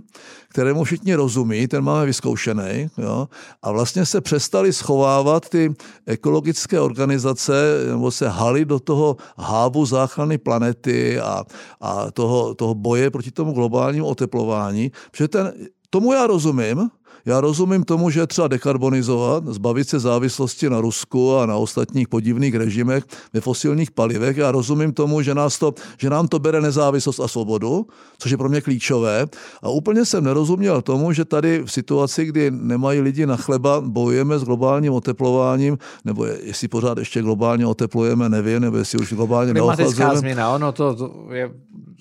kterému 0.49 0.85
všichni 0.85 1.15
rozumí, 1.15 1.69
ten 1.69 1.85
máme 1.85 2.07
vyzkoušený, 2.07 2.91
jo, 2.99 3.29
a 3.63 3.73
vlastně 3.73 4.07
se 4.07 4.21
přestali 4.21 4.73
schovávat 4.73 5.49
ty 5.49 5.75
ekologické 6.07 6.81
organizace, 6.81 7.53
nebo 7.91 8.11
se 8.11 8.29
haly 8.29 8.65
do 8.65 8.81
toho 8.81 9.17
hávu 9.37 9.87
záchrany 9.87 10.39
planety 10.39 11.21
a, 11.21 11.45
a 11.81 12.11
toho, 12.11 12.55
toho 12.55 12.75
boje 12.75 13.11
proti 13.11 13.31
tomu 13.31 13.53
globálnímu 13.53 14.07
oteplování, 14.07 14.93
protože 15.11 15.29
ten, 15.29 15.53
tomu 15.91 16.13
já 16.13 16.27
rozumím, 16.27 16.91
já 17.27 17.41
rozumím 17.41 17.85
tomu, 17.85 18.11
že 18.11 18.21
je 18.21 18.27
třeba 18.27 18.49
dekarbonizovat, 18.49 19.45
zbavit 19.47 19.89
se 19.89 19.99
závislosti 19.99 20.71
na 20.71 20.81
Rusku 20.81 21.37
a 21.37 21.47
na 21.47 21.57
ostatních 21.57 22.09
podivných 22.09 22.55
režimech 22.55 23.05
ve 23.33 23.41
fosilních 23.41 23.91
palivech. 23.91 24.37
Já 24.37 24.53
rozumím 24.53 24.93
tomu, 24.93 25.23
že, 25.23 25.35
nás 25.35 25.59
to, 25.59 25.75
že 25.99 26.11
nám 26.11 26.29
to 26.29 26.39
bere 26.39 26.61
nezávislost 26.61 27.21
a 27.21 27.29
svobodu, 27.29 27.87
což 28.19 28.31
je 28.31 28.37
pro 28.37 28.49
mě 28.49 28.61
klíčové. 28.61 29.27
A 29.63 29.69
úplně 29.69 30.05
jsem 30.05 30.25
nerozuměl 30.25 30.83
tomu, 30.83 31.13
že 31.13 31.25
tady 31.25 31.63
v 31.65 31.73
situaci, 31.73 32.25
kdy 32.25 32.51
nemají 32.51 33.01
lidi 33.01 33.27
na 33.27 33.37
chleba, 33.37 33.81
bojujeme 33.81 34.39
s 34.39 34.45
globálním 34.45 34.93
oteplováním, 34.93 35.79
nebo 36.05 36.25
je- 36.25 36.39
jestli 36.43 36.69
pořád 36.69 36.99
ještě 36.99 37.23
globálně 37.23 37.67
oteplujeme, 37.67 38.29
nevím, 38.29 38.61
nebo 38.61 38.77
jestli 38.77 38.99
už 38.99 39.13
globálně 39.13 39.53
Klimatická 39.53 40.15
změna, 40.17 40.51
ono 40.51 40.73
to, 40.73 40.95
to 40.95 41.13
je 41.33 41.51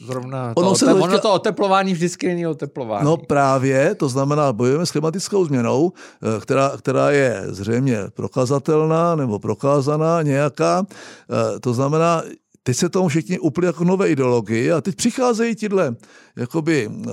zrovna, 0.05 0.53
to, 0.53 0.59
Ono 0.61 0.67
ono, 0.67 0.75
se 0.77 0.85
ote, 0.85 0.93
to 0.99 1.03
ono 1.03 1.19
to 1.19 1.33
oteplování 1.33 1.93
vždycky 1.93 2.27
není 2.27 2.47
oteplování. 2.47 3.05
No 3.05 3.17
právě, 3.17 3.95
to 3.95 4.09
znamená, 4.09 4.53
bojujeme 4.53 4.85
s 4.85 4.91
klimatickou 4.91 5.08
změnou, 5.45 5.91
eh, 5.93 6.41
která, 6.41 6.77
která 6.77 7.11
je 7.11 7.43
zřejmě 7.47 7.97
prokazatelná 8.13 9.15
nebo 9.15 9.39
prokázaná 9.39 10.21
nějaká. 10.21 10.85
Eh, 10.85 11.59
To 11.59 11.73
znamená, 11.73 12.23
teď 12.63 12.77
se 12.77 12.89
tomu 12.89 13.07
všichni 13.07 13.39
úplně 13.39 13.67
jako 13.67 13.83
nové 13.83 14.09
ideologii 14.09 14.71
a 14.71 14.81
teď 14.81 14.95
přicházejí 14.95 15.55
tyhle 15.55 15.95
jakoby 16.35 16.89
eh, 16.91 17.09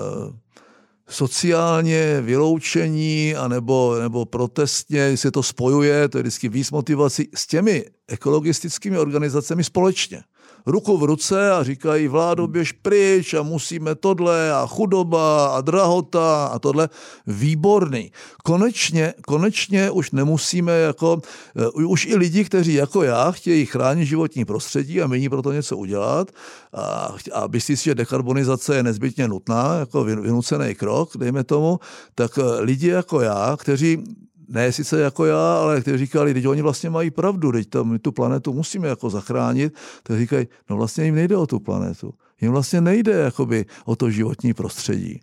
sociálně 1.08 2.20
vyloučení 2.20 3.34
anebo, 3.34 3.96
nebo 4.00 4.24
protestně 4.24 5.16
se 5.16 5.30
to 5.30 5.42
spojuje, 5.42 6.08
to 6.08 6.18
je 6.18 6.22
vždycky 6.22 6.48
víc 6.48 6.70
motivací 6.70 7.28
s 7.34 7.46
těmi 7.46 7.84
ekologistickými 8.08 8.98
organizacemi 8.98 9.64
společně 9.64 10.22
ruku 10.66 10.96
v 10.96 11.04
ruce 11.04 11.50
a 11.50 11.62
říkají, 11.62 12.08
vládo, 12.08 12.46
běž 12.46 12.72
pryč 12.72 13.34
a 13.34 13.42
musíme 13.42 13.94
tohle 13.94 14.52
a 14.52 14.66
chudoba 14.66 15.46
a 15.46 15.60
drahota 15.60 16.46
a 16.46 16.58
tohle. 16.58 16.88
Výborný. 17.26 18.12
Konečně, 18.44 19.14
konečně 19.26 19.90
už 19.90 20.10
nemusíme 20.10 20.72
jako, 20.72 21.20
eh, 21.56 21.68
už 21.68 22.06
i 22.06 22.16
lidi, 22.16 22.44
kteří 22.44 22.74
jako 22.74 23.02
já 23.02 23.30
chtějí 23.30 23.66
chránit 23.66 24.06
životní 24.06 24.44
prostředí 24.44 25.02
a 25.02 25.06
mění 25.06 25.28
proto 25.28 25.52
něco 25.52 25.76
udělat 25.76 26.30
a, 26.72 27.14
a 27.32 27.46
myslí 27.46 27.76
si, 27.76 27.84
že 27.84 27.94
dekarbonizace 27.94 28.76
je 28.76 28.82
nezbytně 28.82 29.28
nutná, 29.28 29.78
jako 29.78 30.04
vy- 30.04 30.16
vynucený 30.16 30.74
krok, 30.74 31.16
dejme 31.16 31.44
tomu, 31.44 31.80
tak 32.14 32.38
eh, 32.38 32.60
lidi 32.60 32.88
jako 32.88 33.20
já, 33.20 33.56
kteří 33.60 34.04
ne 34.48 34.72
sice 34.72 35.00
jako 35.00 35.26
já, 35.26 35.56
ale 35.62 35.80
kteří 35.80 35.98
říkali, 35.98 36.42
že 36.42 36.48
oni 36.48 36.62
vlastně 36.62 36.90
mají 36.90 37.10
pravdu, 37.10 37.52
teď 37.52 37.68
tam 37.68 37.88
my 37.88 37.98
tu 37.98 38.12
planetu 38.12 38.52
musíme 38.52 38.88
jako 38.88 39.10
zachránit, 39.10 39.74
tak 40.02 40.18
říkají, 40.18 40.46
no 40.70 40.76
vlastně 40.76 41.04
jim 41.04 41.14
nejde 41.14 41.36
o 41.36 41.46
tu 41.46 41.60
planetu. 41.60 42.14
Jim 42.40 42.52
vlastně 42.52 42.80
nejde 42.80 43.12
jakoby 43.12 43.64
o 43.84 43.96
to 43.96 44.10
životní 44.10 44.54
prostředí. 44.54 45.20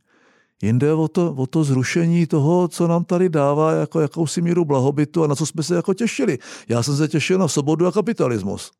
Jim 0.61 0.79
jde 0.79 0.93
o 0.93 1.07
to, 1.07 1.33
o 1.33 1.47
to 1.47 1.63
zrušení 1.63 2.27
toho, 2.27 2.67
co 2.67 2.87
nám 2.87 3.03
tady 3.03 3.29
dává 3.29 3.71
jako 3.71 4.01
jakousi 4.01 4.41
míru 4.41 4.65
blahobytu 4.65 5.23
a 5.23 5.27
na 5.27 5.35
co 5.35 5.45
jsme 5.45 5.63
se 5.63 5.75
jako 5.75 5.93
těšili. 5.93 6.39
Já 6.67 6.83
jsem 6.83 6.97
se 6.97 7.07
těšil 7.07 7.37
na 7.37 7.47
svobodu 7.47 7.87
a 7.87 7.91
kapitalismus. 7.91 8.71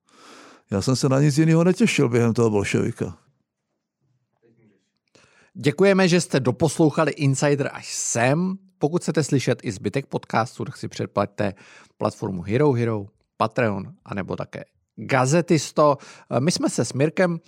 Já 0.72 0.82
jsem 0.82 0.96
se 0.96 1.10
na 1.10 1.22
nic 1.22 1.38
jiného 1.38 1.64
netěšil 1.64 2.10
během 2.10 2.34
toho 2.34 2.50
bolševika. 2.50 3.18
Děkujeme, 5.54 6.08
že 6.08 6.22
jste 6.22 6.40
doposlouchali 6.40 7.12
Insider 7.12 7.70
až 7.74 7.96
sem. 7.96 8.58
Pokud 8.84 9.02
chcete 9.02 9.24
slyšet 9.24 9.60
i 9.64 9.72
zbytek 9.72 10.06
podcastu, 10.06 10.66
tak 10.66 10.78
si 10.78 10.88
předplaťte 10.88 11.54
platformu 11.98 12.42
Hero 12.42 12.72
Hero, 12.72 13.06
Patreon, 13.38 13.94
anebo 14.06 14.36
také 14.36 14.64
Gazetisto. 14.96 15.98
My 16.40 16.52
jsme 16.52 16.70
se 16.70 16.86
s 16.86 16.94
Mirkem 16.94 17.40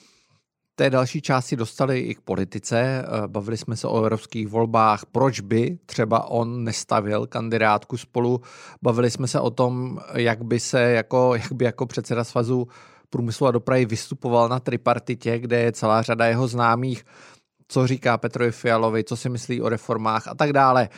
té 0.76 0.90
další 0.90 1.22
části 1.22 1.56
dostali 1.56 2.00
i 2.00 2.16
k 2.16 2.22
politice. 2.22 3.06
Bavili 3.28 3.58
jsme 3.58 3.76
se 3.76 3.88
o 3.88 3.98
evropských 3.98 4.48
volbách, 4.48 5.06
proč 5.12 5.40
by 5.40 5.78
třeba 5.86 6.24
on 6.24 6.64
nestavil 6.64 7.28
kandidátku 7.28 7.98
spolu. 7.98 8.42
Bavili 8.82 9.12
jsme 9.12 9.28
se 9.28 9.40
o 9.40 9.50
tom, 9.50 10.00
jak 10.14 10.44
by 10.44 10.60
se 10.60 10.82
jako, 10.82 11.36
jak 11.36 11.52
by 11.52 11.66
jako 11.66 11.86
předseda 11.86 12.24
svazu 12.24 12.68
průmyslu 13.10 13.48
a 13.48 13.52
dopravy 13.52 13.86
vystupoval 13.86 14.50
na 14.50 14.60
tripartitě, 14.60 15.40
kde 15.40 15.60
je 15.60 15.72
celá 15.72 16.02
řada 16.02 16.26
jeho 16.26 16.48
známých 16.48 17.06
co 17.68 17.88
říká 17.88 18.18
Petrovi 18.18 18.52
Fialovi, 18.52 19.04
co 19.04 19.18
si 19.18 19.30
myslí 19.30 19.62
o 19.62 19.70
reformách 19.70 20.28
a 20.28 20.36
tak 20.36 20.54
dále. 20.54 20.90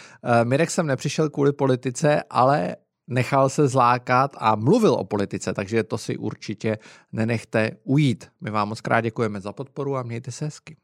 Mirek 0.43 0.72
jsem 0.72 0.88
nepřišel 0.88 1.30
kvůli 1.30 1.53
politice, 1.53 2.24
ale 2.30 2.76
nechal 3.07 3.49
se 3.49 3.68
zlákat 3.68 4.36
a 4.39 4.55
mluvil 4.55 4.93
o 4.93 5.03
politice, 5.03 5.53
takže 5.53 5.84
to 5.84 5.97
si 5.97 6.18
určitě 6.18 6.78
nenechte 7.11 7.72
ujít. 7.84 8.28
My 8.41 8.51
vám 8.51 8.70
moc 8.70 8.82
krát 8.82 9.01
děkujeme 9.01 9.41
za 9.41 9.53
podporu 9.53 9.97
a 9.97 10.03
mějte 10.03 10.32
se 10.32 10.45
hezky. 10.45 10.78